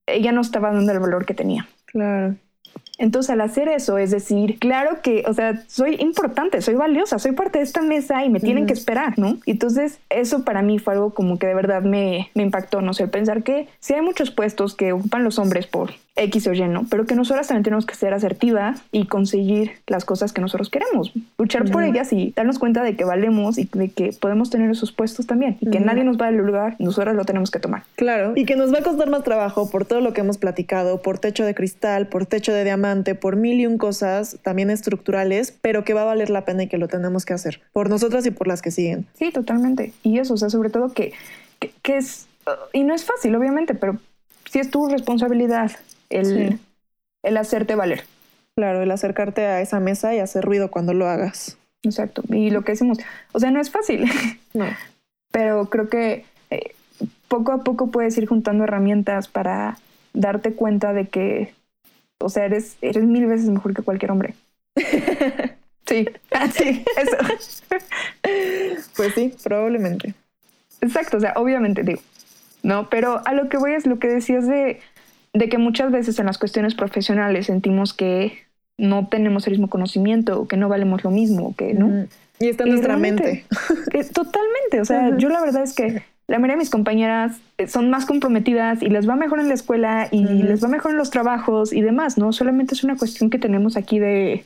ella 0.05 0.31
no 0.31 0.41
estaba 0.41 0.71
dando 0.71 0.91
el 0.91 0.99
valor 0.99 1.25
que 1.25 1.33
tenía. 1.33 1.67
Claro. 1.85 2.35
Entonces, 2.97 3.31
al 3.31 3.41
hacer 3.41 3.67
eso, 3.69 3.97
es 3.97 4.11
decir, 4.11 4.59
claro 4.59 5.01
que, 5.01 5.23
o 5.27 5.33
sea, 5.33 5.63
soy 5.67 5.95
importante, 5.95 6.61
soy 6.61 6.75
valiosa, 6.75 7.17
soy 7.17 7.31
parte 7.31 7.57
de 7.57 7.63
esta 7.63 7.81
mesa 7.81 8.23
y 8.23 8.29
me 8.29 8.39
tienen 8.39 8.67
que 8.67 8.73
esperar, 8.73 9.17
¿no? 9.17 9.39
Entonces, 9.47 9.99
eso 10.09 10.45
para 10.45 10.61
mí 10.61 10.77
fue 10.77 10.93
algo 10.93 11.13
como 11.13 11.39
que 11.39 11.47
de 11.47 11.55
verdad 11.55 11.81
me, 11.81 12.29
me 12.35 12.43
impactó, 12.43 12.81
no 12.81 12.93
sé, 12.93 13.07
pensar 13.07 13.41
que 13.43 13.67
si 13.79 13.93
hay 13.93 14.01
muchos 14.01 14.29
puestos 14.29 14.75
que 14.75 14.93
ocupan 14.93 15.23
los 15.23 15.39
hombres 15.39 15.65
por 15.65 15.91
X 16.15 16.47
o 16.47 16.53
Y, 16.53 16.67
¿no? 16.67 16.85
Pero 16.89 17.05
que 17.05 17.15
nosotras 17.15 17.47
también 17.47 17.63
tenemos 17.63 17.85
que 17.85 17.95
ser 17.95 18.13
asertivas 18.13 18.81
y 18.91 19.07
conseguir 19.07 19.71
las 19.87 20.05
cosas 20.05 20.31
que 20.31 20.41
nosotros 20.41 20.69
queremos, 20.69 21.11
luchar 21.39 21.63
uh 21.63 21.65
-huh. 21.65 21.71
por 21.71 21.83
ellas 21.83 22.13
y 22.13 22.33
darnos 22.35 22.59
cuenta 22.59 22.83
de 22.83 22.95
que 22.95 23.03
valemos 23.03 23.57
y 23.57 23.67
de 23.73 23.89
que 23.89 24.11
podemos 24.19 24.51
tener 24.51 24.69
esos 24.69 24.91
puestos 24.91 25.25
también 25.25 25.57
y 25.59 25.71
que 25.71 25.79
uh 25.79 25.81
-huh. 25.81 25.85
nadie 25.85 26.03
nos 26.03 26.17
va 26.17 26.27
a 26.27 26.31
dar 26.31 26.39
el 26.39 26.45
lugar, 26.45 26.75
nosotras 26.77 27.15
lo 27.15 27.25
tenemos 27.25 27.49
que 27.49 27.59
tomar. 27.59 27.83
Claro, 27.95 28.33
y 28.35 28.45
que 28.45 28.55
nos 28.55 28.71
va 28.71 28.79
a 28.79 28.83
costar 28.83 29.09
más 29.09 29.23
trabajo 29.23 29.69
por 29.71 29.85
todo 29.85 30.01
lo 30.01 30.13
que 30.13 30.21
hemos 30.21 30.37
platicado, 30.37 31.01
por 31.01 31.17
techo 31.17 31.45
de 31.45 31.55
cristal, 31.55 32.07
por 32.07 32.27
techo 32.27 32.53
de 32.53 32.63
diamante, 32.63 33.15
por 33.15 33.35
mil 33.35 33.59
y 33.59 33.65
un 33.65 33.79
cosas 33.79 34.37
también 34.43 34.69
estructurales, 34.69 35.51
pero 35.61 35.83
que 35.83 35.93
va 35.93 36.03
a 36.03 36.05
valer 36.05 36.29
la 36.29 36.45
pena 36.45 36.63
y 36.63 36.67
que 36.67 36.77
lo 36.77 36.87
tenemos 36.87 37.25
que 37.25 37.33
hacer 37.33 37.61
por 37.73 37.89
nosotras 37.89 38.25
y 38.27 38.31
por 38.31 38.47
las 38.47 38.61
que 38.61 38.69
siguen. 38.69 39.07
Sí, 39.17 39.31
totalmente. 39.31 39.93
Y 40.03 40.19
eso, 40.19 40.35
o 40.35 40.37
sea, 40.37 40.49
sobre 40.49 40.69
todo 40.69 40.93
que, 40.93 41.13
que, 41.59 41.71
que 41.81 41.97
es, 41.97 42.27
y 42.71 42.83
no 42.83 42.93
es 42.93 43.03
fácil, 43.03 43.35
obviamente, 43.35 43.73
pero 43.73 43.97
sí 44.51 44.59
es 44.59 44.69
tu 44.69 44.87
responsabilidad 44.87 45.71
el, 46.19 46.25
sí. 46.25 46.59
el 47.23 47.37
hacerte 47.37 47.75
valer. 47.75 48.03
Claro, 48.55 48.81
el 48.81 48.91
acercarte 48.91 49.45
a 49.45 49.61
esa 49.61 49.79
mesa 49.79 50.13
y 50.13 50.19
hacer 50.19 50.43
ruido 50.43 50.69
cuando 50.69 50.93
lo 50.93 51.07
hagas. 51.07 51.57
Exacto. 51.83 52.23
Y 52.29 52.49
lo 52.49 52.63
que 52.63 52.73
decimos, 52.73 52.99
o 53.31 53.39
sea, 53.39 53.51
no 53.51 53.59
es 53.59 53.69
fácil, 53.69 54.05
No. 54.53 54.65
pero 55.31 55.69
creo 55.69 55.89
que 55.89 56.25
eh, 56.49 56.75
poco 57.27 57.51
a 57.51 57.63
poco 57.63 57.87
puedes 57.91 58.17
ir 58.17 58.27
juntando 58.27 58.63
herramientas 58.63 59.27
para 59.27 59.77
darte 60.13 60.53
cuenta 60.53 60.93
de 60.93 61.07
que, 61.07 61.53
o 62.19 62.29
sea, 62.29 62.45
eres, 62.45 62.77
eres 62.81 63.03
mil 63.03 63.25
veces 63.25 63.49
mejor 63.49 63.73
que 63.73 63.81
cualquier 63.81 64.11
hombre. 64.11 64.35
Sí, 65.85 66.07
ah, 66.31 66.49
sí, 66.49 66.83
eso. 66.97 67.17
Pues 68.95 69.13
sí, 69.13 69.33
probablemente. 69.43 70.13
Exacto, 70.81 71.17
o 71.17 71.19
sea, 71.19 71.33
obviamente 71.35 71.83
digo, 71.83 72.01
¿no? 72.61 72.89
Pero 72.89 73.21
a 73.25 73.33
lo 73.33 73.49
que 73.49 73.57
voy 73.57 73.73
es 73.73 73.85
lo 73.85 73.99
que 73.99 74.07
decías 74.07 74.47
de, 74.47 74.79
de 75.33 75.49
que 75.49 75.57
muchas 75.57 75.91
veces 75.91 76.19
en 76.19 76.27
las 76.27 76.37
cuestiones 76.37 76.75
profesionales 76.75 77.47
sentimos 77.47 77.93
que 77.93 78.33
no 78.77 79.07
tenemos 79.07 79.45
el 79.47 79.53
mismo 79.53 79.69
conocimiento 79.69 80.39
o 80.39 80.47
que 80.47 80.57
no 80.57 80.69
valemos 80.69 81.03
lo 81.03 81.11
mismo, 81.11 81.47
o 81.47 81.55
que 81.55 81.73
no. 81.73 81.97
Y 82.39 82.47
está 82.47 82.63
en 82.63 82.69
nuestra 82.71 82.97
mente. 82.97 83.45
Eh, 83.93 84.03
Totalmente, 84.11 84.81
o 84.81 84.85
sea, 84.85 85.15
yo 85.17 85.29
la 85.29 85.41
verdad 85.41 85.63
es 85.63 85.73
que 85.73 85.95
la 86.27 86.39
mayoría 86.39 86.55
de 86.55 86.59
mis 86.59 86.69
compañeras 86.69 87.41
eh, 87.57 87.67
son 87.67 87.89
más 87.89 88.05
comprometidas 88.05 88.81
y 88.81 88.89
les 88.89 89.07
va 89.07 89.15
mejor 89.15 89.39
en 89.39 89.47
la 89.49 89.53
escuela 89.53 90.07
y 90.11 90.43
les 90.43 90.63
va 90.63 90.67
mejor 90.67 90.91
en 90.91 90.97
los 90.97 91.09
trabajos 91.11 91.73
y 91.73 91.81
demás, 91.81 92.17
¿no? 92.17 92.31
Solamente 92.33 92.73
es 92.75 92.83
una 92.83 92.97
cuestión 92.97 93.29
que 93.29 93.39
tenemos 93.39 93.77
aquí 93.77 93.99
de, 93.99 94.45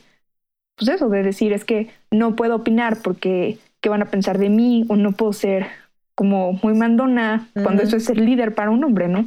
pues 0.76 0.88
eso, 0.90 1.08
de 1.08 1.22
decir, 1.22 1.52
es 1.52 1.64
que 1.64 1.88
no 2.10 2.36
puedo 2.36 2.56
opinar 2.56 2.98
porque 3.02 3.58
qué 3.80 3.88
van 3.88 4.02
a 4.02 4.06
pensar 4.10 4.38
de 4.38 4.48
mí 4.50 4.84
o 4.88 4.96
no 4.96 5.12
puedo 5.12 5.32
ser 5.32 5.66
como 6.14 6.52
muy 6.62 6.74
mandona 6.74 7.48
cuando 7.62 7.82
eso 7.82 7.96
es 7.96 8.04
ser 8.04 8.18
líder 8.18 8.54
para 8.54 8.70
un 8.70 8.82
hombre, 8.84 9.08
¿no? 9.08 9.24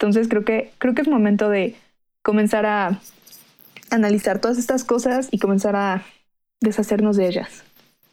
Entonces 0.00 0.28
creo 0.28 0.46
que, 0.46 0.72
creo 0.78 0.94
que 0.94 1.02
es 1.02 1.08
momento 1.08 1.50
de 1.50 1.76
comenzar 2.22 2.64
a 2.64 3.00
analizar 3.90 4.40
todas 4.40 4.56
estas 4.56 4.82
cosas 4.82 5.28
y 5.30 5.38
comenzar 5.38 5.76
a 5.76 6.02
deshacernos 6.62 7.18
de 7.18 7.26
ellas. 7.26 7.64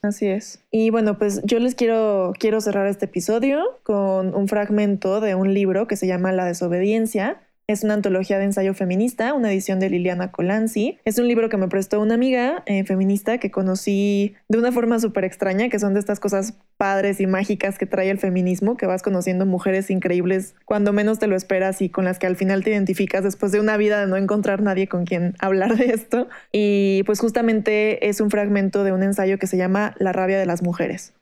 Así 0.02 0.28
es. 0.28 0.60
Y 0.69 0.89
bueno, 0.89 1.17
pues 1.17 1.41
yo 1.45 1.60
les 1.60 1.76
quiero, 1.76 2.34
quiero 2.38 2.60
cerrar 2.60 2.88
este 2.88 3.06
episodio 3.06 3.63
con 3.84 4.36
un 4.36 4.50
fragmento 4.50 5.21
de 5.21 5.36
un 5.36 5.54
libro 5.54 5.88
que 5.88 5.95
se 5.95 6.08
llama 6.08 6.34
La 6.34 6.43
desobediencia. 6.43 7.41
Es 7.69 7.84
una 7.84 7.95
antología 7.95 8.38
de 8.39 8.45
ensayo 8.45 8.73
feminista, 8.73 9.34
una 9.34 9.51
edición 9.51 9.82
de 9.82 9.89
Liliana 9.89 10.32
Colanzi. 10.32 10.99
Es 11.03 11.19
un 11.19 11.27
libro 11.27 11.49
que 11.49 11.58
me 11.58 11.67
prestó 11.67 11.99
una 11.99 12.13
amiga 12.13 12.63
eh, 12.65 12.86
feminista 12.86 13.39
que 13.39 13.51
conocí 13.51 14.38
de 14.47 14.58
una 14.58 14.71
forma 14.71 14.99
súper 14.99 15.25
extraña, 15.25 15.67
que 15.67 15.77
son 15.77 15.93
de 15.93 15.99
estas 15.99 16.21
cosas 16.21 16.58
padres 16.77 17.19
y 17.19 17.27
mágicas 17.27 17.77
que 17.77 17.86
trae 17.86 18.10
el 18.10 18.19
feminismo, 18.19 18.77
que 18.77 18.86
vas 18.86 19.03
conociendo 19.03 19.45
mujeres 19.45 19.89
increíbles 19.89 20.56
cuando 20.63 20.93
menos 20.93 21.19
te 21.19 21.27
lo 21.27 21.36
esperas 21.36 21.82
y 21.82 21.89
con 21.89 22.06
las 22.06 22.19
que 22.19 22.27
al 22.27 22.38
final 22.38 22.63
te 22.63 22.69
identificas 22.69 23.25
después 23.25 23.51
de 23.51 23.60
una 23.60 23.75
vida 23.75 23.99
de 23.99 24.08
no 24.08 24.15
encontrar 24.15 24.62
nadie 24.62 24.88
con 24.88 25.03
quien 25.03 25.36
hablar 25.39 25.75
de 25.75 25.88
esto. 25.88 26.30
Y 26.53 27.03
pues 27.03 27.19
justamente 27.19 28.08
es 28.08 28.21
un 28.21 28.30
fragmento 28.30 28.86
de 28.86 28.93
un 28.93 29.03
ensayo 29.03 29.39
que 29.39 29.47
se 29.47 29.58
llama 29.58 29.93
La 29.99 30.13
rabia 30.13 30.39
de 30.39 30.45
las 30.45 30.63
mujeres. 30.63 31.15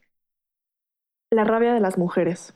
La 1.31 1.43
rabia 1.43 1.73
de 1.73 1.79
las 1.79 1.97
mujeres. 1.97 2.53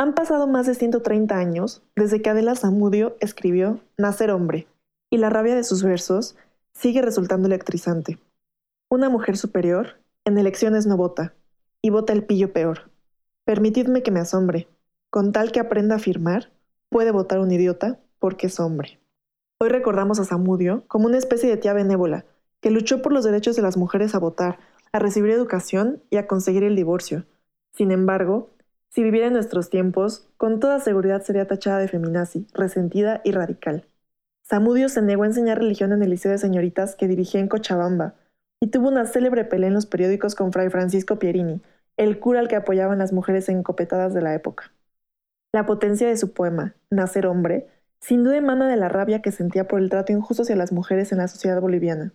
Han 0.00 0.14
pasado 0.14 0.46
más 0.46 0.64
de 0.66 0.76
130 0.76 1.36
años 1.36 1.82
desde 1.96 2.22
que 2.22 2.30
Adela 2.30 2.54
Zamudio 2.54 3.16
escribió 3.18 3.80
Nacer 3.96 4.30
hombre, 4.30 4.68
y 5.10 5.16
la 5.16 5.28
rabia 5.28 5.56
de 5.56 5.64
sus 5.64 5.82
versos 5.82 6.36
sigue 6.72 7.02
resultando 7.02 7.48
electrizante. 7.48 8.20
Una 8.88 9.08
mujer 9.08 9.36
superior 9.36 10.00
en 10.24 10.38
elecciones 10.38 10.86
no 10.86 10.96
vota, 10.96 11.34
y 11.82 11.90
vota 11.90 12.12
el 12.12 12.24
pillo 12.24 12.52
peor. 12.52 12.92
Permitidme 13.44 14.04
que 14.04 14.12
me 14.12 14.20
asombre, 14.20 14.68
con 15.10 15.32
tal 15.32 15.50
que 15.50 15.58
aprenda 15.58 15.96
a 15.96 15.98
afirmar, 15.98 16.52
puede 16.90 17.10
votar 17.10 17.40
un 17.40 17.50
idiota 17.50 17.98
porque 18.20 18.46
es 18.46 18.60
hombre. 18.60 19.00
Hoy 19.58 19.68
recordamos 19.68 20.20
a 20.20 20.24
Zamudio 20.24 20.84
como 20.86 21.06
una 21.06 21.18
especie 21.18 21.48
de 21.48 21.56
tía 21.56 21.72
benévola, 21.72 22.24
que 22.60 22.70
luchó 22.70 23.02
por 23.02 23.12
los 23.12 23.24
derechos 23.24 23.56
de 23.56 23.62
las 23.62 23.76
mujeres 23.76 24.14
a 24.14 24.20
votar, 24.20 24.60
a 24.92 25.00
recibir 25.00 25.32
educación 25.32 26.04
y 26.08 26.18
a 26.18 26.28
conseguir 26.28 26.62
el 26.62 26.76
divorcio. 26.76 27.24
Sin 27.72 27.90
embargo, 27.90 28.50
si 28.90 29.02
viviera 29.02 29.26
en 29.26 29.34
nuestros 29.34 29.70
tiempos, 29.70 30.28
con 30.36 30.60
toda 30.60 30.80
seguridad 30.80 31.22
sería 31.22 31.46
tachada 31.46 31.78
de 31.78 31.88
feminazi, 31.88 32.46
resentida 32.54 33.20
y 33.24 33.32
radical. 33.32 33.84
Zamudio 34.46 34.88
se 34.88 35.02
negó 35.02 35.24
a 35.24 35.26
enseñar 35.26 35.58
religión 35.58 35.92
en 35.92 36.02
el 36.02 36.10
Liceo 36.10 36.32
de 36.32 36.38
Señoritas 36.38 36.96
que 36.96 37.06
dirigía 37.06 37.40
en 37.40 37.48
Cochabamba 37.48 38.14
y 38.60 38.68
tuvo 38.68 38.88
una 38.88 39.04
célebre 39.04 39.44
pelea 39.44 39.68
en 39.68 39.74
los 39.74 39.86
periódicos 39.86 40.34
con 40.34 40.52
Fray 40.52 40.70
Francisco 40.70 41.18
Pierini, 41.18 41.60
el 41.96 42.18
cura 42.18 42.40
al 42.40 42.48
que 42.48 42.56
apoyaban 42.56 42.98
las 42.98 43.12
mujeres 43.12 43.48
encopetadas 43.48 44.14
de 44.14 44.22
la 44.22 44.34
época. 44.34 44.72
La 45.52 45.66
potencia 45.66 46.08
de 46.08 46.16
su 46.16 46.32
poema, 46.32 46.74
Nacer 46.90 47.26
hombre, 47.26 47.68
sin 48.00 48.24
duda 48.24 48.36
emana 48.36 48.68
de 48.68 48.76
la 48.76 48.88
rabia 48.88 49.20
que 49.22 49.32
sentía 49.32 49.68
por 49.68 49.80
el 49.80 49.90
trato 49.90 50.12
injusto 50.12 50.42
hacia 50.42 50.56
las 50.56 50.72
mujeres 50.72 51.12
en 51.12 51.18
la 51.18 51.28
sociedad 51.28 51.60
boliviana. 51.60 52.12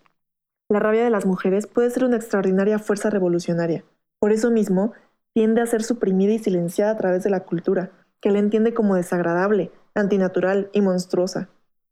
La 0.70 0.80
rabia 0.80 1.04
de 1.04 1.10
las 1.10 1.26
mujeres 1.26 1.68
puede 1.68 1.90
ser 1.90 2.04
una 2.04 2.16
extraordinaria 2.16 2.80
fuerza 2.80 3.10
revolucionaria. 3.10 3.84
Por 4.20 4.32
eso 4.32 4.50
mismo, 4.50 4.94
tiende 5.34 5.62
a 5.62 5.66
ser 5.66 5.84
suprimida 5.84 6.34
y 6.34 6.40
silenciada 6.40 6.92
a 6.92 6.98
través 6.98 7.24
de 7.24 7.30
la 7.30 7.42
cultura, 7.42 7.92
que 8.22 8.32
la 8.32 8.40
entiende 8.40 8.74
como 8.74 8.96
desagradable, 8.96 9.72
antinatural 9.96 10.70
y 10.74 10.82
monstruosa. 10.82 11.50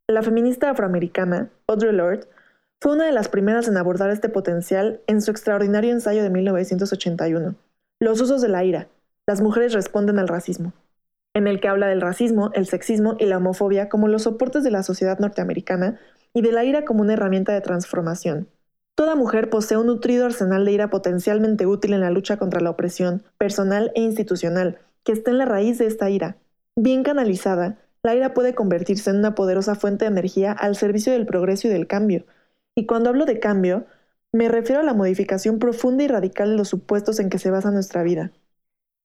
La 0.07 0.21
feminista 0.21 0.69
afroamericana, 0.69 1.49
Audre 1.67 1.93
Lorde, 1.93 2.27
fue 2.79 2.93
una 2.93 3.05
de 3.05 3.11
las 3.11 3.29
primeras 3.29 3.67
en 3.67 3.77
abordar 3.77 4.09
este 4.09 4.29
potencial 4.29 5.01
en 5.07 5.21
su 5.21 5.31
extraordinario 5.31 5.91
ensayo 5.91 6.23
de 6.23 6.29
1981, 6.29 7.55
Los 7.99 8.21
usos 8.21 8.41
de 8.41 8.49
la 8.49 8.63
ira, 8.63 8.87
las 9.27 9.41
mujeres 9.41 9.73
responden 9.73 10.17
al 10.17 10.27
racismo, 10.27 10.73
en 11.35 11.47
el 11.47 11.61
que 11.61 11.67
habla 11.67 11.87
del 11.87 12.01
racismo, 12.01 12.49
el 12.53 12.65
sexismo 12.65 13.15
y 13.19 13.25
la 13.25 13.37
homofobia 13.37 13.87
como 13.87 14.07
los 14.07 14.23
soportes 14.23 14.63
de 14.63 14.71
la 14.71 14.83
sociedad 14.83 15.19
norteamericana 15.19 15.99
y 16.33 16.41
de 16.41 16.51
la 16.51 16.63
ira 16.63 16.83
como 16.83 17.01
una 17.01 17.13
herramienta 17.13 17.53
de 17.53 17.61
transformación. 17.61 18.47
Toda 18.95 19.15
mujer 19.15 19.49
posee 19.49 19.77
un 19.77 19.87
nutrido 19.87 20.25
arsenal 20.25 20.65
de 20.65 20.73
ira 20.73 20.89
potencialmente 20.89 21.65
útil 21.65 21.93
en 21.93 22.01
la 22.01 22.11
lucha 22.11 22.37
contra 22.37 22.61
la 22.61 22.69
opresión, 22.69 23.23
personal 23.37 23.91
e 23.95 24.01
institucional, 24.01 24.79
que 25.03 25.11
está 25.11 25.31
en 25.31 25.37
la 25.37 25.45
raíz 25.45 25.77
de 25.77 25.87
esta 25.87 26.09
ira. 26.09 26.37
Bien 26.75 27.03
canalizada, 27.03 27.77
la 28.03 28.15
ira 28.15 28.33
puede 28.33 28.55
convertirse 28.55 29.09
en 29.09 29.17
una 29.17 29.35
poderosa 29.35 29.75
fuente 29.75 30.05
de 30.05 30.11
energía 30.11 30.51
al 30.51 30.75
servicio 30.75 31.13
del 31.13 31.25
progreso 31.25 31.67
y 31.67 31.71
del 31.71 31.87
cambio. 31.87 32.25
Y 32.75 32.85
cuando 32.85 33.09
hablo 33.09 33.25
de 33.25 33.39
cambio, 33.39 33.85
me 34.33 34.49
refiero 34.49 34.81
a 34.81 34.85
la 34.85 34.93
modificación 34.93 35.59
profunda 35.59 36.03
y 36.03 36.07
radical 36.07 36.51
de 36.51 36.57
los 36.57 36.69
supuestos 36.69 37.19
en 37.19 37.29
que 37.29 37.39
se 37.39 37.51
basa 37.51 37.71
nuestra 37.71 38.03
vida. 38.03 38.31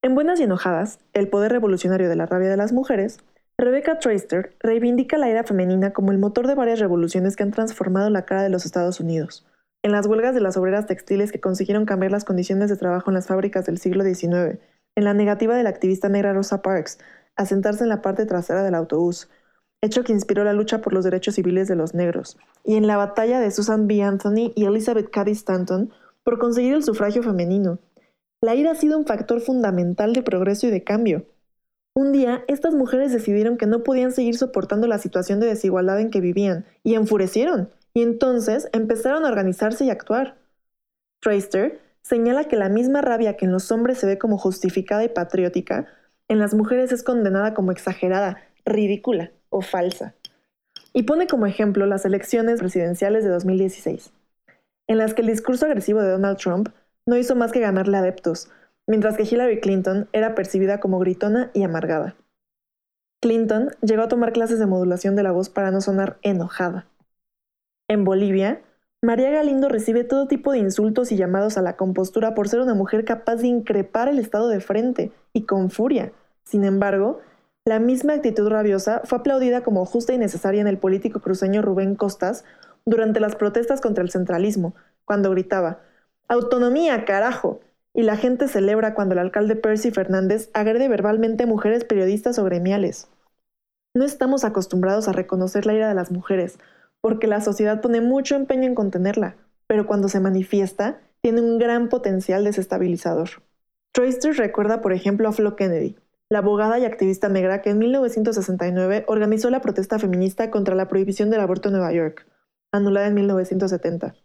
En 0.03 0.15
Buenas 0.15 0.39
y 0.41 0.45
Enojadas, 0.45 0.99
el 1.15 1.29
poder 1.29 1.53
revolucionario 1.53 2.09
de 2.09 2.17
la 2.17 2.27
rabia 2.27 2.49
de 2.49 2.57
las 2.57 2.73
mujeres, 2.73 3.19
Rebecca 3.59 3.99
Traister 3.99 4.55
reivindica 4.61 5.17
la 5.19 5.29
ira 5.29 5.43
femenina 5.43 5.93
como 5.93 6.13
el 6.13 6.19
motor 6.19 6.47
de 6.47 6.55
varias 6.55 6.79
revoluciones 6.79 7.37
que 7.37 7.43
han 7.43 7.51
transformado 7.51 8.09
la 8.11 8.25
cara 8.25 8.43
de 8.43 8.51
los 8.51 8.65
Estados 8.65 9.01
Unidos. 9.01 9.47
En 9.87 9.93
las 9.93 10.09
huelgas 10.09 10.35
de 10.35 10.41
las 10.41 10.57
obreras 10.57 10.87
textiles 10.87 11.31
que 11.31 11.39
consiguieron 11.39 11.87
cambiar 11.87 12.11
las 12.11 12.25
condiciones 12.25 12.69
de 12.69 12.77
trabajo 12.77 13.09
en 13.09 13.15
las 13.15 13.29
fábricas 13.29 13.67
del 13.67 13.79
siglo 13.79 14.03
XIX, 14.03 14.59
en 14.97 15.05
la 15.05 15.15
negativa 15.15 15.57
de 15.57 15.63
la 15.63 15.71
activista 15.71 16.09
negra 16.09 16.33
Rosa 16.33 16.61
Parks 16.61 16.99
a 17.37 17.47
sentarse 17.47 17.85
en 17.85 17.91
la 17.91 18.03
parte 18.03 18.27
trasera 18.27 18.65
del 18.65 18.75
autobús, 18.75 19.31
hecho 19.81 20.03
que 20.03 20.13
inspiró 20.13 20.43
la 20.43 20.55
lucha 20.55 20.81
por 20.81 20.93
los 20.93 21.05
derechos 21.05 21.37
civiles 21.37 21.69
de 21.69 21.77
los 21.77 21.95
negros, 21.95 22.37
y 22.65 22.75
en 22.75 22.89
la 22.89 22.97
batalla 22.97 23.39
de 23.39 23.53
Susan 23.53 23.87
B. 23.87 24.03
Anthony 24.03 24.51
y 24.57 24.65
Elizabeth 24.65 25.09
Cady 25.09 25.31
Stanton 25.31 25.93
por 26.25 26.41
conseguir 26.41 26.75
el 26.75 26.83
sufragio 26.83 27.23
femenino. 27.23 27.79
La 28.41 28.57
ira 28.57 28.73
ha 28.73 28.75
sido 28.75 28.99
un 28.99 29.07
factor 29.07 29.41
fundamental 29.41 30.15
de 30.15 30.25
progreso 30.25 30.67
y 30.67 30.71
de 30.71 30.83
cambio. 30.83 31.27
Un 31.95 32.11
día, 32.11 32.43
estas 32.49 32.75
mujeres 32.75 33.13
decidieron 33.13 33.57
que 33.57 33.67
no 33.67 33.85
podían 33.85 34.11
seguir 34.11 34.37
soportando 34.37 34.89
la 34.89 34.99
situación 34.99 35.39
de 35.39 35.47
desigualdad 35.47 36.01
en 36.01 36.11
que 36.11 36.21
vivían, 36.21 36.67
y 36.83 36.95
enfurecieron, 36.95 37.71
y 37.97 38.03
entonces 38.03 38.69
empezaron 38.75 39.25
a 39.25 39.29
organizarse 39.29 39.87
y 39.87 39.91
actuar. 39.91 40.37
Traister 41.23 41.81
señala 42.03 42.45
que 42.45 42.57
la 42.57 42.69
misma 42.69 43.01
rabia 43.01 43.39
que 43.39 43.47
en 43.47 43.53
los 43.53 43.73
hombres 43.73 43.97
se 43.97 44.07
ve 44.07 44.19
como 44.19 44.37
justificada 44.37 45.03
y 45.03 45.09
patriótica, 45.09 45.87
en 46.29 46.39
las 46.39 46.53
mujeres 46.53 46.93
es 46.93 47.03
condenada 47.03 47.55
como 47.55 47.73
exagerada, 47.73 48.37
ridícula 48.67 49.31
o 49.49 49.63
falsa. 49.63 50.15
Y 50.93 51.05
pone 51.05 51.27
como 51.27 51.47
ejemplo 51.47 51.87
las 51.87 52.05
elecciones 52.05 52.61
presidenciales 52.61 53.25
de 53.25 53.31
2016, 53.31 54.13
en 54.89 54.99
las 54.99 55.15
que 55.15 55.23
el 55.23 55.29
discurso 55.29 55.65
agresivo 55.65 56.03
de 56.03 56.11
Donald 56.11 56.37
Trump 56.37 56.69
no 57.07 57.17
hizo 57.17 57.35
más 57.35 57.51
que 57.51 57.61
ganarle 57.61 57.97
adeptos, 57.97 58.51
mientras 58.87 59.17
que 59.17 59.23
Hillary 59.23 59.61
Clinton 59.61 60.07
era 60.13 60.35
percibida 60.35 60.81
como 60.81 60.99
gritona 60.99 61.51
y 61.55 61.63
amargada. 61.63 62.15
Clinton 63.23 63.71
llegó 63.81 64.03
a 64.03 64.09
tomar 64.09 64.35
clases 64.35 64.59
de 64.59 64.67
modulación 64.67 65.17
de 65.17 65.23
la 65.23 65.33
voz 65.33 65.49
para 65.49 65.71
no 65.71 65.81
sonar 65.81 66.19
enojada. 66.21 66.85
En 67.89 68.05
Bolivia, 68.05 68.63
María 69.01 69.31
Galindo 69.31 69.69
recibe 69.69 70.03
todo 70.03 70.27
tipo 70.27 70.51
de 70.51 70.59
insultos 70.59 71.13
y 71.13 71.17
llamados 71.17 71.57
a 71.57 71.63
la 71.63 71.77
compostura 71.77 72.35
por 72.35 72.49
ser 72.49 72.61
una 72.61 72.75
mujer 72.75 73.05
capaz 73.05 73.37
de 73.37 73.47
increpar 73.47 74.09
el 74.09 74.19
Estado 74.19 74.49
de 74.49 74.61
frente 74.61 75.13
y 75.33 75.43
con 75.43 75.71
furia. 75.71 76.13
Sin 76.43 76.65
embargo, 76.65 77.21
la 77.65 77.79
misma 77.79 78.15
actitud 78.15 78.49
rabiosa 78.49 79.03
fue 79.05 79.19
aplaudida 79.19 79.63
como 79.63 79.85
justa 79.85 80.13
y 80.13 80.19
necesaria 80.19 80.61
en 80.61 80.67
el 80.67 80.79
político 80.79 81.21
cruceño 81.21 81.63
Rubén 81.63 81.95
Costas 81.95 82.45
durante 82.85 83.21
las 83.21 83.37
protestas 83.37 83.81
contra 83.81 84.03
el 84.03 84.11
centralismo, 84.11 84.75
cuando 85.05 85.31
gritaba 85.31 85.81
¡Autonomía, 86.29 87.05
carajo! 87.05 87.61
Y 87.95 88.03
la 88.03 88.17
gente 88.17 88.49
celebra 88.49 88.95
cuando 88.95 89.15
el 89.15 89.21
alcalde 89.21 89.57
Percy 89.57 89.91
Fernández 89.91 90.51
agrede 90.55 90.89
verbalmente 90.89 91.45
a 91.45 91.47
mujeres 91.47 91.85
periodistas 91.85 92.39
o 92.39 92.45
gremiales. 92.45 93.09
No 93.95 94.05
estamos 94.05 94.45
acostumbrados 94.45 95.09
a 95.09 95.13
reconocer 95.13 95.67
la 95.67 95.75
ira 95.75 95.89
de 95.89 95.95
las 95.95 96.11
mujeres, 96.11 96.59
porque 97.07 97.29
la 97.29 97.41
sociedad 97.41 97.81
pone 97.81 98.01
mucho 98.01 98.35
empeño 98.35 98.65
en 98.65 98.75
contenerla. 98.75 99.37
pero 99.69 99.87
cuando 99.87 100.09
se 100.09 100.19
manifiesta, 100.19 100.99
tiene 101.21 101.41
un 101.41 101.57
gran 101.57 101.89
potencial 101.89 102.43
desestabilizador. 102.43 103.29
Troyster 103.93 104.37
recuerda, 104.37 104.81
por 104.81 104.93
ejemplo, 104.93 105.29
a 105.29 105.33
Flo 105.33 105.55
Kennedy, 105.55 105.95
la 106.29 106.39
abogada 106.39 106.81
y 106.81 106.85
activista 106.85 107.29
negra 107.29 107.63
que 107.63 107.71
en 107.71 107.79
1969 107.79 109.05
organizó 109.07 109.51
la 109.51 109.61
protesta 109.61 110.01
feminista 110.01 110.51
contra 110.51 110.75
la 110.75 110.89
prohibición 110.89 111.31
del 111.31 111.43
aborto 111.43 111.69
en 111.69 111.75
Nueva 111.75 111.93
York, 111.93 112.27
anulada 112.73 113.07
en 113.07 113.15
1970. 113.15 114.17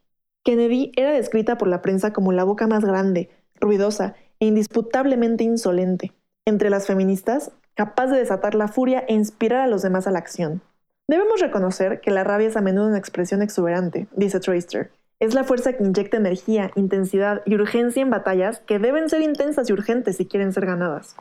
Kennedy 0.43 0.91
era 0.95 1.11
descrita 1.11 1.59
por 1.59 1.67
la 1.67 1.84
prensa 1.84 2.13
como 2.13 2.32
la 2.32 2.45
boca 2.45 2.65
más 2.65 2.84
grande, 2.84 3.29
ruidosa 3.59 4.15
e 4.39 4.47
indisputablemente 4.47 5.43
insolente. 5.43 6.13
Entre 6.47 6.71
las 6.71 6.88
feministas, 6.88 7.51
capaz 7.75 8.07
de 8.07 8.17
desatar 8.17 8.55
la 8.55 8.69
furia 8.69 9.05
e 9.07 9.13
inspirar 9.13 9.61
a 9.61 9.67
los 9.67 9.84
demás 9.84 10.07
a 10.07 10.11
la 10.11 10.17
acción. 10.17 10.63
Debemos 11.08 11.41
reconocer 11.41 11.99
que 12.02 12.12
la 12.12 12.24
rabia 12.24 12.47
es 12.47 12.58
a 12.58 12.62
menudo 12.62 12.88
una 12.88 12.97
expresión 12.97 13.41
exuberante, 13.41 14.08
dice 14.16 14.39
Troyster. 14.39 14.91
Es 15.20 15.34
la 15.34 15.43
fuerza 15.43 15.74
que 15.74 15.84
inyecta 15.84 16.18
energía, 16.18 16.72
intensidad 16.76 17.41
y 17.45 17.56
urgencia 17.56 18.02
en 18.02 18.10
batallas 18.10 18.60
que 18.62 18.80
deben 18.80 19.10
ser 19.10 19.22
intensas 19.22 19.70
y 19.70 19.74
urgentes 19.74 20.18
si 20.18 20.26
quieren 20.26 20.52
ser 20.52 20.66
ganadas. 20.66 21.16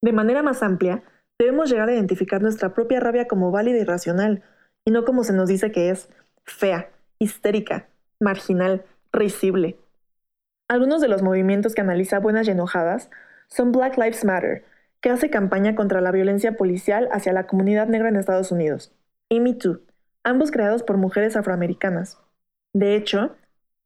De 0.00 0.12
manera 0.12 0.42
más 0.42 0.62
amplia, 0.62 1.02
debemos 1.38 1.70
llegar 1.70 1.88
a 1.88 1.94
identificar 1.94 2.40
nuestra 2.40 2.74
propia 2.74 3.00
rabia 3.00 3.28
como 3.28 3.50
válida 3.50 3.78
y 3.78 3.84
racional, 3.84 4.42
y 4.84 4.90
no 4.90 5.04
como 5.04 5.24
se 5.24 5.32
nos 5.32 5.48
dice 5.48 5.70
que 5.72 5.90
es 5.90 6.08
fea, 6.44 6.90
histérica, 7.18 7.88
marginal, 8.18 8.84
risible. 9.12 9.76
Algunos 10.68 11.00
de 11.00 11.08
los 11.08 11.22
movimientos 11.22 11.74
que 11.74 11.82
analiza 11.82 12.18
Buenas 12.18 12.48
y 12.48 12.52
Enojadas 12.52 13.10
son 13.48 13.72
Black 13.72 13.98
Lives 13.98 14.24
Matter, 14.24 14.64
que 15.02 15.10
hace 15.10 15.28
campaña 15.28 15.74
contra 15.74 16.00
la 16.00 16.12
violencia 16.12 16.56
policial 16.56 17.08
hacia 17.12 17.32
la 17.32 17.46
comunidad 17.46 17.88
negra 17.88 18.08
en 18.08 18.16
Estados 18.16 18.52
Unidos, 18.52 18.94
y 19.28 19.40
Me 19.40 19.52
Too, 19.52 19.80
ambos 20.22 20.50
creados 20.50 20.82
por 20.82 20.96
mujeres 20.96 21.36
afroamericanas. 21.36 22.18
De 22.72 22.94
hecho, 22.96 23.36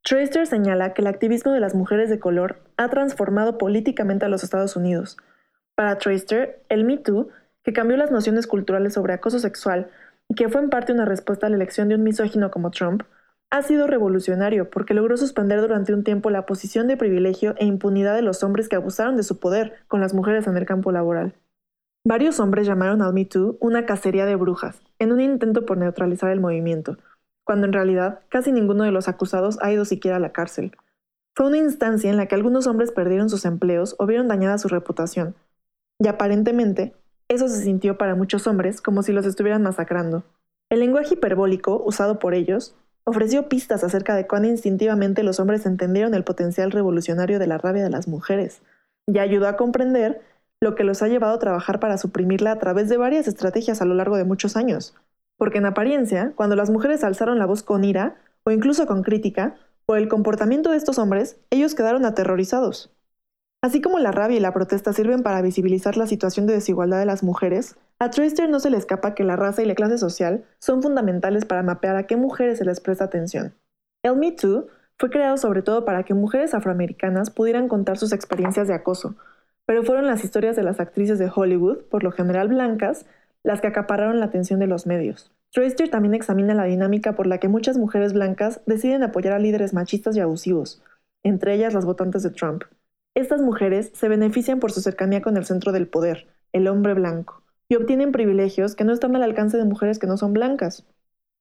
Tracer 0.04 0.46
señala 0.46 0.94
que 0.94 1.02
el 1.02 1.08
activismo 1.08 1.50
de 1.52 1.58
las 1.58 1.74
mujeres 1.74 2.10
de 2.10 2.20
color 2.20 2.60
ha 2.76 2.88
transformado 2.90 3.58
políticamente 3.58 4.26
a 4.26 4.28
los 4.28 4.44
Estados 4.44 4.76
Unidos. 4.76 5.16
Para 5.74 5.98
Tracer, 5.98 6.62
el 6.68 6.84
Me 6.84 6.98
Too, 6.98 7.28
que 7.64 7.72
cambió 7.72 7.96
las 7.96 8.12
nociones 8.12 8.46
culturales 8.46 8.94
sobre 8.94 9.14
acoso 9.14 9.40
sexual 9.40 9.90
y 10.28 10.34
que 10.34 10.48
fue 10.48 10.60
en 10.60 10.70
parte 10.70 10.92
una 10.92 11.06
respuesta 11.06 11.46
a 11.46 11.50
la 11.50 11.56
elección 11.56 11.88
de 11.88 11.96
un 11.96 12.04
misógino 12.04 12.50
como 12.50 12.70
Trump, 12.70 13.02
ha 13.50 13.62
sido 13.62 13.86
revolucionario 13.86 14.70
porque 14.70 14.94
logró 14.94 15.16
suspender 15.16 15.60
durante 15.60 15.94
un 15.94 16.04
tiempo 16.04 16.30
la 16.30 16.46
posición 16.46 16.88
de 16.88 16.96
privilegio 16.96 17.54
e 17.58 17.64
impunidad 17.64 18.14
de 18.14 18.22
los 18.22 18.42
hombres 18.42 18.68
que 18.68 18.76
abusaron 18.76 19.16
de 19.16 19.22
su 19.22 19.38
poder 19.38 19.74
con 19.88 20.00
las 20.00 20.14
mujeres 20.14 20.46
en 20.46 20.56
el 20.56 20.66
campo 20.66 20.92
laboral. 20.92 21.34
Varios 22.04 22.38
hombres 22.38 22.66
llamaron 22.66 23.02
al 23.02 23.12
Me 23.12 23.24
Too 23.24 23.56
una 23.60 23.86
cacería 23.86 24.26
de 24.26 24.36
brujas, 24.36 24.80
en 24.98 25.12
un 25.12 25.20
intento 25.20 25.66
por 25.66 25.76
neutralizar 25.78 26.30
el 26.30 26.40
movimiento, 26.40 26.98
cuando 27.44 27.66
en 27.66 27.72
realidad 27.72 28.20
casi 28.28 28.52
ninguno 28.52 28.84
de 28.84 28.92
los 28.92 29.08
acusados 29.08 29.58
ha 29.60 29.72
ido 29.72 29.84
siquiera 29.84 30.16
a 30.16 30.20
la 30.20 30.32
cárcel. 30.32 30.76
Fue 31.34 31.46
una 31.46 31.58
instancia 31.58 32.10
en 32.10 32.16
la 32.16 32.26
que 32.26 32.34
algunos 32.34 32.66
hombres 32.66 32.92
perdieron 32.92 33.28
sus 33.28 33.44
empleos 33.44 33.94
o 33.98 34.06
vieron 34.06 34.28
dañada 34.28 34.58
su 34.58 34.68
reputación, 34.68 35.34
y 35.98 36.08
aparentemente 36.08 36.94
eso 37.28 37.48
se 37.48 37.62
sintió 37.62 37.98
para 37.98 38.14
muchos 38.14 38.46
hombres 38.46 38.80
como 38.80 39.02
si 39.02 39.12
los 39.12 39.26
estuvieran 39.26 39.62
masacrando. 39.62 40.24
El 40.70 40.80
lenguaje 40.80 41.14
hiperbólico 41.14 41.82
usado 41.84 42.18
por 42.18 42.34
ellos 42.34 42.76
ofreció 43.06 43.48
pistas 43.48 43.84
acerca 43.84 44.14
de 44.14 44.26
cuán 44.26 44.44
instintivamente 44.44 45.22
los 45.22 45.40
hombres 45.40 45.64
entendieron 45.64 46.14
el 46.14 46.24
potencial 46.24 46.72
revolucionario 46.72 47.38
de 47.38 47.46
la 47.46 47.56
rabia 47.56 47.84
de 47.84 47.90
las 47.90 48.08
mujeres, 48.08 48.60
y 49.06 49.18
ayudó 49.18 49.48
a 49.48 49.56
comprender 49.56 50.20
lo 50.60 50.74
que 50.74 50.84
los 50.84 51.02
ha 51.02 51.08
llevado 51.08 51.34
a 51.34 51.38
trabajar 51.38 51.80
para 51.80 51.98
suprimirla 51.98 52.50
a 52.50 52.58
través 52.58 52.88
de 52.88 52.96
varias 52.96 53.28
estrategias 53.28 53.80
a 53.80 53.84
lo 53.84 53.94
largo 53.94 54.16
de 54.16 54.24
muchos 54.24 54.56
años. 54.56 54.94
Porque 55.38 55.58
en 55.58 55.66
apariencia, 55.66 56.32
cuando 56.34 56.56
las 56.56 56.70
mujeres 56.70 57.04
alzaron 57.04 57.38
la 57.38 57.46
voz 57.46 57.62
con 57.62 57.84
ira, 57.84 58.16
o 58.44 58.50
incluso 58.50 58.86
con 58.86 59.02
crítica, 59.02 59.56
por 59.84 59.98
el 59.98 60.08
comportamiento 60.08 60.70
de 60.70 60.78
estos 60.78 60.98
hombres, 60.98 61.36
ellos 61.50 61.74
quedaron 61.74 62.04
aterrorizados. 62.04 62.90
Así 63.62 63.80
como 63.80 63.98
la 63.98 64.12
rabia 64.12 64.38
y 64.38 64.40
la 64.40 64.52
protesta 64.52 64.92
sirven 64.92 65.22
para 65.22 65.42
visibilizar 65.42 65.96
la 65.96 66.06
situación 66.06 66.46
de 66.46 66.54
desigualdad 66.54 66.98
de 66.98 67.06
las 67.06 67.22
mujeres, 67.22 67.76
a 67.98 68.10
Traister 68.10 68.50
no 68.50 68.60
se 68.60 68.68
le 68.68 68.76
escapa 68.76 69.14
que 69.14 69.24
la 69.24 69.36
raza 69.36 69.62
y 69.62 69.66
la 69.66 69.74
clase 69.74 69.96
social 69.96 70.44
son 70.58 70.82
fundamentales 70.82 71.46
para 71.46 71.62
mapear 71.62 71.96
a 71.96 72.06
qué 72.06 72.16
mujeres 72.16 72.58
se 72.58 72.64
les 72.66 72.80
presta 72.80 73.04
atención. 73.04 73.54
El 74.02 74.16
Me 74.16 74.32
Too 74.32 74.66
fue 74.98 75.08
creado 75.08 75.38
sobre 75.38 75.62
todo 75.62 75.86
para 75.86 76.02
que 76.02 76.12
mujeres 76.12 76.52
afroamericanas 76.52 77.30
pudieran 77.30 77.68
contar 77.68 77.96
sus 77.96 78.12
experiencias 78.12 78.68
de 78.68 78.74
acoso, 78.74 79.16
pero 79.64 79.82
fueron 79.82 80.06
las 80.06 80.24
historias 80.24 80.56
de 80.56 80.62
las 80.62 80.78
actrices 80.78 81.18
de 81.18 81.30
Hollywood, 81.34 81.84
por 81.90 82.04
lo 82.04 82.12
general 82.12 82.48
blancas, 82.48 83.06
las 83.42 83.62
que 83.62 83.68
acapararon 83.68 84.20
la 84.20 84.26
atención 84.26 84.60
de 84.60 84.66
los 84.66 84.86
medios. 84.86 85.32
Traister 85.52 85.88
también 85.88 86.14
examina 86.14 86.54
la 86.54 86.64
dinámica 86.64 87.14
por 87.14 87.26
la 87.26 87.38
que 87.38 87.48
muchas 87.48 87.78
mujeres 87.78 88.12
blancas 88.12 88.60
deciden 88.66 89.04
apoyar 89.04 89.32
a 89.32 89.38
líderes 89.38 89.72
machistas 89.72 90.16
y 90.16 90.20
abusivos, 90.20 90.82
entre 91.22 91.54
ellas 91.54 91.72
las 91.72 91.86
votantes 91.86 92.22
de 92.22 92.30
Trump. 92.30 92.64
Estas 93.14 93.40
mujeres 93.40 93.90
se 93.94 94.08
benefician 94.08 94.60
por 94.60 94.70
su 94.70 94.82
cercanía 94.82 95.22
con 95.22 95.38
el 95.38 95.46
centro 95.46 95.72
del 95.72 95.88
poder, 95.88 96.26
el 96.52 96.68
hombre 96.68 96.92
blanco 96.92 97.45
y 97.68 97.76
obtienen 97.76 98.12
privilegios 98.12 98.74
que 98.74 98.84
no 98.84 98.92
están 98.92 99.16
al 99.16 99.22
alcance 99.22 99.56
de 99.56 99.64
mujeres 99.64 99.98
que 99.98 100.06
no 100.06 100.16
son 100.16 100.32
blancas. 100.32 100.84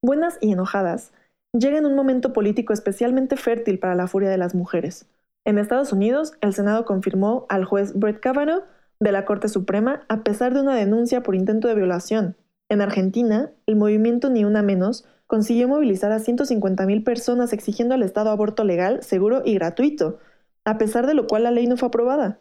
Buenas 0.02 0.38
y 0.42 0.52
enojadas, 0.52 1.12
llega 1.54 1.78
en 1.78 1.86
un 1.86 1.96
momento 1.96 2.34
político 2.34 2.74
especialmente 2.74 3.38
fértil 3.38 3.80
para 3.80 3.96
la 3.96 4.08
furia 4.08 4.30
de 4.30 4.38
las 4.38 4.56
mujeres. 4.56 5.08
En 5.46 5.58
Estados 5.58 5.94
Unidos, 5.94 6.34
el 6.42 6.54
Senado 6.54 6.86
confirmó 6.86 7.46
al 7.50 7.66
juez 7.66 7.94
Brett 7.94 8.20
Kavanaugh 8.20 8.64
de 9.00 9.12
la 9.12 9.26
Corte 9.26 9.48
Suprema 9.50 10.04
a 10.10 10.24
pesar 10.24 10.54
de 10.54 10.62
una 10.62 10.76
denuncia 10.76 11.22
por 11.22 11.36
intento 11.36 11.68
de 11.68 11.76
violación. 11.76 12.36
En 12.70 12.82
Argentina, 12.82 13.52
el 13.68 13.76
movimiento 13.76 14.30
Ni 14.30 14.44
Una 14.44 14.64
Menos 14.64 15.06
consiguió 15.28 15.68
movilizar 15.68 16.12
a 16.12 16.20
150.000 16.20 17.04
personas 17.04 17.54
exigiendo 17.54 17.96
al 17.96 18.04
Estado 18.04 18.30
aborto 18.30 18.64
legal, 18.64 19.04
seguro 19.04 19.42
y 19.46 19.54
gratuito, 19.56 20.20
a 20.66 20.78
pesar 20.78 21.06
de 21.08 21.14
lo 21.14 21.28
cual 21.28 21.44
la 21.44 21.52
ley 21.52 21.68
no 21.68 21.78
fue 21.78 21.90
aprobada. 21.90 22.40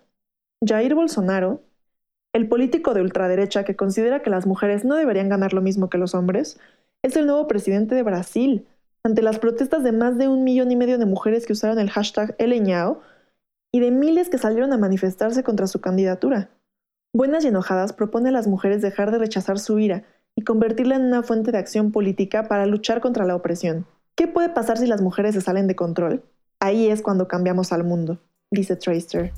Jair 0.66 0.95
Bolsonaro, 0.95 1.62
el 2.35 2.49
político 2.49 2.95
de 2.95 3.01
ultraderecha 3.01 3.64
que 3.64 3.76
considera 3.76 4.20
que 4.20 4.28
las 4.28 4.45
mujeres 4.45 4.85
no 4.85 4.97
deberían 4.97 5.28
ganar 5.28 5.55
lo 5.55 5.62
mismo 5.62 5.89
que 5.89 5.99
los 5.99 6.14
hombres 6.14 6.59
es 7.03 7.16
el 7.16 7.26
nuevo 7.26 7.47
presidente 7.47 7.95
de 7.95 8.03
Brasil, 8.03 8.66
ante 9.05 9.22
las 9.22 9.39
protestas 9.39 9.85
de 9.85 9.93
más 9.93 10.18
de 10.18 10.26
un 10.26 10.43
millón 10.43 10.72
y 10.72 10.76
medio 10.76 10.99
de 10.99 11.07
mujeres 11.07 11.47
que 11.47 11.53
usaron 11.53 11.78
el 11.78 11.91
hashtag 11.91 12.35
Eleñao 12.39 13.03
y 13.72 13.78
de 13.80 13.93
miles 13.93 14.30
que 14.30 14.39
salieron 14.39 14.72
a 14.72 14.78
manifestarse 14.78 15.45
contra 15.45 15.68
su 15.68 15.80
candidatura. 15.80 16.51
Buenas 17.14 17.45
y 17.45 17.49
enojadas 17.49 17.93
propone 17.93 18.30
a 18.30 18.32
las 18.32 18.49
mujeres 18.49 18.82
dejar 18.82 19.12
de 19.12 19.18
rechazar 19.18 19.61
su 19.61 19.78
ira 19.78 20.03
y 20.37 20.43
convertirla 20.43 20.97
en 20.97 21.03
una 21.03 21.22
fuente 21.22 21.53
de 21.53 21.59
acción 21.59 21.93
política 21.93 22.49
para 22.49 22.66
luchar 22.66 23.01
contra 23.01 23.24
la 23.26 23.37
opresión. 23.37 23.87
¿Qué 24.16 24.26
puede 24.26 24.49
pasar 24.49 24.78
si 24.78 24.89
las 24.89 25.03
mujeres 25.03 25.35
se 25.35 25.41
salen 25.41 25.68
de 25.68 25.76
control? 25.76 26.24
Ahí 26.59 26.89
es 26.89 27.01
cuando 27.01 27.28
cambiamos 27.28 27.72
al 27.72 27.85
mundo, 27.85 28.18
dice 28.51 28.74
Tracer. 28.74 29.32